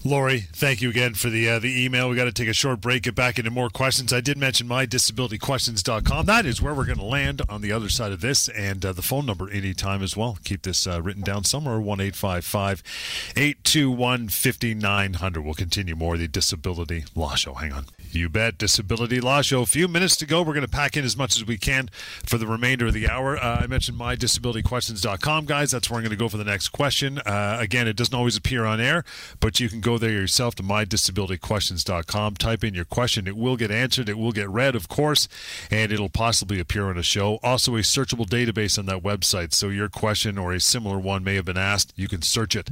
Lori, 0.10 0.40
thank 0.40 0.82
you 0.82 0.90
again 0.90 1.14
for 1.14 1.30
the 1.30 1.48
uh, 1.48 1.60
the 1.60 1.86
email. 1.86 2.10
We 2.10 2.16
got 2.16 2.24
to 2.24 2.32
take 2.32 2.48
a 2.48 2.54
short 2.54 2.82
break, 2.82 3.04
get 3.04 3.14
back 3.14 3.38
into 3.38 3.52
more 3.52 3.70
questions. 3.70 4.12
I 4.12 4.22
did 4.22 4.40
mention 4.40 4.68
mydisabilityquestions.com. 4.68 6.26
That 6.26 6.48
is 6.48 6.60
where 6.60 6.74
we're 6.74 6.86
going 6.86 6.98
to 6.98 7.06
land 7.06 7.44
on 7.48 7.62
the 7.62 7.72
other 7.72 7.90
side 7.90 8.12
of 8.12 8.20
this, 8.20 8.50
and 8.50 8.84
uh, 8.84 8.92
the 8.92 9.04
phone 9.04 9.28
number 9.28 9.52
anytime 9.52 10.02
as 10.02 10.18
well. 10.18 10.40
Keep 10.44 10.64
this 10.64 10.88
uh, 10.88 11.00
written 11.00 11.22
down 11.22 11.44
somewhere 11.44 11.80
one 11.80 12.02
eight 12.02 12.16
five 12.16 12.44
five 12.44 12.82
eight 13.36 13.64
two 13.64 13.92
one 13.92 14.30
fifty 14.30 14.74
nine 14.74 15.14
hundred. 15.14 15.44
We'll 15.44 15.54
continue 15.54 15.96
more 15.96 16.16
of 16.16 16.22
the 16.22 16.28
Disability 16.28 17.06
Law 17.14 17.36
Show. 17.36 17.54
Hang 17.54 17.72
on. 17.72 17.86
You 18.12 18.28
bet. 18.30 18.58
Disability 18.58 19.22
Law 19.22 19.42
Show. 19.42 19.62
A 19.62 19.66
few 19.66 19.88
minutes 19.88 20.16
to 20.18 20.26
go. 20.26 20.42
We're 20.42 20.54
going 20.54 20.66
to 20.66 20.72
pack 20.72 20.98
in 20.98 21.06
as 21.06 21.16
much 21.16 21.36
as 21.38 21.46
we 21.46 21.58
can 21.58 21.90
for 22.26 22.38
the 22.38 22.48
remainder 22.48 22.88
of 22.88 22.94
the 22.94 23.08
hour. 23.08 23.38
Uh, 23.38 23.62
I 23.62 23.68
mentioned 23.68 24.00
mydisabilityquestions.com, 24.00 25.46
guys. 25.46 25.72
That's 25.72 25.90
where 25.90 25.98
I'm 25.98 26.04
going 26.04 26.12
to 26.12 26.18
go 26.18 26.28
for 26.28 26.38
the 26.38 26.44
next 26.44 26.70
question. 26.70 27.20
Uh, 27.20 27.58
again, 27.60 27.88
it 27.88 27.96
doesn't 27.96 28.14
always 28.16 28.36
appear 28.36 28.66
on 28.66 28.80
air, 28.80 29.04
but 29.40 29.60
you 29.60 29.70
can 29.70 29.80
go 29.80 29.98
there 29.98 30.10
yourself 30.10 30.56
to 30.56 30.64
mydisabilityquestions.com. 30.64 32.36
Type 32.36 32.64
in 32.64 32.74
your 32.74 32.86
question. 32.86 33.28
It 33.28 33.38
will 33.38 33.58
get 33.58 33.70
answered. 33.70 34.10
It 34.10 34.18
will 34.18 34.32
get 34.32 34.50
read, 34.50 34.76
of 34.76 34.88
course, 34.88 35.28
and 35.70 35.92
it'll 35.92 36.10
possibly 36.10 36.60
appear 36.60 36.86
on 36.86 36.98
a 36.98 37.04
show. 37.04 37.40
Also, 37.44 37.76
a 37.76 37.80
searchable 37.80 38.26
database 38.26 38.80
on 38.80 38.88
that 38.88 39.04
website. 39.04 39.54
So 39.54 39.70
your 39.70 39.90
question 39.90 40.38
or 40.38 40.54
a 40.54 40.60
similar 40.60 40.98
one 40.98 41.24
may 41.24 41.36
have 41.36 41.46
been 41.46 41.58
asked. 41.58 41.94
You 41.96 42.08
can 42.08 42.24
search 42.24 42.56
it 42.56 42.72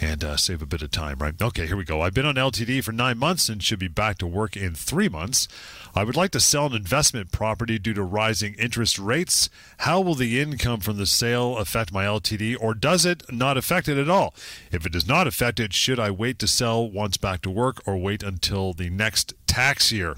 and 0.00 0.22
uh, 0.22 0.36
save 0.36 0.62
a 0.62 0.66
bit 0.66 0.82
of 0.82 0.92
time, 0.92 1.18
right? 1.18 1.34
Okay, 1.40 1.66
here 1.66 1.76
we 1.76 1.84
go. 1.84 2.02
I've 2.02 2.14
been 2.14 2.26
on 2.26 2.36
LTD 2.36 2.84
for 2.84 2.92
nine 2.92 3.18
months 3.18 3.48
and 3.48 3.62
should 3.62 3.78
be 3.78 3.88
back 3.88 4.18
to 4.18 4.26
work 4.26 4.56
in 4.56 4.75
three 4.76 5.08
months. 5.08 5.48
I 5.94 6.04
would 6.04 6.16
like 6.16 6.30
to 6.32 6.40
sell 6.40 6.66
an 6.66 6.74
investment 6.74 7.32
property 7.32 7.78
due 7.78 7.94
to 7.94 8.02
rising 8.02 8.54
interest 8.58 8.98
rates. 8.98 9.48
How 9.78 10.00
will 10.00 10.14
the 10.14 10.40
income 10.40 10.80
from 10.80 10.98
the 10.98 11.06
sale 11.06 11.56
affect 11.56 11.92
my 11.92 12.04
LTD, 12.04 12.56
or 12.60 12.74
does 12.74 13.06
it 13.06 13.32
not 13.32 13.56
affect 13.56 13.88
it 13.88 13.96
at 13.96 14.10
all? 14.10 14.34
If 14.70 14.84
it 14.84 14.92
does 14.92 15.08
not 15.08 15.26
affect 15.26 15.58
it, 15.58 15.72
should 15.72 15.98
I 15.98 16.10
wait 16.10 16.38
to 16.40 16.46
sell 16.46 16.88
once 16.88 17.16
back 17.16 17.40
to 17.42 17.50
work 17.50 17.80
or 17.86 17.96
wait 17.96 18.22
until 18.22 18.74
the 18.74 18.90
next 18.90 19.32
tax 19.46 19.90
year? 19.90 20.14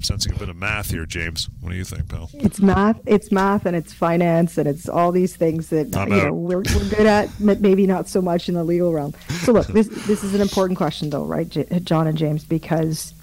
sensing 0.00 0.32
a 0.34 0.38
bit 0.38 0.48
of 0.48 0.56
math 0.56 0.90
here, 0.90 1.06
James. 1.06 1.48
What 1.60 1.70
do 1.70 1.76
you 1.76 1.84
think, 1.84 2.08
pal? 2.08 2.30
It's 2.34 2.60
math. 2.60 3.00
It's 3.06 3.32
math, 3.32 3.66
and 3.66 3.76
it's 3.76 3.92
finance, 3.92 4.58
and 4.58 4.68
it's 4.68 4.88
all 4.88 5.12
these 5.12 5.36
things 5.36 5.68
that 5.70 5.94
I'm 5.96 6.12
you 6.12 6.22
know 6.22 6.32
we're, 6.32 6.58
we're 6.58 6.88
good 6.90 7.06
at. 7.06 7.30
but 7.40 7.60
Maybe 7.60 7.86
not 7.86 8.08
so 8.08 8.20
much 8.20 8.48
in 8.48 8.54
the 8.54 8.64
legal 8.64 8.92
realm. 8.92 9.14
So 9.44 9.52
look, 9.52 9.66
this 9.68 9.88
this 10.06 10.22
is 10.22 10.34
an 10.34 10.40
important 10.40 10.76
question, 10.76 11.10
though, 11.10 11.24
right, 11.24 11.48
John 11.84 12.06
and 12.06 12.16
James, 12.16 12.44
because 12.44 13.14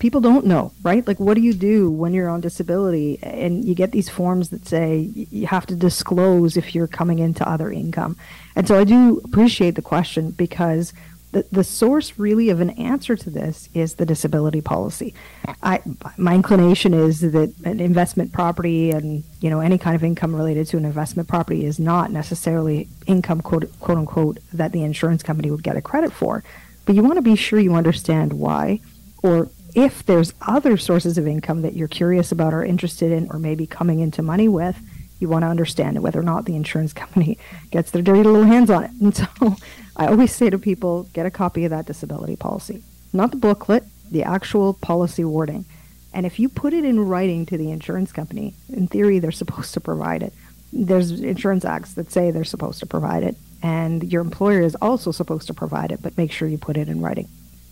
people 0.00 0.20
don't 0.20 0.46
know, 0.46 0.72
right? 0.82 1.06
Like, 1.06 1.20
what 1.20 1.34
do 1.34 1.42
you 1.42 1.52
do 1.52 1.90
when 1.90 2.12
you're 2.12 2.28
on 2.28 2.40
disability 2.40 3.18
and 3.22 3.64
you 3.64 3.74
get 3.74 3.92
these 3.92 4.08
forms 4.08 4.48
that 4.48 4.66
say 4.66 4.98
you 4.98 5.46
have 5.46 5.66
to 5.66 5.76
disclose 5.76 6.56
if 6.56 6.74
you're 6.74 6.88
coming 6.88 7.20
into 7.20 7.48
other 7.48 7.70
income? 7.70 8.16
And 8.56 8.66
so 8.66 8.78
I 8.78 8.84
do 8.84 9.20
appreciate 9.22 9.76
the 9.76 9.82
question 9.82 10.32
because 10.32 10.92
the, 11.32 11.46
the 11.52 11.62
source 11.62 12.18
really 12.18 12.48
of 12.50 12.60
an 12.60 12.70
answer 12.70 13.14
to 13.14 13.30
this 13.30 13.68
is 13.72 13.94
the 13.94 14.06
disability 14.06 14.60
policy. 14.60 15.14
I, 15.62 15.80
my 16.16 16.34
inclination 16.34 16.92
is 16.92 17.20
that 17.20 17.54
an 17.64 17.78
investment 17.78 18.32
property 18.32 18.90
and 18.90 19.22
you 19.40 19.48
know 19.48 19.60
any 19.60 19.78
kind 19.78 19.94
of 19.94 20.02
income 20.02 20.34
related 20.34 20.66
to 20.68 20.76
an 20.76 20.84
investment 20.84 21.28
property 21.28 21.64
is 21.64 21.78
not 21.78 22.10
necessarily 22.10 22.88
income 23.06 23.42
quote, 23.42 23.70
quote 23.78 23.98
unquote 23.98 24.38
that 24.52 24.72
the 24.72 24.82
insurance 24.82 25.22
company 25.22 25.50
would 25.50 25.62
get 25.62 25.76
a 25.76 25.82
credit 25.82 26.12
for. 26.12 26.42
But 26.84 26.96
you 26.96 27.02
want 27.02 27.16
to 27.16 27.22
be 27.22 27.36
sure 27.36 27.60
you 27.60 27.74
understand 27.74 28.32
why 28.32 28.80
or 29.22 29.50
if 29.74 30.04
there's 30.04 30.34
other 30.42 30.76
sources 30.76 31.18
of 31.18 31.26
income 31.26 31.62
that 31.62 31.74
you're 31.74 31.88
curious 31.88 32.32
about 32.32 32.54
or 32.54 32.64
interested 32.64 33.12
in 33.12 33.30
or 33.30 33.38
maybe 33.38 33.66
coming 33.66 34.00
into 34.00 34.22
money 34.22 34.48
with, 34.48 34.78
you 35.18 35.28
want 35.28 35.42
to 35.42 35.48
understand 35.48 36.02
whether 36.02 36.18
or 36.18 36.24
not 36.24 36.44
the 36.46 36.56
insurance 36.56 36.92
company 37.02 37.38
gets 37.70 37.90
their 37.90 38.02
dirty 38.02 38.22
little 38.22 38.44
hands 38.44 38.70
on 38.70 38.84
it. 38.84 38.90
And 39.00 39.14
so 39.14 39.26
I 39.96 40.06
always 40.06 40.34
say 40.34 40.50
to 40.50 40.58
people, 40.58 41.04
get 41.12 41.26
a 41.26 41.30
copy 41.30 41.64
of 41.64 41.70
that 41.70 41.86
disability 41.86 42.36
policy. 42.36 42.82
Not 43.12 43.30
the 43.30 43.36
booklet, 43.36 43.84
the 44.10 44.22
actual 44.22 44.74
policy 44.74 45.24
wording. 45.24 45.64
And 46.12 46.26
if 46.26 46.40
you 46.40 46.48
put 46.48 46.72
it 46.72 46.84
in 46.84 47.06
writing 47.06 47.46
to 47.46 47.56
the 47.56 47.70
insurance 47.70 48.12
company, 48.12 48.54
in 48.68 48.88
theory, 48.88 49.18
they're 49.18 49.30
supposed 49.30 49.74
to 49.74 49.80
provide 49.80 50.22
it. 50.22 50.32
There's 50.72 51.10
insurance 51.10 51.64
acts 51.64 51.94
that 51.94 52.10
say 52.10 52.30
they're 52.30 52.44
supposed 52.44 52.80
to 52.80 52.86
provide 52.86 53.22
it, 53.22 53.36
and 53.62 54.10
your 54.10 54.22
employer 54.22 54.60
is 54.60 54.76
also 54.76 55.10
supposed 55.10 55.48
to 55.48 55.54
provide 55.54 55.92
it, 55.92 56.00
but 56.02 56.16
make 56.16 56.32
sure 56.32 56.48
you 56.48 56.58
put 56.58 56.76
it 56.76 56.88
in 56.88 57.00
writing. 57.00 57.28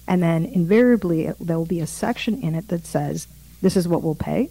And 0.09 0.23
then 0.23 0.47
invariably, 0.47 1.31
there 1.39 1.59
will 1.59 1.67
be 1.67 1.81
a 1.81 1.87
section 1.87 2.41
in 2.43 2.55
it 2.55 2.69
that 2.69 2.87
says, 2.87 3.29
this 3.61 3.77
is 3.77 3.87
what 3.87 4.03
we'll 4.03 4.15
pay. 4.15 4.51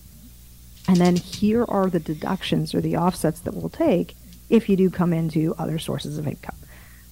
And 0.87 0.97
then 0.97 1.15
here 1.15 1.65
are 1.67 1.89
the 1.89 1.99
deductions 1.99 2.75
or 2.75 2.79
the 2.79 2.95
offsets 2.95 3.41
that 3.41 3.55
we'll 3.55 3.69
take 3.69 4.15
if 4.49 4.69
you 4.69 4.77
do 4.77 4.91
come 4.91 5.11
into 5.11 5.55
other 5.57 5.79
sources 5.79 6.19
of 6.19 6.27
income. 6.27 6.55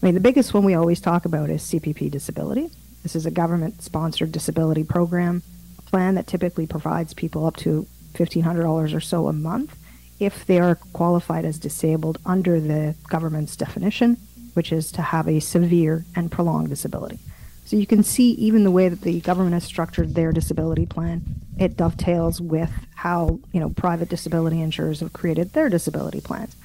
I 0.02 0.06
mean, 0.06 0.14
the 0.14 0.22
biggest 0.22 0.54
one 0.54 0.64
we 0.64 0.76
always 0.76 1.02
talk 1.02 1.26
about 1.26 1.50
is 1.50 1.64
CPP 1.64 2.12
disability. 2.12 2.70
This 3.02 3.16
is 3.16 3.26
a 3.26 3.32
government 3.32 3.82
sponsored 3.82 4.32
disability 4.32 4.84
program 4.84 5.42
plan 5.88 6.16
that 6.16 6.28
typically 6.28 6.68
provides 6.68 7.16
people 7.16 7.48
up 7.48 7.58
to 7.58 7.88
$1,500 8.14 8.96
or 8.96 9.00
so 9.00 9.28
a 9.28 9.34
month 9.34 9.76
if 10.20 10.46
they 10.46 10.60
are 10.60 10.76
qualified 10.94 11.46
as 11.46 11.58
disabled 11.58 12.20
under 12.26 12.60
the 12.60 12.96
government's 13.10 13.56
definition, 13.56 14.18
which 14.54 14.72
is 14.72 14.92
to 14.92 15.02
have 15.02 15.28
a 15.28 15.40
severe 15.40 16.06
and 16.16 16.32
prolonged 16.32 16.70
disability. 16.70 17.20
So 17.66 17.76
you 17.76 17.88
can 17.88 18.04
see 18.04 18.32
even 18.34 18.64
the 18.64 18.72
way 18.72 18.90
that 18.90 19.02
the 19.02 19.20
government 19.22 19.56
has 19.56 19.64
structured 19.64 20.14
their 20.14 20.32
disability 20.32 20.86
plan, 20.86 21.24
it 21.60 21.76
dovetails 21.76 22.40
with 22.40 22.72
how, 22.94 23.40
you 23.52 23.60
know, 23.60 23.70
private 23.70 24.08
disability 24.08 24.62
insurers 24.62 25.00
have 25.00 25.14
created 25.14 25.54
their 25.54 25.68
disability 25.68 26.22
plans. 26.22 26.56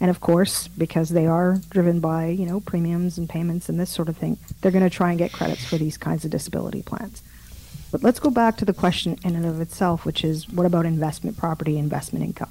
And 0.00 0.10
of 0.10 0.20
course, 0.20 0.68
because 0.68 1.10
they 1.10 1.26
are 1.26 1.60
driven 1.70 2.00
by, 2.00 2.26
you 2.26 2.46
know, 2.46 2.60
premiums 2.60 3.16
and 3.16 3.28
payments 3.28 3.68
and 3.68 3.80
this 3.80 3.90
sort 3.90 4.08
of 4.08 4.18
thing, 4.18 4.38
they're 4.60 4.70
going 4.70 4.84
to 4.84 4.94
try 4.94 5.10
and 5.10 5.18
get 5.18 5.32
credits 5.32 5.64
for 5.64 5.76
these 5.76 5.96
kinds 5.96 6.24
of 6.24 6.30
disability 6.30 6.82
plans. 6.82 7.22
But 7.90 8.02
let's 8.02 8.20
go 8.20 8.30
back 8.30 8.56
to 8.58 8.64
the 8.64 8.72
question 8.72 9.18
in 9.24 9.34
and 9.34 9.46
of 9.46 9.60
itself, 9.60 10.04
which 10.04 10.24
is 10.24 10.48
what 10.48 10.66
about 10.66 10.86
investment 10.86 11.36
property, 11.36 11.78
investment 11.78 12.24
income? 12.24 12.50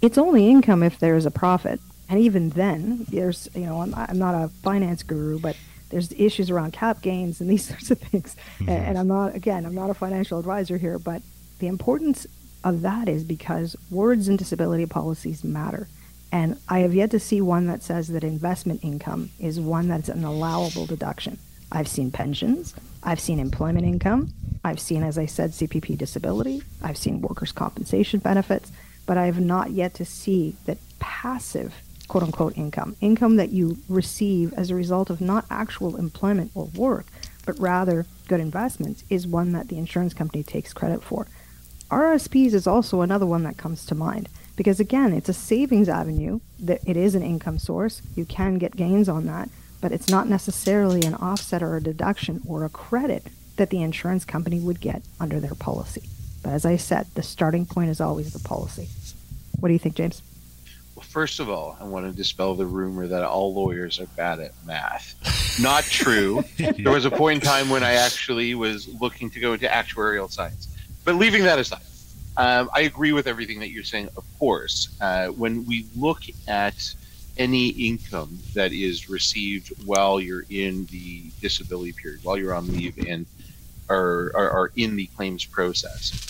It's 0.00 0.18
only 0.18 0.48
income 0.48 0.82
if 0.82 0.98
there's 0.98 1.26
a 1.26 1.30
profit. 1.30 1.80
And 2.08 2.18
even 2.20 2.50
then, 2.50 3.04
there's, 3.08 3.48
you 3.54 3.66
know, 3.66 3.82
I'm, 3.82 3.94
I'm 3.94 4.18
not 4.18 4.34
a 4.34 4.48
finance 4.62 5.02
guru, 5.02 5.38
but 5.38 5.56
there's 5.90 6.12
issues 6.12 6.50
around 6.50 6.72
cap 6.72 7.00
gains 7.00 7.40
and 7.40 7.48
these 7.48 7.64
sorts 7.68 7.90
of 7.90 7.98
things. 7.98 8.36
Mm-hmm. 8.58 8.68
And, 8.68 8.86
and 8.86 8.98
I'm 8.98 9.08
not, 9.08 9.34
again, 9.34 9.66
I'm 9.66 9.74
not 9.74 9.90
a 9.90 9.94
financial 9.94 10.38
advisor 10.38 10.78
here, 10.78 10.98
but 10.98 11.22
the 11.58 11.66
importance 11.66 12.26
of 12.64 12.82
that 12.82 13.08
is 13.08 13.24
because 13.24 13.76
words 13.90 14.28
in 14.28 14.36
disability 14.36 14.86
policies 14.86 15.44
matter. 15.44 15.88
And 16.30 16.58
I 16.68 16.80
have 16.80 16.94
yet 16.94 17.10
to 17.12 17.20
see 17.20 17.40
one 17.40 17.66
that 17.66 17.82
says 17.82 18.08
that 18.08 18.22
investment 18.24 18.84
income 18.84 19.30
is 19.38 19.58
one 19.58 19.88
that's 19.88 20.08
an 20.08 20.24
allowable 20.24 20.86
deduction. 20.86 21.38
I've 21.72 21.88
seen 21.88 22.10
pensions, 22.10 22.74
I've 23.02 23.20
seen 23.20 23.38
employment 23.38 23.86
income, 23.86 24.32
I've 24.64 24.80
seen, 24.80 25.02
as 25.02 25.18
I 25.18 25.26
said, 25.26 25.50
CPP 25.50 25.98
disability, 25.98 26.62
I've 26.82 26.96
seen 26.96 27.20
workers' 27.20 27.52
compensation 27.52 28.20
benefits, 28.20 28.72
but 29.06 29.18
I 29.18 29.26
have 29.26 29.40
not 29.40 29.70
yet 29.70 29.94
to 29.94 30.04
see 30.04 30.56
that 30.64 30.78
passive 30.98 31.74
quote 32.08 32.24
unquote 32.24 32.56
income, 32.56 32.96
income 33.00 33.36
that 33.36 33.50
you 33.50 33.78
receive 33.88 34.52
as 34.54 34.70
a 34.70 34.74
result 34.74 35.10
of 35.10 35.20
not 35.20 35.44
actual 35.50 35.96
employment 35.96 36.50
or 36.54 36.64
work, 36.74 37.06
but 37.46 37.58
rather 37.58 38.06
good 38.26 38.40
investments, 38.40 39.04
is 39.08 39.26
one 39.26 39.52
that 39.52 39.68
the 39.68 39.78
insurance 39.78 40.14
company 40.14 40.42
takes 40.42 40.72
credit 40.72 41.02
for. 41.02 41.26
RSPs 41.90 42.52
is 42.52 42.66
also 42.66 43.00
another 43.00 43.24
one 43.24 43.44
that 43.44 43.56
comes 43.56 43.86
to 43.86 43.94
mind 43.94 44.28
because 44.56 44.80
again, 44.80 45.12
it's 45.12 45.28
a 45.28 45.34
savings 45.34 45.88
avenue 45.88 46.40
that 46.58 46.80
it 46.84 46.96
is 46.96 47.14
an 47.14 47.22
income 47.22 47.58
source. 47.58 48.02
You 48.16 48.24
can 48.24 48.58
get 48.58 48.76
gains 48.76 49.08
on 49.08 49.26
that, 49.26 49.48
but 49.80 49.92
it's 49.92 50.08
not 50.08 50.28
necessarily 50.28 51.02
an 51.02 51.14
offset 51.14 51.62
or 51.62 51.76
a 51.76 51.82
deduction 51.82 52.42
or 52.46 52.64
a 52.64 52.68
credit 52.68 53.28
that 53.56 53.70
the 53.70 53.82
insurance 53.82 54.24
company 54.24 54.58
would 54.58 54.80
get 54.80 55.02
under 55.20 55.40
their 55.40 55.54
policy. 55.54 56.02
But 56.42 56.52
as 56.52 56.64
I 56.64 56.76
said, 56.76 57.06
the 57.14 57.22
starting 57.22 57.66
point 57.66 57.90
is 57.90 58.00
always 58.00 58.32
the 58.32 58.46
policy. 58.46 58.88
What 59.60 59.68
do 59.68 59.72
you 59.72 59.78
think, 59.78 59.94
James? 59.94 60.22
Well, 60.98 61.06
first 61.06 61.38
of 61.38 61.48
all, 61.48 61.76
I 61.80 61.84
want 61.84 62.06
to 62.06 62.12
dispel 62.12 62.56
the 62.56 62.66
rumor 62.66 63.06
that 63.06 63.22
all 63.22 63.54
lawyers 63.54 64.00
are 64.00 64.06
bad 64.16 64.40
at 64.40 64.50
math. 64.66 65.14
Not 65.62 65.84
true. 65.84 66.42
there 66.56 66.92
was 66.92 67.04
a 67.04 67.10
point 67.10 67.40
in 67.40 67.48
time 67.48 67.70
when 67.70 67.84
I 67.84 67.92
actually 67.92 68.56
was 68.56 68.88
looking 69.00 69.30
to 69.30 69.38
go 69.38 69.52
into 69.52 69.66
actuarial 69.66 70.28
science. 70.28 70.76
But 71.04 71.14
leaving 71.14 71.44
that 71.44 71.56
aside, 71.60 71.82
um, 72.36 72.68
I 72.74 72.80
agree 72.80 73.12
with 73.12 73.28
everything 73.28 73.60
that 73.60 73.70
you're 73.70 73.84
saying, 73.84 74.08
of 74.16 74.24
course. 74.40 74.88
Uh, 75.00 75.28
when 75.28 75.64
we 75.66 75.86
look 75.96 76.22
at 76.48 76.92
any 77.36 77.68
income 77.68 78.36
that 78.54 78.72
is 78.72 79.08
received 79.08 79.68
while 79.86 80.20
you're 80.20 80.46
in 80.50 80.86
the 80.86 81.30
disability 81.40 81.92
period, 81.92 82.24
while 82.24 82.36
you're 82.36 82.54
on 82.54 82.66
leave 82.66 82.98
and 83.06 83.24
are, 83.88 84.32
are, 84.34 84.50
are 84.50 84.72
in 84.74 84.96
the 84.96 85.06
claims 85.14 85.44
process, 85.44 86.26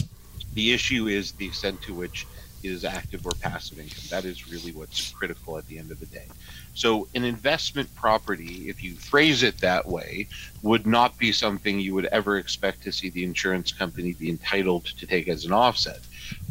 the 0.53 0.75
issue 0.75 1.07
is 1.07 1.33
the 1.33 1.47
extent 1.47 1.81
to 1.81 1.95
which 1.95 2.27
is 2.63 2.85
active 2.85 3.27
or 3.27 3.33
passive 3.33 3.79
income. 3.79 4.05
That 4.11 4.25
is 4.25 4.49
really 4.49 4.73
what's 4.73 5.13
critical 5.13 5.59
at 5.59 5.67
the 5.67 5.79
end 5.79 5.91
of 5.91 6.01
the 6.01 6.07
day. 6.07 6.27
So, 6.75 7.09
an 7.15 7.25
investment 7.25 7.93
property, 7.95 8.69
if 8.69 8.83
you 8.83 8.97
phrase 8.97 9.43
it 9.43 9.61
that 9.61 9.87
way, 9.89 10.29
would 10.63 10.87
not 10.87 11.19
be 11.19 11.33
something 11.33 11.79
you 11.79 11.95
would 11.95 12.07
ever 12.07 12.39
expect 12.39 12.83
to 12.85 12.93
see 12.93 13.11
the 13.11 13.25
insurance 13.25 13.73
company 13.73 14.13
be 14.15 14.31
entitled 14.31 14.87
to 14.87 15.07
take 15.07 15.29
as 15.29 15.45
an 15.45 15.53
offset. 15.53 16.01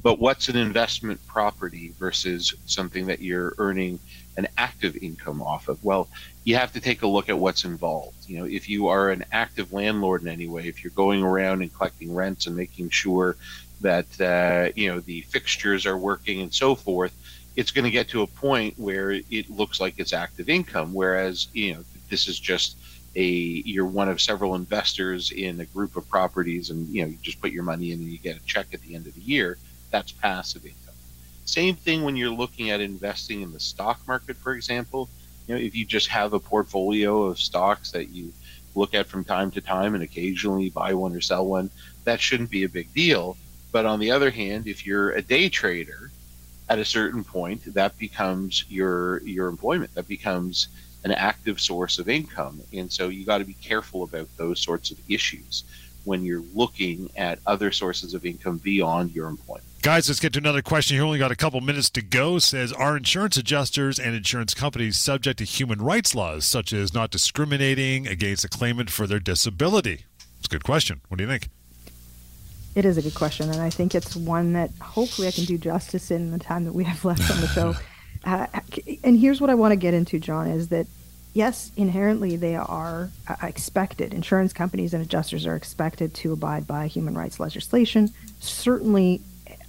But 0.03 0.19
what's 0.19 0.47
an 0.47 0.55
investment 0.55 1.25
property 1.27 1.93
versus 1.99 2.53
something 2.65 3.05
that 3.07 3.21
you're 3.21 3.55
earning 3.57 3.99
an 4.37 4.47
active 4.57 4.95
income 5.01 5.41
off 5.41 5.67
of? 5.67 5.83
Well, 5.83 6.09
you 6.43 6.55
have 6.55 6.71
to 6.73 6.79
take 6.79 7.01
a 7.01 7.07
look 7.07 7.29
at 7.29 7.37
what's 7.37 7.65
involved. 7.65 8.17
You 8.27 8.39
know, 8.39 8.45
if 8.45 8.69
you 8.69 8.87
are 8.87 9.09
an 9.09 9.25
active 9.31 9.73
landlord 9.73 10.21
in 10.21 10.29
any 10.29 10.47
way, 10.47 10.67
if 10.67 10.83
you're 10.83 10.91
going 10.91 11.23
around 11.23 11.61
and 11.61 11.73
collecting 11.73 12.13
rents 12.13 12.47
and 12.47 12.55
making 12.55 12.89
sure 12.89 13.37
that 13.81 14.07
uh, 14.19 14.71
you 14.75 14.89
know 14.89 14.99
the 14.99 15.21
fixtures 15.21 15.85
are 15.85 15.97
working 15.97 16.41
and 16.41 16.53
so 16.53 16.75
forth, 16.75 17.13
it's 17.55 17.71
going 17.71 17.85
to 17.85 17.91
get 17.91 18.09
to 18.09 18.21
a 18.21 18.27
point 18.27 18.77
where 18.77 19.11
it 19.11 19.49
looks 19.49 19.79
like 19.79 19.95
it's 19.97 20.13
active 20.13 20.49
income. 20.49 20.93
Whereas, 20.93 21.47
you 21.53 21.73
know, 21.73 21.83
this 22.09 22.27
is 22.27 22.39
just 22.39 22.77
a 23.15 23.25
you're 23.25 23.85
one 23.85 24.09
of 24.09 24.21
several 24.21 24.55
investors 24.55 25.31
in 25.31 25.59
a 25.59 25.65
group 25.65 25.95
of 25.95 26.07
properties, 26.07 26.69
and 26.69 26.87
you 26.93 27.01
know, 27.01 27.09
you 27.09 27.17
just 27.21 27.41
put 27.41 27.51
your 27.51 27.63
money 27.63 27.91
in 27.91 27.99
and 27.99 28.07
you 28.07 28.19
get 28.19 28.37
a 28.37 28.45
check 28.45 28.67
at 28.73 28.81
the 28.81 28.95
end 28.95 29.07
of 29.07 29.13
the 29.15 29.21
year. 29.21 29.57
That's 29.91 30.11
passive 30.11 30.65
income. 30.65 30.93
Same 31.45 31.75
thing 31.75 32.03
when 32.03 32.15
you're 32.15 32.29
looking 32.29 32.69
at 32.69 32.81
investing 32.81 33.41
in 33.41 33.51
the 33.51 33.59
stock 33.59 34.01
market, 34.07 34.37
for 34.37 34.53
example. 34.53 35.09
You 35.47 35.55
know, 35.55 35.61
if 35.61 35.75
you 35.75 35.85
just 35.85 36.09
have 36.09 36.33
a 36.33 36.39
portfolio 36.39 37.23
of 37.23 37.39
stocks 37.39 37.91
that 37.91 38.09
you 38.09 38.33
look 38.75 38.93
at 38.93 39.07
from 39.07 39.23
time 39.23 39.49
to 39.51 39.61
time 39.61 39.95
and 39.95 40.03
occasionally 40.03 40.69
buy 40.69 40.93
one 40.93 41.15
or 41.15 41.21
sell 41.21 41.45
one, 41.47 41.71
that 42.03 42.19
shouldn't 42.19 42.51
be 42.51 42.65
a 42.65 42.69
big 42.69 42.93
deal. 42.93 43.37
But 43.71 43.85
on 43.85 43.99
the 43.99 44.11
other 44.11 44.31
hand, 44.31 44.67
if 44.67 44.85
you're 44.85 45.11
a 45.11 45.21
day 45.21 45.49
trader, 45.49 46.11
at 46.69 46.79
a 46.79 46.85
certain 46.85 47.23
point, 47.23 47.73
that 47.73 47.97
becomes 47.97 48.65
your 48.69 49.21
your 49.23 49.47
employment. 49.47 49.93
That 49.95 50.07
becomes 50.07 50.67
an 51.03 51.11
active 51.11 51.59
source 51.59 51.99
of 51.99 52.09
income, 52.09 52.61
and 52.73 52.91
so 52.91 53.07
you 53.07 53.25
got 53.25 53.37
to 53.37 53.45
be 53.45 53.53
careful 53.53 54.03
about 54.03 54.27
those 54.37 54.59
sorts 54.59 54.91
of 54.91 54.97
issues 55.09 55.63
when 56.03 56.23
you're 56.23 56.43
looking 56.55 57.09
at 57.17 57.39
other 57.45 57.71
sources 57.71 58.13
of 58.13 58.25
income 58.25 58.57
beyond 58.57 59.13
your 59.13 59.27
employment. 59.27 59.65
Guys, 59.81 60.07
let's 60.07 60.19
get 60.19 60.33
to 60.33 60.39
another 60.39 60.61
question 60.61 60.95
You 60.95 61.03
Only 61.03 61.19
got 61.19 61.31
a 61.31 61.35
couple 61.35 61.59
minutes 61.61 61.89
to 61.91 62.01
go. 62.01 62.39
Says, 62.39 62.73
are 62.73 62.97
insurance 62.97 63.37
adjusters 63.37 63.99
and 63.99 64.15
insurance 64.15 64.53
companies 64.53 64.97
subject 64.97 65.39
to 65.39 65.45
human 65.45 65.81
rights 65.81 66.15
laws, 66.15 66.45
such 66.45 66.73
as 66.73 66.93
not 66.93 67.11
discriminating 67.11 68.07
against 68.07 68.45
a 68.45 68.49
claimant 68.49 68.89
for 68.89 69.05
their 69.05 69.19
disability? 69.19 70.05
It's 70.39 70.47
a 70.47 70.49
good 70.49 70.63
question. 70.63 71.01
What 71.09 71.17
do 71.17 71.25
you 71.25 71.29
think? 71.29 71.49
It 72.77 72.85
is 72.85 72.95
a 72.95 73.01
good 73.01 73.15
question, 73.15 73.49
and 73.49 73.59
I 73.59 73.71
think 73.71 73.95
it's 73.95 74.15
one 74.15 74.53
that 74.53 74.69
hopefully 74.79 75.27
I 75.27 75.31
can 75.31 75.45
do 75.45 75.57
justice 75.57 76.11
in 76.11 76.29
the 76.29 76.37
time 76.37 76.63
that 76.65 76.73
we 76.73 76.83
have 76.83 77.03
left 77.03 77.27
on 77.31 77.41
the 77.41 77.47
show. 77.47 77.73
Uh, 78.25 78.47
and 79.03 79.17
here's 79.17 79.39
what 79.39 79.49
I 79.49 79.53
want 79.53 79.71
to 79.71 79.77
get 79.77 79.93
into, 79.93 80.19
John, 80.19 80.47
is 80.47 80.67
that 80.69 80.87
yes, 81.33 81.71
inherently 81.77 82.35
they 82.35 82.55
are 82.55 83.09
uh, 83.27 83.35
expected. 83.43 84.11
Insurance 84.13 84.51
companies 84.51 84.93
and 84.93 85.01
adjusters 85.01 85.45
are 85.45 85.55
expected 85.55 86.13
to 86.15 86.33
abide 86.33 86.67
by 86.67 86.87
human 86.87 87.15
rights 87.15 87.39
legislation. 87.39 88.09
Certainly, 88.41 89.21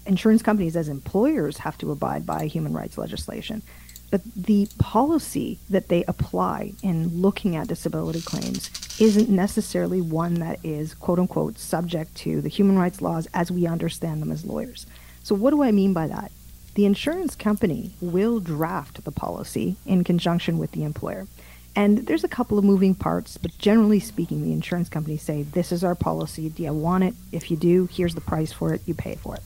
insurance 0.06 0.42
companies 0.42 0.76
as 0.76 0.88
employers 0.88 1.58
have 1.58 1.78
to 1.78 1.92
abide 1.92 2.26
by 2.26 2.46
human 2.46 2.72
rights 2.72 2.98
legislation. 2.98 3.62
But 4.10 4.22
the 4.34 4.66
policy 4.78 5.58
that 5.70 5.88
they 5.88 6.02
apply 6.04 6.72
in 6.82 7.20
looking 7.20 7.54
at 7.54 7.68
disability 7.68 8.22
claims 8.22 8.70
isn't 9.00 9.28
necessarily 9.28 10.00
one 10.00 10.34
that 10.34 10.58
is, 10.64 10.94
quote 10.94 11.18
unquote, 11.18 11.58
subject 11.58 12.14
to 12.16 12.40
the 12.40 12.48
human 12.48 12.78
rights 12.78 13.00
laws 13.00 13.28
as 13.34 13.50
we 13.50 13.66
understand 13.66 14.20
them 14.20 14.32
as 14.32 14.44
lawyers. 14.44 14.86
So, 15.22 15.34
what 15.34 15.50
do 15.50 15.62
I 15.62 15.72
mean 15.72 15.92
by 15.92 16.06
that? 16.08 16.32
The 16.74 16.86
insurance 16.86 17.34
company 17.34 17.92
will 18.00 18.40
draft 18.40 19.04
the 19.04 19.12
policy 19.12 19.76
in 19.84 20.04
conjunction 20.04 20.58
with 20.58 20.72
the 20.72 20.84
employer. 20.84 21.26
And 21.74 22.06
there's 22.06 22.24
a 22.24 22.28
couple 22.28 22.58
of 22.58 22.64
moving 22.64 22.94
parts, 22.94 23.36
but 23.36 23.56
generally 23.58 24.00
speaking, 24.00 24.42
the 24.42 24.52
insurance 24.52 24.88
companies 24.88 25.22
say, 25.22 25.42
This 25.42 25.70
is 25.70 25.84
our 25.84 25.94
policy. 25.94 26.48
Do 26.48 26.62
you 26.62 26.72
want 26.72 27.04
it? 27.04 27.14
If 27.30 27.50
you 27.50 27.56
do, 27.56 27.88
here's 27.92 28.14
the 28.14 28.20
price 28.20 28.52
for 28.52 28.72
it. 28.74 28.82
You 28.86 28.94
pay 28.94 29.14
for 29.16 29.36
it. 29.36 29.42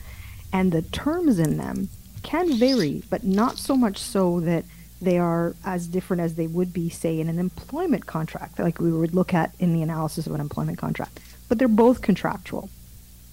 And 0.53 0.72
the 0.72 0.82
terms 0.82 1.38
in 1.38 1.57
them 1.57 1.88
can 2.22 2.57
vary, 2.57 3.03
but 3.11 3.24
not 3.24 3.59
so 3.59 3.76
much 3.76 3.98
so 3.98 4.40
that 4.40 4.64
they 5.03 5.18
are 5.18 5.55
as 5.64 5.86
different 5.86 6.22
as 6.22 6.34
they 6.34 6.46
would 6.46 6.72
be, 6.72 6.88
say, 6.88 7.20
in 7.20 7.28
an 7.28 7.38
employment 7.38 8.07
contract, 8.07 8.59
like 8.59 8.78
we 8.78 8.92
would 8.92 9.14
look 9.14 9.34
at 9.34 9.55
in 9.59 9.72
the 9.72 9.82
analysis 9.82 10.26
of 10.26 10.34
an 10.34 10.40
employment 10.40 10.78
contract. 10.78 11.20
But 11.48 11.59
they're 11.59 11.68
both 11.68 12.03
contractual. 12.03 12.70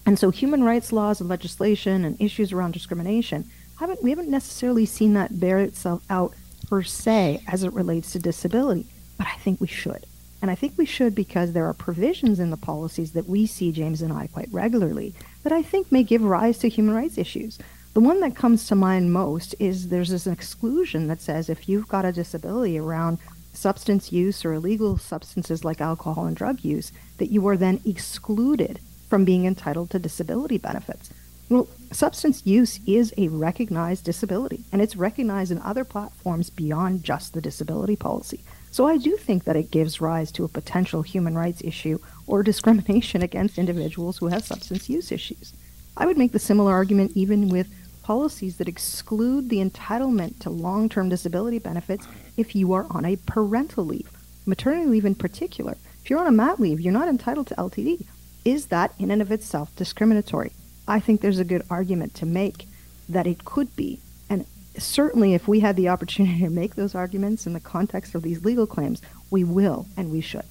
And 0.04 0.18
so 0.18 0.30
human 0.30 0.64
rights 0.64 0.92
laws 0.92 1.20
and 1.20 1.28
legislation 1.28 2.04
and 2.04 2.20
issues 2.20 2.52
around 2.52 2.72
discrimination 2.72 3.48
haven't 3.78 4.02
we 4.02 4.10
haven't 4.10 4.28
necessarily 4.28 4.84
seen 4.84 5.14
that 5.14 5.40
bear 5.40 5.58
itself 5.58 6.02
out 6.10 6.34
per 6.68 6.82
se 6.82 7.42
as 7.46 7.62
it 7.62 7.72
relates 7.72 8.12
to 8.12 8.18
disability, 8.18 8.86
but 9.16 9.26
I 9.26 9.36
think 9.36 9.60
we 9.60 9.66
should. 9.66 10.04
And 10.42 10.50
I 10.50 10.54
think 10.54 10.74
we 10.76 10.86
should 10.86 11.14
because 11.14 11.52
there 11.52 11.66
are 11.66 11.74
provisions 11.74 12.40
in 12.40 12.50
the 12.50 12.56
policies 12.56 13.12
that 13.12 13.28
we 13.28 13.46
see, 13.46 13.72
James 13.72 14.02
and 14.02 14.12
I, 14.12 14.26
quite 14.28 14.48
regularly 14.50 15.14
that 15.42 15.52
I 15.52 15.62
think 15.62 15.90
may 15.90 16.02
give 16.02 16.22
rise 16.22 16.58
to 16.58 16.68
human 16.68 16.94
rights 16.94 17.18
issues. 17.18 17.58
The 17.92 18.00
one 18.00 18.20
that 18.20 18.36
comes 18.36 18.68
to 18.68 18.76
mind 18.76 19.12
most 19.12 19.56
is 19.58 19.88
there's 19.88 20.10
this 20.10 20.26
exclusion 20.26 21.08
that 21.08 21.20
says 21.20 21.48
if 21.48 21.68
you've 21.68 21.88
got 21.88 22.04
a 22.04 22.12
disability 22.12 22.78
around 22.78 23.18
substance 23.52 24.12
use 24.12 24.44
or 24.44 24.52
illegal 24.52 24.96
substances 24.96 25.64
like 25.64 25.80
alcohol 25.80 26.26
and 26.26 26.36
drug 26.36 26.64
use, 26.64 26.92
that 27.18 27.32
you 27.32 27.46
are 27.48 27.56
then 27.56 27.80
excluded 27.84 28.78
from 29.08 29.24
being 29.24 29.44
entitled 29.44 29.90
to 29.90 29.98
disability 29.98 30.56
benefits. 30.56 31.10
Well, 31.48 31.66
substance 31.90 32.46
use 32.46 32.78
is 32.86 33.12
a 33.18 33.26
recognized 33.26 34.04
disability, 34.04 34.62
and 34.70 34.80
it's 34.80 34.94
recognized 34.94 35.50
in 35.50 35.58
other 35.58 35.82
platforms 35.82 36.48
beyond 36.48 37.02
just 37.02 37.34
the 37.34 37.40
disability 37.40 37.96
policy. 37.96 38.44
So 38.70 38.86
I 38.86 38.98
do 38.98 39.16
think 39.16 39.44
that 39.44 39.56
it 39.56 39.72
gives 39.72 40.00
rise 40.00 40.30
to 40.32 40.44
a 40.44 40.48
potential 40.48 41.02
human 41.02 41.34
rights 41.34 41.60
issue 41.64 41.98
or 42.28 42.42
discrimination 42.44 43.20
against 43.20 43.58
individuals 43.58 44.18
who 44.18 44.28
have 44.28 44.44
substance 44.44 44.88
use 44.88 45.10
issues. 45.10 45.52
I 45.96 46.06
would 46.06 46.16
make 46.16 46.30
the 46.30 46.38
similar 46.38 46.72
argument 46.72 47.12
even 47.16 47.48
with 47.48 47.66
policies 48.02 48.56
that 48.56 48.68
exclude 48.68 49.48
the 49.48 49.64
entitlement 49.64 50.38
to 50.40 50.50
long 50.50 50.88
term 50.88 51.08
disability 51.08 51.58
benefits 51.58 52.06
if 52.36 52.54
you 52.54 52.72
are 52.72 52.86
on 52.90 53.04
a 53.04 53.16
parental 53.16 53.84
leave, 53.84 54.10
maternity 54.46 54.86
leave 54.86 55.04
in 55.04 55.14
particular. 55.14 55.76
If 56.02 56.10
you're 56.10 56.20
on 56.20 56.26
a 56.26 56.32
mat 56.32 56.58
leave, 56.58 56.80
you're 56.80 56.92
not 56.92 57.08
entitled 57.08 57.46
to 57.48 57.54
LTD. 57.56 58.06
Is 58.44 58.66
that 58.66 58.94
in 58.98 59.10
and 59.10 59.20
of 59.20 59.30
itself 59.30 59.74
discriminatory? 59.76 60.52
I 60.88 60.98
think 60.98 61.20
there's 61.20 61.38
a 61.38 61.44
good 61.44 61.62
argument 61.70 62.14
to 62.16 62.26
make 62.26 62.66
that 63.08 63.26
it 63.26 63.44
could 63.44 63.76
be. 63.76 64.00
And 64.28 64.46
certainly, 64.78 65.34
if 65.34 65.46
we 65.46 65.60
had 65.60 65.76
the 65.76 65.88
opportunity 65.88 66.40
to 66.40 66.50
make 66.50 66.74
those 66.74 66.94
arguments 66.94 67.46
in 67.46 67.52
the 67.52 67.60
context 67.60 68.14
of 68.14 68.22
these 68.22 68.44
legal 68.44 68.66
claims, 68.66 69.02
we 69.30 69.44
will 69.44 69.86
and 69.96 70.10
we 70.10 70.20
should. 70.20 70.44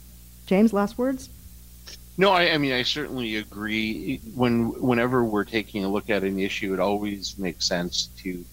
James, 0.46 0.72
last 0.74 0.98
words? 0.98 1.30
No, 2.20 2.32
I, 2.32 2.52
I, 2.52 2.58
mean 2.58 2.74
I 2.74 2.84
certainly 2.84 3.38
agree. 3.38 4.18
When 4.36 4.72
whenever 4.82 5.24
we're 5.24 5.46
taking 5.46 5.86
a 5.86 5.90
look 5.90 6.10
at 6.10 6.26
an 6.26 6.38
issue, 6.38 6.74
it 6.74 6.80
always 6.82 7.38
makes 7.38 7.66
sense 7.66 8.08
to 8.18 8.44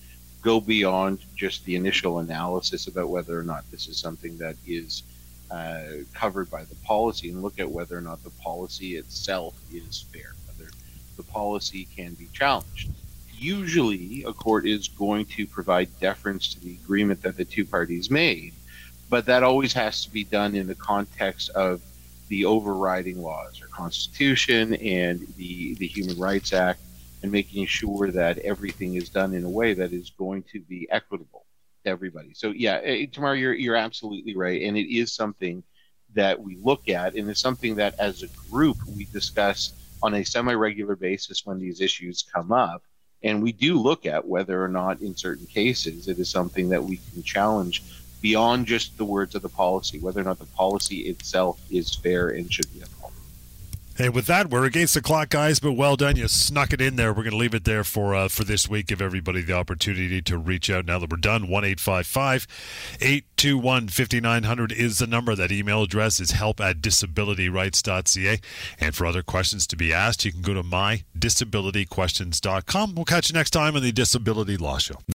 go 0.40 0.60
beyond 0.60 1.18
just 1.34 1.64
the 1.64 1.74
initial 1.74 2.20
analysis 2.20 2.86
about 2.86 3.08
whether 3.08 3.36
or 3.36 3.42
not 3.42 3.68
this 3.72 3.88
is 3.88 3.96
something 3.96 4.38
that 4.38 4.54
is 4.68 5.02
uh, 5.50 5.82
covered 6.14 6.48
by 6.48 6.62
the 6.62 6.76
policy, 6.84 7.30
and 7.30 7.42
look 7.42 7.58
at 7.58 7.68
whether 7.68 7.98
or 7.98 8.00
not 8.00 8.22
the 8.22 8.30
policy 8.30 8.94
itself 8.94 9.54
is 9.72 10.04
fair 10.12 10.34
whether 10.46 10.70
the 11.16 11.24
policy 11.24 11.88
can 11.96 12.14
be 12.14 12.28
challenged. 12.32 12.88
Usually, 13.36 14.22
a 14.28 14.32
court 14.32 14.64
is 14.64 14.86
going 14.86 15.24
to 15.36 15.44
provide 15.44 15.88
deference 15.98 16.54
to 16.54 16.60
the 16.60 16.74
agreement 16.84 17.20
that 17.22 17.36
the 17.36 17.44
two 17.44 17.64
parties 17.64 18.12
made, 18.12 18.52
but 19.10 19.26
that 19.26 19.42
always 19.42 19.72
has 19.72 20.04
to 20.04 20.10
be 20.12 20.22
done 20.22 20.54
in 20.54 20.68
the 20.68 20.76
context 20.76 21.50
of 21.50 21.80
the 22.28 22.44
overriding 22.44 23.22
laws 23.22 23.60
our 23.62 23.68
Constitution 23.68 24.74
and 24.74 25.26
the, 25.36 25.74
the 25.74 25.86
Human 25.86 26.18
Rights 26.18 26.52
Act 26.52 26.80
and 27.22 27.32
making 27.32 27.66
sure 27.66 28.10
that 28.10 28.38
everything 28.38 28.94
is 28.94 29.08
done 29.08 29.34
in 29.34 29.44
a 29.44 29.50
way 29.50 29.74
that 29.74 29.92
is 29.92 30.10
going 30.10 30.42
to 30.52 30.60
be 30.60 30.86
equitable 30.90 31.44
to 31.84 31.90
everybody. 31.90 32.34
So, 32.34 32.50
yeah, 32.50 32.80
eh, 32.82 33.06
Tamar, 33.10 33.34
you're, 33.34 33.54
you're 33.54 33.76
absolutely 33.76 34.36
right. 34.36 34.62
And 34.62 34.76
it 34.76 34.92
is 34.92 35.12
something 35.12 35.62
that 36.14 36.40
we 36.40 36.56
look 36.56 36.88
at, 36.88 37.14
and 37.14 37.28
it's 37.28 37.40
something 37.40 37.76
that 37.76 37.98
as 37.98 38.22
a 38.22 38.28
group 38.50 38.76
we 38.96 39.04
discuss 39.06 39.72
on 40.02 40.14
a 40.14 40.24
semi 40.24 40.54
regular 40.54 40.96
basis 40.96 41.44
when 41.44 41.58
these 41.58 41.80
issues 41.80 42.22
come 42.22 42.52
up. 42.52 42.82
And 43.22 43.42
we 43.42 43.52
do 43.52 43.80
look 43.80 44.06
at 44.06 44.26
whether 44.26 44.62
or 44.62 44.68
not, 44.68 45.00
in 45.00 45.16
certain 45.16 45.46
cases, 45.46 46.06
it 46.06 46.18
is 46.18 46.30
something 46.30 46.68
that 46.68 46.84
we 46.84 47.00
can 47.12 47.22
challenge 47.22 47.82
beyond 48.20 48.66
just 48.66 48.96
the 48.98 49.04
words 49.04 49.34
of 49.34 49.42
the 49.42 49.48
policy, 49.48 49.98
whether 49.98 50.20
or 50.20 50.24
not 50.24 50.38
the 50.38 50.46
policy 50.46 51.00
itself 51.00 51.60
is 51.70 51.94
fair 51.94 52.28
and 52.28 52.52
should 52.52 52.72
be 52.72 52.80
upheld. 52.80 53.12
And 53.98 54.14
with 54.14 54.26
that, 54.26 54.50
we're 54.50 54.66
against 54.66 54.92
the 54.92 55.00
clock, 55.00 55.30
guys. 55.30 55.58
But 55.58 55.72
well 55.72 55.96
done, 55.96 56.16
you 56.16 56.28
snuck 56.28 56.74
it 56.74 56.82
in 56.82 56.96
there. 56.96 57.14
We're 57.14 57.22
going 57.22 57.30
to 57.30 57.38
leave 57.38 57.54
it 57.54 57.64
there 57.64 57.82
for 57.82 58.14
uh, 58.14 58.28
for 58.28 58.44
this 58.44 58.68
week. 58.68 58.88
Give 58.88 59.00
everybody 59.00 59.40
the 59.40 59.54
opportunity 59.54 60.20
to 60.20 60.36
reach 60.36 60.68
out 60.68 60.84
now 60.84 60.98
that 60.98 61.10
we're 61.10 61.16
done. 61.16 61.48
One 61.48 61.64
eight 61.64 61.80
five 61.80 62.06
five 62.06 62.46
eight 63.00 63.24
two 63.36 63.56
one 63.56 63.88
fifty 63.88 64.20
nine 64.20 64.42
hundred 64.42 64.70
is 64.70 64.98
the 64.98 65.06
number. 65.06 65.34
That 65.34 65.50
email 65.50 65.82
address 65.82 66.20
is 66.20 66.32
help 66.32 66.60
at 66.60 66.82
disabilityrights.ca. 66.82 68.38
And 68.78 68.94
for 68.94 69.06
other 69.06 69.22
questions 69.22 69.66
to 69.68 69.76
be 69.76 69.94
asked, 69.94 70.26
you 70.26 70.32
can 70.32 70.42
go 70.42 70.52
to 70.52 70.62
mydisabilityquestions.com. 70.62 72.94
We'll 72.94 73.06
catch 73.06 73.30
you 73.30 73.34
next 73.34 73.50
time 73.50 73.76
on 73.76 73.82
the 73.82 73.92
Disability 73.92 74.58
Law 74.58 74.76
Show. 74.76 74.98